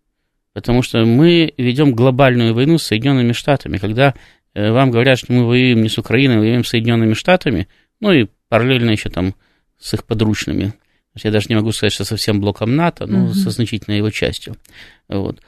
Потому 0.54 0.80
что 0.80 1.04
мы 1.04 1.52
ведем 1.58 1.92
глобальную 1.92 2.54
войну 2.54 2.78
с 2.78 2.84
Соединенными 2.84 3.32
Штатами. 3.32 3.76
Когда 3.76 4.14
э, 4.54 4.72
вам 4.72 4.90
говорят, 4.90 5.18
что 5.18 5.30
мы 5.34 5.44
воюем 5.46 5.82
не 5.82 5.90
с 5.90 5.98
Украиной, 5.98 6.38
воюем 6.38 6.64
с 6.64 6.70
Соединенными 6.70 7.12
Штатами, 7.12 7.68
ну 8.00 8.12
и 8.12 8.28
параллельно 8.48 8.90
еще 8.90 9.08
там 9.08 9.34
с 9.78 9.94
их 9.94 10.04
подручными. 10.04 10.72
Я 11.22 11.30
даже 11.30 11.46
не 11.48 11.54
могу 11.54 11.72
сказать, 11.72 11.92
что 11.92 12.04
совсем 12.04 12.40
блоком 12.40 12.76
НАТО, 12.76 13.06
но 13.06 13.24
угу. 13.26 13.34
со 13.34 13.50
значительной 13.50 13.98
его 13.98 14.10
частью. 14.10 14.56
Вот. 15.08 15.40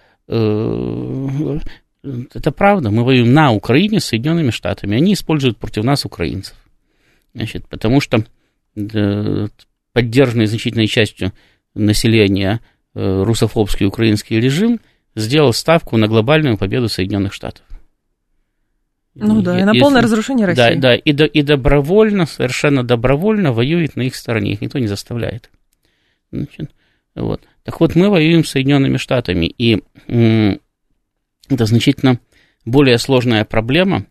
Это 2.34 2.53
правда. 2.53 2.90
Мы 2.90 3.05
воюем 3.05 3.32
на 3.32 3.53
Украине 3.53 4.01
с 4.01 4.07
Соединенными 4.07 4.51
Штатами. 4.51 4.96
Они 4.96 5.12
используют 5.14 5.59
против 5.59 5.84
нас 5.84 6.05
украинцев. 6.05 6.57
Значит, 7.34 7.66
потому 7.68 8.01
что 8.01 8.24
да, 8.74 9.49
поддержанный 9.92 10.46
значительной 10.46 10.86
частью 10.86 11.32
населения 11.74 12.61
э, 12.94 13.22
русофобский 13.22 13.86
украинский 13.86 14.40
режим 14.40 14.80
сделал 15.14 15.53
ставку 15.53 15.96
на 15.96 16.07
глобальную 16.09 16.57
победу 16.57 16.88
Соединенных 16.88 17.32
Штатов. 17.32 17.64
Ну 19.20 19.42
да, 19.42 19.60
и 19.60 19.64
на 19.64 19.74
полное 19.74 20.02
разрушение 20.02 20.46
России. 20.46 20.74
Да, 20.74 20.80
да, 20.80 20.94
и, 20.94 21.12
до, 21.12 21.24
и 21.24 21.42
добровольно, 21.42 22.26
совершенно 22.26 22.84
добровольно 22.84 23.52
воюет 23.52 23.96
на 23.96 24.02
их 24.02 24.14
стороне, 24.14 24.52
их 24.52 24.60
никто 24.60 24.78
не 24.78 24.86
заставляет. 24.86 25.50
Значит, 26.30 26.70
вот. 27.14 27.42
Так 27.64 27.80
вот, 27.80 27.96
мы 27.96 28.10
воюем 28.10 28.44
с 28.44 28.50
Соединенными 28.50 28.96
Штатами, 28.96 29.46
и 29.46 29.82
это 30.06 31.66
значительно 31.66 32.20
более 32.64 32.98
сложная 32.98 33.44
проблема, 33.44 34.06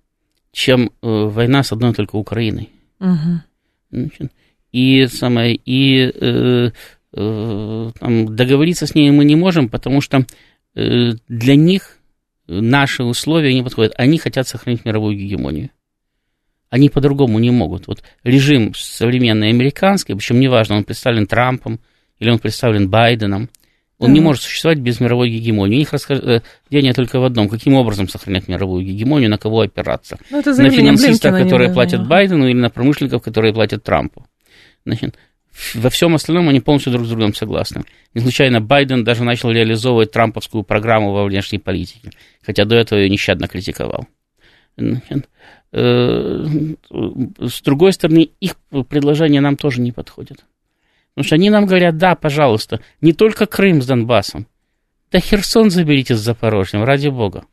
чем 0.52 0.88
э, 0.88 0.90
война 1.02 1.64
с 1.64 1.72
одной 1.72 1.94
только 1.94 2.16
Украиной. 2.16 2.70
Угу. 3.00 4.30
И, 4.72 5.08
самое, 5.08 5.56
и 5.56 6.12
э, 6.14 6.72
э, 7.14 7.92
там, 8.00 8.36
договориться 8.36 8.88
с 8.88 8.96
ними 8.96 9.12
мы 9.12 9.26
не 9.26 9.36
можем, 9.36 9.70
потому 9.70 10.02
что 10.02 10.26
э, 10.76 11.12
для 11.28 11.56
них 11.56 11.97
наши 12.48 13.04
условия 13.04 13.54
не 13.54 13.64
подходят. 13.64 13.94
Они 13.98 14.18
хотят 14.18 14.48
сохранить 14.48 14.86
мировую 14.86 15.18
гегемонию. 15.18 15.70
Они 16.70 16.90
по-другому 16.90 17.40
не 17.40 17.52
могут. 17.52 17.88
Вот 17.88 18.04
режим 18.24 18.74
современный 18.76 19.50
американский, 19.50 20.14
причем 20.14 20.40
неважно, 20.40 20.76
он 20.76 20.84
представлен 20.84 21.28
Трампом 21.28 21.80
или 22.20 22.30
он 22.30 22.40
представлен 22.40 22.90
Байденом, 22.90 23.50
он 24.00 24.14
не 24.14 24.20
может 24.20 24.44
существовать 24.44 24.78
без 24.78 25.00
мировой 25.00 25.32
гегемонии. 25.32 25.76
У 25.76 25.80
них 25.80 25.92
расхождение 25.92 26.94
только 26.94 27.20
в 27.20 27.24
одном. 27.24 27.50
Каким 27.50 27.74
образом 27.74 28.08
сохранять 28.08 28.48
мировую 28.48 28.86
гегемонию, 28.86 29.30
на 29.30 29.40
кого 29.40 29.62
опираться? 29.62 30.20
Ну, 30.30 30.38
на 30.46 30.70
финансистов, 30.70 31.36
которые 31.36 31.74
платят. 31.74 32.08
Байдену, 32.08 32.48
или 32.48 32.58
на 32.58 32.70
промышленников, 32.70 33.24
которые 33.24 33.54
платят 33.54 33.84
Трампу. 33.84 34.28
Значит, 34.86 35.16
во 35.74 35.90
всем 35.90 36.16
остальном 36.16 36.50
они 36.50 36.60
полностью 36.60 36.92
друг 36.92 37.06
с 37.06 37.10
другом 37.10 37.34
согласны. 37.34 37.84
Не 38.14 38.22
случайно 38.22 38.62
Байден 38.62 39.04
даже 39.04 39.24
начал 39.24 39.52
реализовывать 39.52 40.12
трамповскую 40.12 40.64
программу 40.64 41.12
во 41.12 41.26
внешней 41.26 41.60
политике, 41.60 42.12
хотя 42.44 42.66
до 42.66 42.76
этого 42.76 43.00
ее 43.00 43.10
нещадно 43.10 43.48
критиковал. 43.48 44.08
Э, 45.74 46.46
с 46.90 47.62
другой 47.62 47.94
стороны, 47.94 48.30
их 48.40 48.56
предложения 48.90 49.42
нам 49.42 49.58
тоже 49.58 49.82
не 49.82 49.92
подходят. 49.92 50.46
Потому 51.14 51.26
что 51.26 51.36
они 51.36 51.50
нам 51.50 51.66
говорят, 51.66 51.98
да, 51.98 52.16
пожалуйста, 52.16 52.80
не 53.02 53.12
только 53.12 53.48
Крым 53.48 53.82
с 53.82 53.88
Донбассом, 53.88 54.48
да 55.12 55.20
Херсон 55.20 55.72
заберите 55.72 56.16
с 56.16 56.20
Запорожьем, 56.20 56.84
ради 56.84 57.08
бога. 57.10 57.46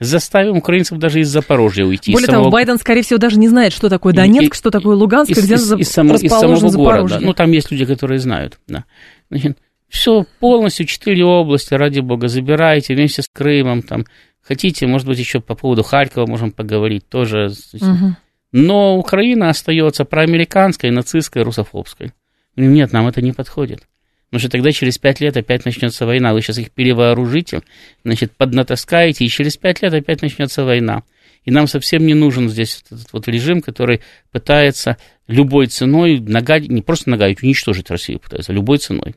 Заставим 0.00 0.56
украинцев 0.56 0.98
даже 0.98 1.20
из 1.20 1.28
Запорожья 1.28 1.84
уйти. 1.84 2.12
Более 2.12 2.26
того, 2.26 2.44
самого... 2.44 2.50
Байден, 2.50 2.78
скорее 2.78 3.02
всего, 3.02 3.18
даже 3.18 3.38
не 3.38 3.48
знает, 3.48 3.74
что 3.74 3.90
такое 3.90 4.14
Донецк, 4.14 4.54
и, 4.54 4.56
что 4.56 4.70
такое 4.70 4.96
Луганск, 4.96 5.30
из, 5.30 5.44
где 5.44 5.54
из, 5.54 5.72
из, 5.74 5.90
само, 5.90 6.14
из 6.14 6.30
самого 6.30 6.70
города. 6.70 7.20
Ну, 7.20 7.34
там 7.34 7.52
есть 7.52 7.70
люди, 7.70 7.84
которые 7.84 8.18
знают. 8.18 8.58
Да. 8.66 8.84
Значит, 9.28 9.58
все 9.90 10.24
полностью, 10.38 10.86
четыре 10.86 11.24
области, 11.24 11.74
ради 11.74 12.00
бога, 12.00 12.28
забирайте 12.28 12.94
вместе 12.94 13.20
с 13.20 13.28
Крымом. 13.28 13.82
Там. 13.82 14.06
Хотите, 14.40 14.86
может 14.86 15.06
быть, 15.06 15.18
еще 15.18 15.40
по 15.40 15.54
поводу 15.54 15.82
Харькова 15.82 16.26
можем 16.26 16.50
поговорить 16.50 17.06
тоже. 17.06 17.52
Угу. 17.74 18.16
Но 18.52 18.96
Украина 18.96 19.50
остается 19.50 20.06
проамериканской, 20.06 20.90
нацистской, 20.90 21.42
русофобской. 21.42 22.12
Нет, 22.56 22.92
нам 22.92 23.06
это 23.06 23.20
не 23.20 23.32
подходит. 23.32 23.82
Потому 24.30 24.40
что 24.40 24.50
тогда 24.50 24.70
через 24.70 24.96
пять 24.96 25.20
лет 25.20 25.36
опять 25.36 25.64
начнется 25.64 26.06
война. 26.06 26.32
Вы 26.32 26.40
сейчас 26.40 26.58
их 26.58 26.70
перевооружите, 26.70 27.62
значит, 28.04 28.30
поднатаскаете, 28.36 29.24
и 29.24 29.28
через 29.28 29.56
пять 29.56 29.82
лет 29.82 29.92
опять 29.92 30.22
начнется 30.22 30.64
война. 30.64 31.02
И 31.44 31.50
нам 31.50 31.66
совсем 31.66 32.06
не 32.06 32.14
нужен 32.14 32.48
здесь 32.48 32.80
этот 32.86 33.12
вот 33.12 33.26
режим, 33.26 33.60
который 33.60 34.02
пытается 34.30 34.98
любой 35.26 35.66
ценой 35.66 36.20
нагадить, 36.20 36.70
не 36.70 36.82
просто 36.82 37.10
нагадить, 37.10 37.42
уничтожить 37.42 37.90
Россию 37.90 38.20
пытается, 38.20 38.52
любой 38.52 38.78
ценой. 38.78 39.16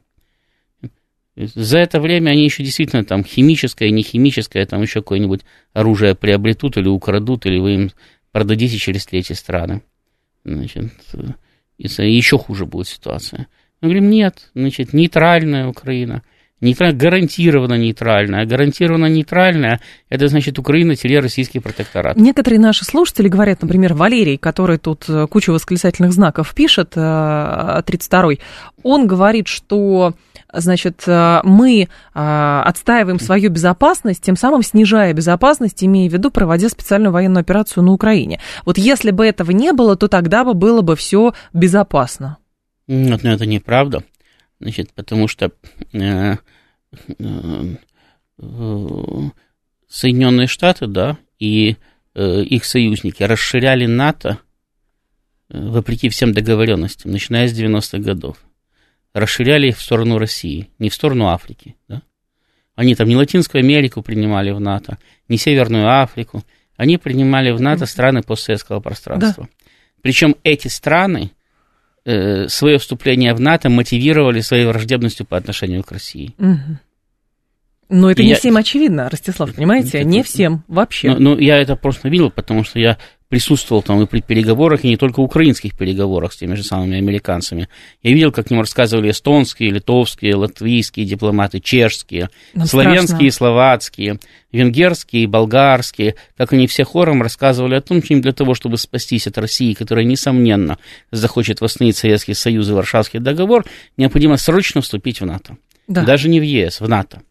За 1.36 1.78
это 1.78 2.00
время 2.00 2.32
они 2.32 2.46
еще 2.46 2.64
действительно 2.64 3.04
там 3.04 3.24
химическое, 3.24 3.92
не 3.92 4.02
химическое, 4.02 4.66
там 4.66 4.82
еще 4.82 5.02
какое-нибудь 5.02 5.42
оружие 5.74 6.16
приобретут 6.16 6.78
или 6.78 6.88
украдут, 6.88 7.46
или 7.46 7.60
вы 7.60 7.74
им 7.74 7.92
продадите 8.32 8.78
через 8.78 9.06
третьи 9.06 9.34
страны. 9.34 9.84
Значит, 10.44 10.92
и 11.78 12.16
еще 12.16 12.40
хуже 12.40 12.66
будет 12.66 12.88
ситуация. 12.88 13.48
Мы 13.84 13.90
говорим, 13.90 14.10
нет, 14.10 14.50
значит, 14.56 14.94
нейтральная 14.94 15.68
Украина, 15.68 16.24
нейтраль, 16.62 16.96
гарантированно 16.96 17.74
нейтральная. 17.74 18.46
Гарантированно 18.46 19.08
нейтральная, 19.08 19.82
это 20.08 20.30
значит 20.30 20.58
Украина-российский 20.58 21.60
протекторат. 21.60 22.16
Некоторые 22.16 22.62
наши 22.62 22.86
слушатели 22.86 23.28
говорят, 23.28 23.62
например, 23.62 23.94
Валерий, 23.94 24.38
который 24.38 24.78
тут 24.78 25.04
э, 25.10 25.28
кучу 25.28 25.52
восклицательных 25.52 26.14
знаков 26.14 26.56
пишет, 26.56 26.96
32-й, 26.96 28.36
э, 28.36 28.38
он 28.84 29.06
говорит, 29.06 29.50
что 29.50 30.14
значит, 30.54 31.04
э, 31.06 31.42
мы 31.44 31.90
отстаиваем 32.14 33.20
свою 33.20 33.50
безопасность, 33.50 34.24
тем 34.24 34.38
самым 34.38 34.64
снижая 34.64 35.12
безопасность, 35.12 35.84
имея 35.84 36.10
в 36.10 36.14
виду, 36.14 36.32
проводя 36.32 36.70
специальную 36.70 37.12
военную 37.12 37.42
операцию 37.42 37.84
на 37.84 37.92
Украине. 37.92 38.40
Вот 38.64 38.78
если 38.78 39.12
бы 39.12 39.26
этого 39.28 39.52
не 39.52 39.74
было, 39.74 39.98
то 39.98 40.08
тогда 40.08 40.46
бы 40.46 40.54
было 40.54 40.82
бы 40.82 40.96
все 40.96 41.34
безопасно. 41.52 42.38
Нет, 42.88 43.24
но 43.24 43.32
это 43.32 43.46
неправда. 43.46 44.04
Значит, 44.60 44.94
потому 44.94 45.28
что 45.28 45.52
э, 45.94 46.36
э, 47.20 47.76
Соединенные 49.88 50.48
Штаты, 50.48 50.88
да, 50.88 51.18
и 51.40 51.78
э, 52.16 52.42
их 52.42 52.66
союзники 52.66 53.24
расширяли 53.24 53.86
НАТО 53.86 54.40
э, 55.50 55.60
вопреки 55.60 56.10
всем 56.10 56.34
договоренностям, 56.34 57.12
начиная 57.12 57.48
с 57.48 57.58
90-х 57.58 58.00
годов. 58.00 58.38
Расширяли 59.14 59.68
их 59.68 59.78
в 59.78 59.82
сторону 59.82 60.18
России, 60.18 60.70
не 60.80 60.90
в 60.90 60.94
сторону 60.96 61.28
Африки, 61.28 61.76
да. 61.88 62.02
Они 62.76 62.96
там 62.96 63.08
не 63.08 63.16
Латинскую 63.16 63.60
Америку 63.60 64.02
принимали 64.02 64.50
в 64.52 64.60
НАТО, 64.60 64.98
не 65.28 65.38
Северную 65.38 66.02
Африку. 66.02 66.44
Они 66.76 66.98
принимали 66.98 67.52
в 67.52 67.62
НАТО 67.62 67.86
страны 67.86 68.24
постсоветского 68.24 68.80
пространства. 68.80 69.44
Да. 69.44 69.66
Причем 70.02 70.36
эти 70.44 70.70
страны 70.70 71.32
э, 72.06 72.48
свое 72.48 72.78
вступление 72.78 73.34
в 73.34 73.40
НАТО 73.40 73.70
мотивировали 73.70 74.42
своей 74.42 74.66
враждебностью 74.66 75.26
по 75.26 75.38
отношению 75.38 75.84
к 75.84 75.92
России. 75.92 76.34
Угу. 76.38 76.78
Но 77.90 78.10
это 78.10 78.22
и 78.22 78.26
не 78.26 78.32
я... 78.32 78.38
всем 78.38 78.58
очевидно, 78.58 79.10
Ростислав, 79.10 79.54
понимаете? 79.54 80.00
Это... 80.00 80.08
Не 80.08 80.24
всем 80.24 80.64
вообще. 80.68 81.12
Ну, 81.12 81.20
ну, 81.20 81.40
я 81.40 81.58
это 81.58 81.76
просто 81.76 82.10
видел, 82.10 82.32
потому 82.32 82.64
что 82.64 82.80
я 82.80 82.98
присутствовал 83.34 83.82
там 83.82 84.00
и 84.00 84.06
при 84.06 84.22
переговорах, 84.22 84.84
и 84.84 84.88
не 84.88 84.96
только 84.96 85.20
украинских 85.20 85.76
переговорах 85.76 86.34
с 86.34 86.38
теми 86.38 86.54
же 86.54 86.62
самыми 86.62 87.00
американцами. 87.00 87.68
Я 88.04 88.14
видел, 88.14 88.32
как 88.32 88.52
ним 88.52 88.60
рассказывали 88.60 89.10
эстонские, 89.10 89.72
литовские, 89.72 90.36
латвийские 90.36 91.08
дипломаты, 91.08 91.60
чешские, 91.60 92.30
Нам 92.54 92.68
славянские, 92.68 93.32
страшно. 93.32 93.32
словацкие, 93.32 94.20
венгерские, 94.52 95.28
болгарские, 95.28 96.14
как 96.38 96.54
они 96.54 96.68
все 96.68 96.84
хором 96.84 97.24
рассказывали 97.24 97.74
о 97.74 97.82
том, 97.82 98.04
что 98.04 98.14
им 98.14 98.22
для 98.22 98.34
того, 98.34 98.54
чтобы 98.54 98.78
спастись 98.78 99.26
от 99.26 99.40
России, 99.40 99.74
которая, 99.74 100.06
несомненно, 100.06 100.78
захочет 101.12 101.60
восстановить 101.60 101.98
Советский 101.98 102.36
Союз 102.36 102.70
и 102.70 102.74
Варшавский 102.74 103.20
договор, 103.20 103.66
необходимо 103.98 104.38
срочно 104.38 104.82
вступить 104.82 105.22
в 105.22 105.26
НАТО. 105.26 105.58
Да. 105.88 106.04
Даже 106.04 106.30
не 106.30 106.40
в 106.40 106.44
ЕС, 106.44 106.82
в 106.82 106.88
НАТО. 106.88 107.24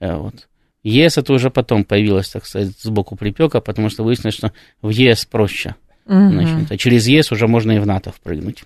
Э, 0.00 0.16
вот. 0.16 0.49
ЕС 0.82 1.18
это 1.18 1.32
уже 1.32 1.50
потом 1.50 1.84
появилось, 1.84 2.30
так 2.30 2.46
сказать, 2.46 2.70
сбоку 2.80 3.16
припека, 3.16 3.60
потому 3.60 3.90
что 3.90 4.02
выяснилось, 4.02 4.34
что 4.34 4.52
в 4.82 4.90
ЕС 4.90 5.26
проще. 5.26 5.74
Угу. 6.06 6.30
Значит, 6.30 6.72
а 6.72 6.76
через 6.76 7.06
ЕС 7.06 7.32
уже 7.32 7.46
можно 7.46 7.72
и 7.72 7.78
в 7.78 7.86
НАТО 7.86 8.12
впрыгнуть. 8.12 8.64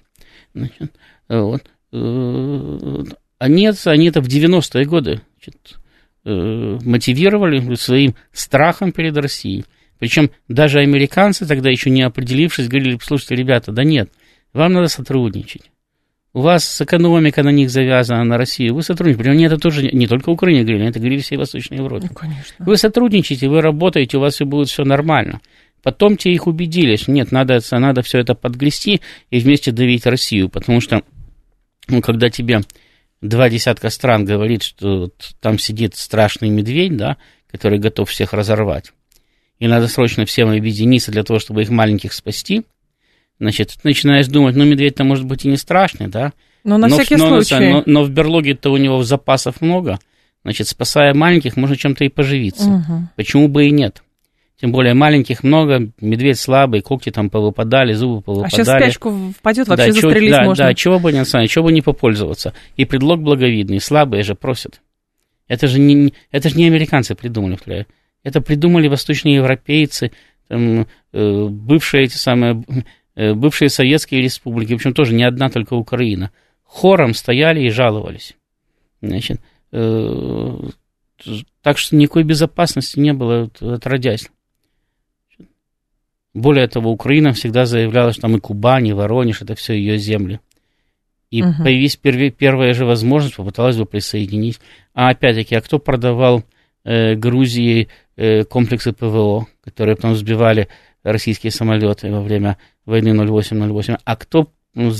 Значит, 0.55 0.93
вот. 1.29 1.65
А 1.93 3.49
нет, 3.49 3.77
они 3.87 4.09
это 4.09 4.21
в 4.21 4.29
90-е 4.29 4.85
годы 4.85 5.21
значит, 5.37 5.77
э, 6.25 6.79
мотивировали 6.83 7.75
своим 7.75 8.15
страхом 8.33 8.93
перед 8.93 9.17
Россией. 9.17 9.65
Причем 9.99 10.31
даже 10.49 10.81
американцы, 10.81 11.47
тогда 11.47 11.71
еще 11.71 11.91
не 11.91 12.03
определившись, 12.03 12.69
говорили, 12.69 12.99
слушайте, 13.03 13.35
ребята, 13.35 13.73
да 13.73 13.85
нет, 13.85 14.11
вам 14.53 14.73
надо 14.73 14.89
сотрудничать. 14.89 15.71
У 16.35 16.41
вас 16.41 16.81
экономика 16.81 17.45
на 17.45 17.51
них 17.51 17.71
завязана, 17.71 18.25
на 18.25 18.37
Россию. 18.37 18.75
Вы 18.75 18.83
сотрудничаете. 18.83 19.31
Причем 19.31 19.47
это 19.47 19.57
тоже 19.57 19.89
не 19.93 20.09
только 20.09 20.31
Украине 20.31 20.65
говорили, 20.65 20.89
это 20.89 20.99
говорили 20.99 21.21
всей 21.21 21.37
Восточной 21.37 21.77
Европе. 21.77 22.09
Ну, 22.11 22.15
конечно. 22.15 22.65
Вы 22.65 22.77
сотрудничаете, 22.77 23.49
вы 23.49 23.63
работаете, 23.63 24.17
у 24.17 24.21
вас 24.21 24.35
все 24.35 24.45
будет 24.45 24.69
все 24.69 24.85
нормально. 24.85 25.41
Потом 25.85 26.17
те 26.17 26.33
их 26.33 26.49
убедили, 26.49 26.97
что 26.97 27.13
нет, 27.13 27.31
надо, 27.31 27.61
надо 27.71 28.03
все 28.03 28.19
это 28.19 28.35
подгрести 28.35 29.01
и 29.31 29.39
вместе 29.39 29.71
давить 29.71 30.07
Россию, 30.07 30.49
потому 30.49 30.81
что 30.81 31.03
ну, 31.89 32.01
когда 32.01 32.31
тебе 32.31 32.63
два 33.21 33.49
десятка 33.49 33.91
стран 33.91 34.25
говорит, 34.25 34.63
что 34.63 35.11
там 35.41 35.59
сидит 35.59 35.95
страшный 35.95 36.49
медведь, 36.49 36.97
да, 36.97 37.17
который 37.51 37.79
готов 37.79 38.11
всех 38.11 38.33
разорвать, 38.33 38.93
и 39.59 39.69
надо 39.69 39.87
срочно 39.87 40.25
всем 40.25 40.49
объединиться 40.49 41.13
для 41.13 41.23
того, 41.23 41.39
чтобы 41.39 41.63
их 41.63 41.69
маленьких 41.69 42.13
спасти, 42.13 42.65
значит, 43.39 43.77
начинаешь 43.83 44.27
думать, 44.27 44.57
ну, 44.57 44.65
медведь-то 44.65 45.05
может 45.05 45.25
быть 45.27 45.45
и 45.45 45.49
не 45.49 45.57
страшный, 45.57 46.09
да, 46.09 46.33
но 46.65 46.79
на 46.79 46.89
но, 46.89 46.97
всякий 46.97 47.17
но, 47.17 47.29
случай. 47.43 47.71
Но, 47.73 47.83
но 47.87 48.03
в 48.05 48.11
берлоге-то 48.11 48.71
у 48.71 48.77
него 48.77 49.03
запасов 49.03 49.61
много, 49.61 49.99
значит, 50.45 50.69
спасая 50.69 51.15
маленьких, 51.15 51.57
можно 51.57 51.77
чем-то 51.77 52.05
и 52.05 52.09
поживиться. 52.09 52.69
Мгм. 52.69 53.09
Почему 53.17 53.49
бы 53.49 53.67
и 53.67 53.71
нет? 53.71 54.03
Тем 54.61 54.71
более 54.71 54.95
маленьких 54.95 55.43
много, 55.43 55.91
медведь 56.01 56.39
слабый, 56.39 56.81
когти 56.81 57.11
там 57.11 57.29
повыпадали, 57.29 57.93
зубы 57.93 58.19
А 58.19 58.23
повыпадали. 58.23 58.51
сейчас 58.51 58.69
в 58.69 58.79
спячку 58.79 59.33
впадет, 59.37 59.69
вообще 59.69 59.87
Да, 59.87 59.93
чего- 59.93 60.01
застрелить 60.11 60.31
да, 60.31 60.45
можно. 60.45 60.65
Да, 60.67 60.75
чего 60.75 60.99
бы 61.01 61.13
не, 61.13 61.25
знаю, 61.25 61.49
чего 61.49 61.65
бы 61.65 61.73
не 61.73 61.83
попользоваться. 61.83 62.55
И 62.77 62.85
предлог 62.85 63.21
благовидный, 63.21 63.81
слабые 63.81 64.23
же 64.23 64.35
просят. 64.35 64.81
Это 65.49 65.67
же 65.67 65.81
не, 65.81 66.15
это 66.31 66.49
же 66.49 66.57
не 66.57 66.67
американцы 66.67 67.15
придумали. 67.15 67.87
Это 68.23 68.41
придумали 68.41 68.89
восточные 68.89 69.35
европейцы, 69.35 70.13
там, 70.49 70.87
э, 71.13 71.47
бывшие 71.51 72.05
эти 72.05 72.17
самые, 72.17 72.65
бывшие 73.17 73.69
советские 73.69 74.23
республики, 74.23 74.73
в 74.73 74.77
общем, 74.77 74.95
тоже 74.95 75.15
не 75.15 75.25
одна 75.25 75.49
только 75.51 75.75
Украина. 75.75 76.31
Хором 76.65 77.15
стояли 77.15 77.61
и 77.61 77.71
жаловались. 77.71 78.35
Значит, 79.01 79.41
э, 79.73 80.59
так 81.63 81.79
что 81.79 81.97
никакой 81.97 82.25
безопасности 82.25 82.99
не 82.99 83.13
было, 83.13 83.51
отродясь. 83.61 84.29
Более 86.35 86.67
того, 86.67 86.91
Украина 86.91 87.33
всегда 87.33 87.65
заявляла, 87.65 88.13
что 88.13 88.23
там 88.23 88.37
и 88.37 88.41
Кубань, 88.41 88.89
и 88.89 88.93
Воронеж, 88.93 89.41
это 89.43 89.55
все 89.55 89.75
ее 89.75 89.99
земли. 89.99 90.41
И 91.31 91.43
Мгм. 91.43 91.65
появись 91.65 91.97
перве- 91.97 92.31
первая 92.31 92.75
же 92.75 92.85
возможность, 92.85 93.37
попыталась 93.37 93.77
бы 93.77 93.87
присоединить. 93.87 94.61
А 94.95 95.11
опять-таки, 95.11 95.55
а 95.55 95.61
кто 95.61 95.79
продавал 95.79 96.43
э, 96.85 97.15
Грузии 97.15 97.89
э, 98.17 98.45
комплексы 98.45 98.93
ПВО, 98.93 99.47
которые 99.65 99.97
потом 99.97 100.15
сбивали 100.17 100.69
российские 101.05 101.53
самолеты 101.53 102.11
во 102.11 102.21
время 102.21 102.59
войны 102.87 103.11
08-08? 103.11 103.99
А 104.05 104.17
кто 104.17 104.51
ну, 104.75 104.93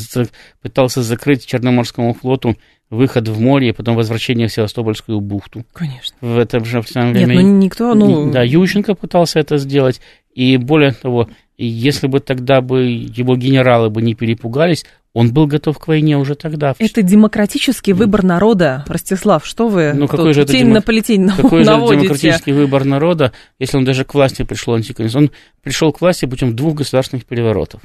пытался 0.63 1.03
закрыть 1.03 1.45
Черноморскому 1.45 2.15
флоту 2.15 2.57
выход 2.91 3.29
в 3.29 3.41
море 3.41 3.71
и 3.71 3.73
потом 3.73 3.97
возвращение 3.97 4.47
в 4.47 4.53
Севастопольскую 4.53 5.21
бухту? 5.21 5.65
Конечно. 5.73 6.17
В 6.21 6.39
это 6.39 6.65
же 6.65 6.83
самое 6.85 7.15
Нет, 7.15 7.27
время... 7.27 7.43
ну 7.43 7.59
никто, 7.59 7.95
ну... 7.95 8.31
Да, 8.31 8.43
Ющенко 8.43 8.95
пытался 8.95 9.41
это 9.41 9.57
сделать. 9.57 10.01
И 10.33 10.57
более 10.57 10.93
того, 10.93 11.29
если 11.57 12.07
бы 12.07 12.21
тогда 12.21 12.61
бы 12.61 12.85
его 12.85 13.37
генералы 13.37 13.91
бы 13.91 14.03
не 14.03 14.15
перепугались, 14.15 14.85
он 15.15 15.33
был 15.33 15.47
готов 15.47 15.79
к 15.79 15.87
войне 15.89 16.19
уже 16.19 16.35
тогда. 16.35 16.75
Это 16.79 17.01
демократический 17.03 17.93
выбор 17.95 18.23
народа, 18.25 18.85
Ростислав, 18.89 19.47
что 19.47 19.69
вы 19.69 19.93
Ну, 19.95 20.07
какой 20.09 20.27
тут 20.27 20.35
же 20.35 20.43
это 20.43 20.53
тень 20.53 20.67
демо- 20.67 20.75
на 20.75 20.83
плетень 20.83 21.29
Какой 21.31 21.65
же 21.65 21.71
наводите? 21.71 22.03
демократический 22.09 22.53
выбор 22.53 22.85
народа, 22.85 23.33
если 23.59 23.77
он 23.79 23.85
даже 23.85 24.05
к 24.05 24.13
власти 24.13 24.43
пришел 24.43 24.75
антиконституционно? 24.75 25.29
Он 25.29 25.33
пришел 25.63 25.93
к 25.93 26.01
власти 26.03 26.27
путем 26.27 26.55
двух 26.55 26.75
государственных 26.75 27.25
переворотов. 27.25 27.81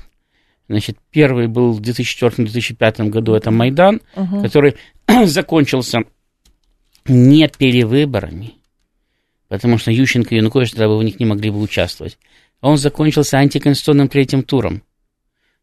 Значит, 0.68 0.98
первый 1.12 1.48
был 1.48 1.72
в 1.72 1.82
2004-2005 1.82 3.10
году, 3.10 3.34
это 3.36 3.50
Майдан, 3.52 4.02
Мгм. 4.16 4.42
который 4.42 4.76
закончился 5.26 6.00
не 7.08 7.48
перевыборами, 7.48 8.54
потому 9.48 9.78
что 9.78 9.92
Ющенко 9.92 10.34
и 10.34 10.38
Янукович 10.38 10.72
тогда 10.72 10.88
бы 10.88 10.98
в 10.98 11.04
них 11.04 11.20
не 11.20 11.26
могли 11.26 11.50
бы 11.50 11.60
участвовать. 11.60 12.18
Он 12.62 12.78
закончился 12.78 13.38
антиконституционным 13.38 14.10
третьим 14.10 14.44
туром. 14.44 14.84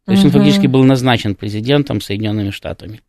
То 0.07 0.13
есть 0.13 0.23
он 0.23 0.29
Мгм. 0.29 0.39
фактически 0.39 0.67
был 0.67 0.83
назначен 0.85 1.35
президентом 1.35 1.99
Соединенными 1.99 2.51
Штатами. 2.51 3.01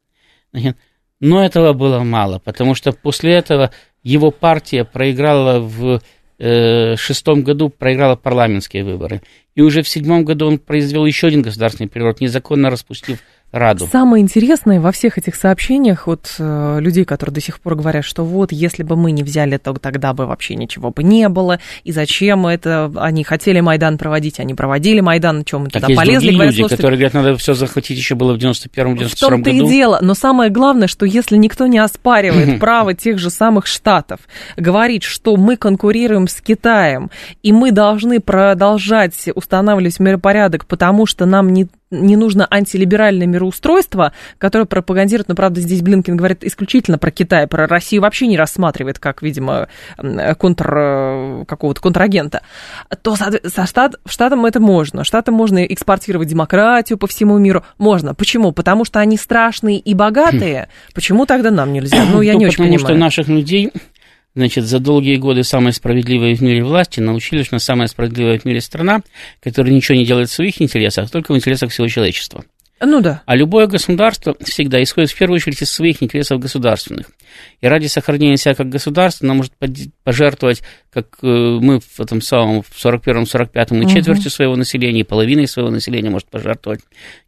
Но 1.20 1.44
этого 1.44 1.72
было 1.72 2.00
мало, 2.00 2.40
потому 2.40 2.74
что 2.74 2.90
после 2.92 3.34
этого 3.34 3.70
его 4.02 4.32
партия 4.32 4.84
проиграла 4.84 5.60
в 5.60 6.02
э, 6.40 6.96
шестом 6.96 7.42
году, 7.42 7.68
проиграла 7.68 8.16
парламентские 8.16 8.84
выборы. 8.84 9.22
И 9.54 9.60
уже 9.60 9.82
в 9.82 9.88
седьмом 9.88 10.24
году 10.24 10.46
он 10.46 10.58
произвел 10.58 11.06
еще 11.06 11.28
один 11.28 11.42
государственный 11.42 11.88
переворот, 11.88 12.20
незаконно 12.20 12.68
распустив 12.70 13.20
Раду. 13.50 13.88
Самое 13.90 14.22
интересное 14.22 14.78
во 14.78 14.92
всех 14.92 15.16
этих 15.16 15.34
сообщениях 15.34 16.06
от 16.06 16.34
э, 16.38 16.78
людей, 16.80 17.06
которые 17.06 17.32
до 17.32 17.40
сих 17.40 17.60
пор 17.60 17.76
говорят, 17.76 18.04
что 18.04 18.22
вот, 18.22 18.52
если 18.52 18.82
бы 18.82 18.94
мы 18.94 19.10
не 19.10 19.22
взяли, 19.22 19.56
то 19.56 19.72
тогда 19.72 20.12
бы 20.12 20.26
вообще 20.26 20.54
ничего 20.54 20.90
бы 20.90 21.02
не 21.02 21.30
было, 21.30 21.58
и 21.82 21.92
зачем 21.92 22.46
это, 22.46 22.92
они 22.96 23.24
хотели 23.24 23.60
Майдан 23.60 23.96
проводить, 23.96 24.38
они 24.38 24.52
проводили 24.52 25.00
Майдан, 25.00 25.44
чем 25.44 25.62
мы 25.62 25.70
Так 25.70 25.80
тогда 25.80 25.88
есть 25.88 25.98
полезли, 25.98 26.30
говорят, 26.32 26.52
люди, 26.52 26.60
слушайте, 26.60 26.76
которые 26.76 26.98
говорят, 26.98 27.14
надо 27.14 27.36
все 27.38 27.54
захватить 27.54 27.96
еще 27.96 28.16
было 28.16 28.34
в 28.34 28.36
91-92 28.36 29.06
В 29.08 29.18
том-то 29.18 29.50
году. 29.50 29.66
и 29.66 29.68
дело. 29.70 29.98
Но 30.02 30.12
самое 30.12 30.50
главное, 30.50 30.86
что 30.86 31.06
если 31.06 31.38
никто 31.38 31.66
не 31.66 31.78
оспаривает 31.78 32.60
право 32.60 32.92
тех 32.92 33.18
же 33.18 33.30
самых 33.30 33.66
штатов 33.66 34.20
говорить, 34.58 35.04
что 35.04 35.36
мы 35.38 35.56
конкурируем 35.56 36.28
с 36.28 36.42
Китаем, 36.42 37.10
и 37.42 37.52
мы 37.52 37.72
должны 37.72 38.20
продолжать 38.20 39.14
устанавливать 39.34 40.00
миропорядок, 40.00 40.66
потому 40.66 41.06
что 41.06 41.24
нам 41.24 41.54
не 41.54 41.68
не 41.90 42.16
нужно 42.16 42.46
антилиберальное 42.50 43.26
мироустройство, 43.26 44.12
которое 44.38 44.66
пропагандирует, 44.66 45.28
но, 45.28 45.34
правда, 45.34 45.60
здесь 45.60 45.82
Блинкин 45.82 46.16
говорит 46.16 46.44
исключительно 46.44 46.98
про 46.98 47.10
Китай, 47.10 47.46
про 47.46 47.66
Россию 47.66 48.02
вообще 48.02 48.26
не 48.26 48.36
рассматривает 48.36 48.98
как, 48.98 49.22
видимо, 49.22 49.68
контр, 50.38 50.74
э, 50.76 51.44
какого-то 51.46 51.80
контрагента, 51.80 52.42
то 53.02 53.16
со, 53.16 53.66
штат, 53.66 53.94
штатам 54.06 54.44
это 54.46 54.60
можно. 54.60 55.04
Штатам 55.04 55.34
можно 55.34 55.64
экспортировать 55.64 56.28
демократию 56.28 56.98
по 56.98 57.06
всему 57.06 57.38
миру. 57.38 57.64
Можно. 57.78 58.14
Почему? 58.14 58.52
Потому 58.52 58.84
что 58.84 59.00
они 59.00 59.16
страшные 59.16 59.78
и 59.78 59.94
богатые. 59.94 60.68
Почему 60.94 61.26
тогда 61.26 61.50
нам 61.50 61.72
нельзя? 61.72 62.04
Ну, 62.10 62.20
я 62.20 62.34
Ну, 62.34 62.40
не 62.40 62.46
очень 62.46 62.56
потому 62.56 62.74
понимаю. 62.76 62.86
что 62.86 62.94
наших 62.94 63.28
людей, 63.28 63.72
значит, 64.38 64.64
за 64.64 64.78
долгие 64.78 65.16
годы 65.16 65.42
самой 65.42 65.72
справедливой 65.72 66.34
в 66.34 66.40
мире 66.40 66.62
власти 66.62 67.00
научили, 67.00 67.42
что 67.42 67.58
самая 67.58 67.88
справедливая 67.88 68.38
в 68.38 68.44
мире 68.44 68.60
страна, 68.60 69.02
которая 69.42 69.72
ничего 69.72 69.98
не 69.98 70.04
делает 70.04 70.28
в 70.30 70.32
своих 70.32 70.62
интересах, 70.62 71.06
а 71.06 71.08
только 71.08 71.32
в 71.32 71.36
интересах 71.36 71.70
всего 71.70 71.88
человечества. 71.88 72.44
Ну 72.80 73.00
да. 73.00 73.22
А 73.26 73.34
любое 73.34 73.66
государство 73.66 74.36
всегда 74.40 74.80
исходит 74.80 75.10
в 75.10 75.18
первую 75.18 75.36
очередь 75.36 75.60
из 75.60 75.70
своих 75.70 76.02
интересов 76.02 76.38
государственных. 76.38 77.06
И 77.60 77.66
ради 77.66 77.86
сохранения 77.86 78.36
себя 78.36 78.54
как 78.54 78.68
государства 78.68 79.24
оно 79.26 79.34
может 79.34 79.52
пожертвовать, 80.04 80.62
как 80.92 81.18
э, 81.22 81.26
мы 81.26 81.80
в 81.80 82.00
этом 82.00 82.20
самом 82.20 82.62
в 82.62 82.70
41-45 82.84 83.48
и 83.70 83.74
Мгм. 83.74 83.88
четвертью 83.88 84.30
своего 84.30 84.56
населения, 84.56 85.00
и 85.00 85.04
половиной 85.04 85.46
своего 85.46 85.70
населения 85.70 86.10
может 86.10 86.28
пожертвовать. 86.28 86.80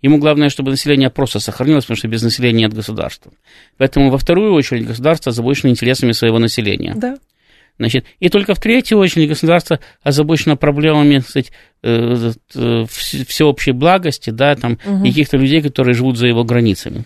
Ему 0.02 0.18
главное, 0.18 0.48
чтобы 0.48 0.70
население 0.70 1.10
просто 1.10 1.40
сохранилось, 1.40 1.84
потому 1.84 1.96
что 1.98 2.08
без 2.08 2.22
населения 2.22 2.60
нет 2.60 2.74
государства. 2.74 3.32
Поэтому 3.78 4.10
во 4.10 4.18
вторую 4.18 4.54
очередь 4.54 4.86
государство 4.86 5.30
озабочено 5.30 5.70
интересами 5.70 6.12
своего 6.12 6.38
населения. 6.38 6.94
Да. 6.96 7.16
Значит, 7.78 8.04
и 8.18 8.28
только 8.28 8.54
в 8.54 8.60
третью 8.60 8.98
очередь 8.98 9.28
государство 9.30 9.80
озабочено 10.02 10.54
проблемами 10.54 11.20
сказать, 11.20 11.50
э, 11.82 12.32
э, 12.54 12.60
вс- 12.82 13.24
всеобщей 13.26 13.72
благости, 13.72 14.28
да, 14.28 14.54
там, 14.54 14.78
и 15.02 15.08
каких-то 15.08 15.38
людей, 15.38 15.62
которые 15.62 15.94
живут 15.94 16.18
за 16.18 16.26
его 16.26 16.44
границами. 16.44 17.04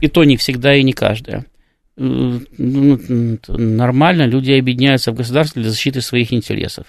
И 0.00 0.08
то 0.08 0.24
не 0.24 0.36
всегда 0.36 0.74
и 0.74 0.82
не 0.82 0.92
каждая. 0.92 1.46
Э, 1.96 2.38
ну, 2.58 3.38
Нормально 3.48 4.26
люди 4.26 4.52
объединяются 4.52 5.12
в 5.12 5.16
государстве 5.16 5.62
для 5.62 5.70
защиты 5.70 6.00
своих 6.00 6.32
интересов. 6.32 6.86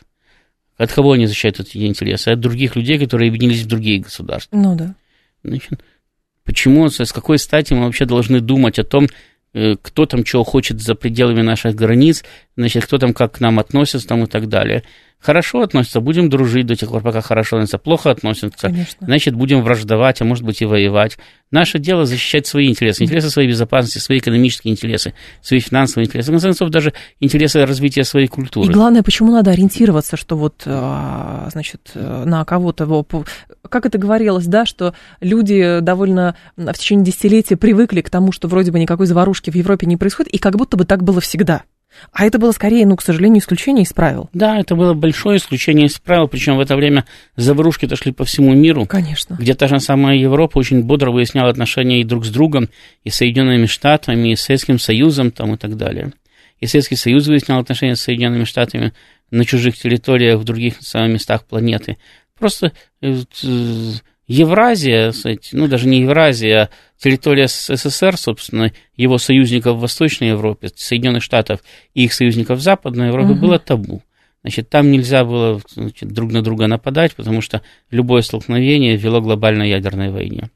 От 0.78 0.92
кого 0.92 1.12
они 1.12 1.28
защищают 1.28 1.60
эти 1.60 1.86
интересы? 1.86 2.30
От 2.30 2.40
других 2.40 2.76
людей, 2.76 2.98
которые 2.98 3.30
объединились 3.30 3.62
в 3.62 3.68
другие 3.68 4.00
государства. 4.00 4.56
Ну 4.56 4.76
да. 4.76 4.96
Значит, 5.44 5.84
почему, 6.44 6.90
с 6.90 7.12
какой 7.12 7.38
стати 7.38 7.74
мы 7.74 7.86
вообще 7.86 8.06
должны 8.06 8.42
думать 8.42 8.80
о 8.80 8.84
том, 8.84 9.08
э, 9.54 9.76
кто 9.82 10.06
там 10.06 10.24
чего 10.24 10.44
хочет 10.44 10.82
за 10.82 10.96
пределами 10.96 11.42
наших 11.42 11.76
границ, 11.76 12.24
значит, 12.58 12.86
кто 12.86 12.98
там 12.98 13.14
как 13.14 13.34
к 13.34 13.40
нам 13.40 13.60
относится 13.60 14.08
там 14.08 14.24
и 14.24 14.28
так 14.28 14.48
далее. 14.48 14.84
Хорошо 15.20 15.62
относятся, 15.62 16.02
будем 16.02 16.30
дружить 16.30 16.66
до 16.66 16.76
тех 16.76 16.90
пор, 16.90 17.04
пока 17.04 17.22
хорошо 17.22 17.58
относятся. 17.58 17.78
Плохо 17.78 18.10
относятся, 18.10 18.68
Конечно. 18.68 19.06
значит, 19.06 19.36
будем 19.36 19.62
враждовать, 19.62 20.20
а 20.20 20.26
может 20.26 20.44
быть 20.44 20.64
и 20.64 20.66
воевать. 20.66 21.20
Наше 21.52 21.78
дело 21.78 22.06
защищать 22.06 22.48
свои 22.48 22.68
интересы, 22.68 23.04
интересы 23.04 23.30
своей 23.30 23.48
безопасности, 23.48 24.00
свои 24.00 24.18
экономические 24.18 24.72
интересы, 24.74 25.14
свои 25.44 25.60
финансовые 25.60 26.08
интересы, 26.08 26.32
в 26.32 26.34
конце 26.34 26.48
концов, 26.48 26.70
даже 26.72 26.94
интересы 27.20 27.64
развития 27.68 28.04
своей 28.04 28.26
И 28.26 28.30
культуры. 28.30 28.74
главное, 28.74 29.04
почему 29.04 29.32
надо 29.32 29.52
ориентироваться, 29.52 30.18
что 30.18 30.36
вот, 30.36 30.64
а, 30.66 31.50
значит, 31.52 31.92
э, 31.94 32.24
на 32.26 32.44
кого-то, 32.44 33.06
как 33.70 33.86
это 33.86 34.00
говорилось, 34.00 34.48
да, 34.48 34.66
что 34.66 34.96
люди 35.20 35.82
довольно 35.82 36.36
в 36.58 36.74
течение 36.74 37.06
десятилетия 37.06 37.58
привыкли 37.58 38.02
к 38.02 38.10
тому, 38.10 38.32
что 38.32 38.48
вроде 38.48 38.72
бы 38.72 38.80
никакой 38.80 39.06
заварушки 39.06 39.52
в 39.52 39.56
Европе 39.56 39.86
не 39.86 39.98
происходит, 39.98 40.34
и 40.34 40.40
как 40.40 40.58
будто 40.58 40.78
бы 40.78 40.86
так 40.86 41.04
было 41.04 41.22
всегда. 41.22 41.62
А 42.12 42.26
это 42.26 42.40
было 42.40 42.52
скорее, 42.52 42.86
ну, 42.86 42.96
к 42.96 43.02
сожалению, 43.02 43.40
исключение 43.40 43.84
из 43.84 43.94
правил. 43.94 44.30
Да, 44.34 44.60
это 44.60 44.76
было 44.76 44.94
большое 44.94 45.38
исключение 45.38 45.88
из 45.88 46.00
правил, 46.00 46.28
причем 46.28 46.58
в 46.58 46.60
это 46.60 46.76
время 46.76 47.06
заварушки 47.36 47.86
дошли 47.86 48.12
по 48.12 48.26
всему 48.26 48.54
миру. 48.54 48.86
Конечно. 48.86 49.36
Где 49.40 49.54
та 49.54 49.68
же 49.68 49.80
самая 49.80 50.18
Европа 50.18 50.58
очень 50.58 50.84
бодро 50.84 51.12
выясняла 51.12 51.50
отношения 51.50 52.02
и 52.02 52.06
друг 52.06 52.26
с 52.26 52.30
другом, 52.30 52.70
и 53.04 53.10
с 53.10 53.16
Соединенными 53.16 53.66
Штатами, 53.66 54.30
и 54.30 54.36
с 54.36 54.42
Советским 54.42 54.80
Союзом 54.80 55.32
там, 55.32 55.54
и 55.54 55.58
так 55.58 55.78
далее. 55.78 56.14
И 56.60 56.68
Советский 56.68 56.96
Союз 56.96 57.28
выяснял 57.28 57.60
отношения 57.60 57.96
с 57.96 58.02
Соединенными 58.02 58.44
Штатами 58.46 58.94
на 59.32 59.46
чужих 59.46 59.78
территориях, 59.78 60.40
в 60.40 60.44
других 60.44 60.76
местах 60.94 61.46
планеты. 61.46 61.98
Просто 62.38 62.72
э, 63.02 63.16
Евразия, 64.32 65.12
ну 65.52 65.68
даже 65.68 65.90
не 65.90 66.02
Евразия, 66.02 66.64
а 66.64 66.70
территория 66.98 67.48
СССР, 67.48 68.16
собственно, 68.16 68.72
его 68.96 69.18
союзников 69.18 69.76
в 69.76 69.82
Восточной 69.82 70.30
Европе, 70.30 70.70
Соединенных 70.74 71.22
Штатов 71.22 71.60
и 71.94 72.06
их 72.06 72.14
союзников 72.14 72.60
в 72.60 72.62
Западной 72.62 73.08
Европе 73.08 73.34
угу. 73.34 73.42
было 73.42 73.60
табу. 73.60 74.02
Значит, 74.42 74.70
там 74.70 74.90
нельзя 74.90 75.26
было 75.26 75.62
значит, 75.68 76.14
друг 76.14 76.32
на 76.32 76.42
друга 76.42 76.68
нападать, 76.68 77.14
потому 77.14 77.42
что 77.42 77.62
любое 77.90 78.22
столкновение 78.22 78.96
вело 78.96 79.20
к 79.20 79.24
глобальной 79.24 79.70
ядерной 79.70 80.12
войне. 80.12 80.50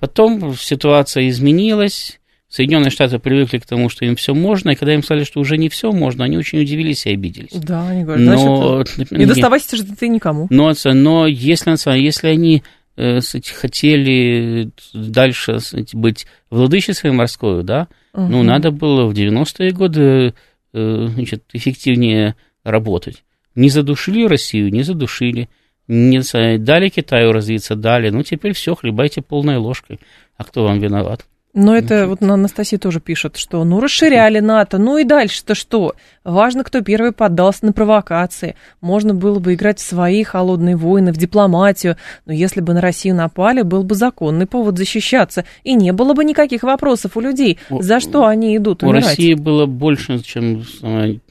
Потом 0.00 0.56
ситуация 0.56 1.28
изменилась, 1.28 2.17
Соединенные 2.48 2.90
Штаты 2.90 3.18
привыкли 3.18 3.58
к 3.58 3.66
тому, 3.66 3.90
что 3.90 4.06
им 4.06 4.16
все 4.16 4.34
можно, 4.34 4.70
и 4.70 4.74
когда 4.74 4.94
им 4.94 5.02
сказали, 5.02 5.24
что 5.24 5.40
уже 5.40 5.58
не 5.58 5.68
все 5.68 5.92
можно, 5.92 6.24
они 6.24 6.38
очень 6.38 6.60
удивились 6.60 7.04
и 7.04 7.12
обиделись. 7.12 7.52
Да, 7.52 7.88
они 7.88 8.04
говорят, 8.04 8.24
но, 8.24 8.84
значит, 8.84 9.10
не 9.10 9.26
доставайся 9.26 9.76
же 9.76 9.84
ты 9.84 10.08
никому. 10.08 10.46
Но, 10.48 10.72
но 10.84 11.26
если, 11.26 11.98
если 11.98 12.28
они 12.28 12.62
э, 12.96 13.20
хотели 13.54 14.70
дальше 14.94 15.58
быть 15.92 16.26
владычицей 16.48 17.10
морской, 17.10 17.62
да, 17.64 17.88
угу. 18.14 18.24
ну, 18.24 18.42
надо 18.42 18.70
было 18.70 19.06
в 19.06 19.12
90-е 19.12 19.70
годы 19.72 20.32
э, 20.72 21.06
значит, 21.08 21.44
эффективнее 21.52 22.34
работать. 22.64 23.24
Не 23.54 23.68
задушили 23.68 24.24
Россию, 24.24 24.72
не 24.72 24.82
задушили. 24.82 25.50
Не 25.86 26.20
дали 26.58 26.90
Китаю 26.90 27.32
развиться, 27.32 27.74
дали. 27.74 28.10
Ну, 28.10 28.22
теперь 28.22 28.52
все, 28.52 28.74
хлебайте 28.74 29.22
полной 29.22 29.56
ложкой. 29.56 29.98
А 30.36 30.44
кто 30.44 30.64
вам 30.64 30.78
виноват? 30.80 31.26
Но 31.58 31.76
это 31.76 32.06
вот 32.06 32.22
Анастасия 32.22 32.78
тоже 32.78 33.00
пишет, 33.00 33.36
что 33.36 33.64
ну 33.64 33.80
расширяли 33.80 34.38
НАТО, 34.38 34.78
ну 34.78 34.96
и 34.96 35.02
дальше-то 35.02 35.56
что? 35.56 35.94
Важно, 36.22 36.62
кто 36.62 36.82
первый 36.82 37.10
поддался 37.10 37.66
на 37.66 37.72
провокации. 37.72 38.54
Можно 38.80 39.12
было 39.12 39.40
бы 39.40 39.54
играть 39.54 39.80
в 39.80 39.82
свои 39.82 40.22
холодные 40.22 40.76
войны, 40.76 41.12
в 41.12 41.16
дипломатию, 41.16 41.96
но 42.26 42.32
если 42.32 42.60
бы 42.60 42.74
на 42.74 42.80
Россию 42.80 43.16
напали, 43.16 43.62
был 43.62 43.82
бы 43.82 43.96
законный 43.96 44.46
повод 44.46 44.78
защищаться, 44.78 45.44
и 45.64 45.74
не 45.74 45.92
было 45.92 46.14
бы 46.14 46.24
никаких 46.24 46.62
вопросов 46.62 47.16
у 47.16 47.20
людей, 47.20 47.58
за 47.70 47.98
что 47.98 48.26
они 48.26 48.56
идут 48.56 48.84
умирать. 48.84 49.04
У 49.04 49.08
России 49.08 49.34
было 49.34 49.66
больше, 49.66 50.20
чем 50.20 50.62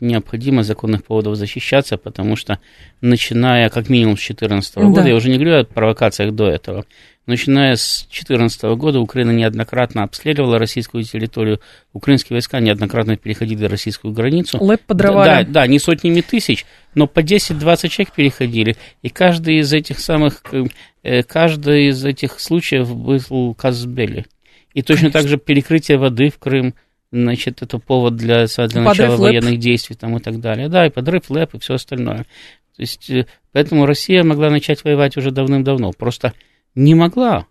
необходимо 0.01 0.63
законных 0.63 1.05
поводов 1.05 1.37
защищаться, 1.37 1.97
потому 1.97 2.35
что 2.35 2.59
начиная 2.99 3.69
как 3.69 3.87
минимум 3.87 4.17
с 4.17 4.25
2014 4.25 4.75
года, 4.75 5.03
да. 5.03 5.07
я 5.07 5.15
уже 5.15 5.29
не 5.29 5.35
говорю 5.35 5.61
о 5.61 5.63
провокациях 5.63 6.35
до 6.35 6.49
этого, 6.49 6.85
Начиная 7.27 7.75
с 7.75 8.05
2014 8.09 8.63
года 8.77 9.01
Украина 9.01 9.31
неоднократно 9.31 10.03
обстреливала 10.03 10.57
российскую 10.57 11.03
территорию, 11.03 11.59
украинские 11.91 12.35
войска 12.35 12.61
неоднократно 12.61 13.17
переходили 13.17 13.65
российскую 13.65 14.13
границу. 14.13 14.57
Лэп 14.63 14.81
подровали. 14.87 15.43
Да, 15.43 15.51
да, 15.51 15.67
не 15.67 15.77
сотнями 15.77 16.21
тысяч, 16.21 16.65
но 16.95 17.05
по 17.05 17.19
10-20 17.19 17.89
человек 17.89 18.13
переходили. 18.13 18.77
И 19.01 19.09
каждый 19.09 19.57
из 19.57 19.73
этих 19.73 19.99
самых, 19.99 20.41
э, 21.03 21.23
каждый 21.23 21.89
из 21.89 22.05
этих 22.05 22.39
случаев 22.39 22.95
был 22.95 23.53
Казбели. 23.55 24.25
И 24.73 24.81
точно 24.81 25.09
Конечно. 25.09 25.19
так 25.19 25.27
же 25.27 25.37
перекрытие 25.37 25.97
воды 25.97 26.29
в 26.29 26.39
Крым, 26.39 26.75
значит, 27.11 27.61
это 27.61 27.77
повод 27.77 28.15
для, 28.15 28.45
для 28.45 28.81
начала 28.81 29.17
военных 29.17 29.59
действий 29.59 29.97
там, 29.97 30.15
и 30.15 30.21
так 30.21 30.39
далее. 30.39 30.69
Да, 30.69 30.87
и 30.87 30.89
подрыв 30.89 31.29
ЛЭП, 31.29 31.55
и 31.55 31.59
все 31.59 31.73
остальное. 31.73 32.19
То 32.77 32.81
есть, 32.81 33.09
э, 33.09 33.25
поэтому 33.51 33.85
Россия 33.85 34.23
могла 34.23 34.49
начать 34.49 34.85
воевать 34.85 35.17
уже 35.17 35.31
давным-давно. 35.31 35.91
Просто 35.91 36.31
не 36.77 36.93
могла, 36.95 37.47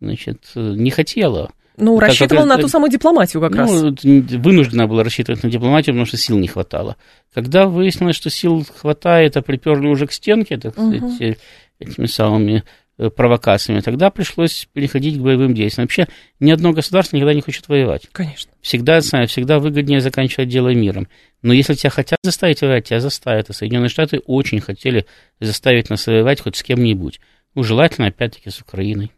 значит, 0.00 0.50
не 0.54 0.90
хотела. 0.90 1.52
Ну, 1.76 1.98
так 1.98 2.08
рассчитывала 2.08 2.46
как, 2.46 2.56
на 2.56 2.62
ту 2.62 2.68
самую 2.68 2.90
дипломатию 2.90 3.40
как 3.40 3.52
ну, 3.52 3.58
раз. 3.58 4.04
Вынуждена 4.04 4.86
была 4.86 5.04
рассчитывать 5.04 5.42
на 5.42 5.50
дипломатию, 5.50 5.94
потому 5.94 6.06
что 6.06 6.16
сил 6.16 6.38
не 6.38 6.48
хватало. 6.48 6.96
Когда 7.34 7.66
выяснилось, 7.66 8.16
что 8.16 8.30
сил 8.30 8.64
хватает, 8.76 9.36
а 9.36 9.42
приперли 9.42 9.88
уже 9.88 10.06
к 10.06 10.12
стенке, 10.12 10.56
так 10.58 10.72
сказать, 10.72 11.02
угу. 11.02 11.36
этими 11.78 12.06
самыми 12.06 12.64
э, 12.98 13.10
провокациями, 13.10 13.80
тогда 13.80 14.10
пришлось 14.10 14.68
переходить 14.72 15.18
к 15.18 15.22
боевым 15.22 15.54
действиям. 15.54 15.84
Вообще, 15.84 16.08
ни 16.40 16.50
одно 16.50 16.72
государство 16.72 17.16
никогда 17.16 17.34
не 17.34 17.42
хочет 17.42 17.68
воевать. 17.68 18.08
Конечно. 18.12 18.52
Всегда, 18.60 19.00
всегда 19.00 19.58
выгоднее 19.58 20.00
заканчивать 20.00 20.48
дело 20.48 20.74
миром. 20.74 21.08
Но 21.42 21.52
если 21.52 21.74
тебя 21.74 21.90
хотят 21.90 22.18
заставить 22.22 22.60
воевать, 22.60 22.88
тебя 22.88 23.00
заставят. 23.00 23.50
И 23.50 23.52
Соединенные 23.54 23.88
Штаты 23.88 24.20
очень 24.26 24.60
хотели 24.60 25.06
заставить 25.40 25.90
нас 25.90 26.06
воевать 26.06 26.40
хоть 26.40 26.56
с 26.56 26.62
кем-нибудь. 26.62 27.20
Ну, 27.54 27.62
желательно, 27.62 28.08
опять-таки, 28.08 28.50
с 28.50 28.60
Украиной. 28.60 29.12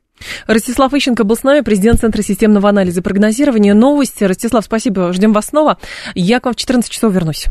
Ростислав 0.47 0.93
Ищенко 0.93 1.25
был 1.25 1.37
с 1.37 1.43
нами, 1.43 1.61
президент 1.61 2.01
Центра 2.01 2.23
системного 2.23 2.69
анализа 2.69 3.01
и 3.01 3.03
прогнозирования. 3.03 3.75
Новости. 3.75 4.25
Ростислав, 4.25 4.65
спасибо, 4.65 5.13
ждем 5.13 5.33
вас 5.33 5.47
снова. 5.47 5.79
Я 6.15 6.41
к 6.41 6.45
вам 6.45 6.55
в 6.55 6.57
14 6.57 6.91
часов 6.91 7.13
вернусь. 7.13 7.47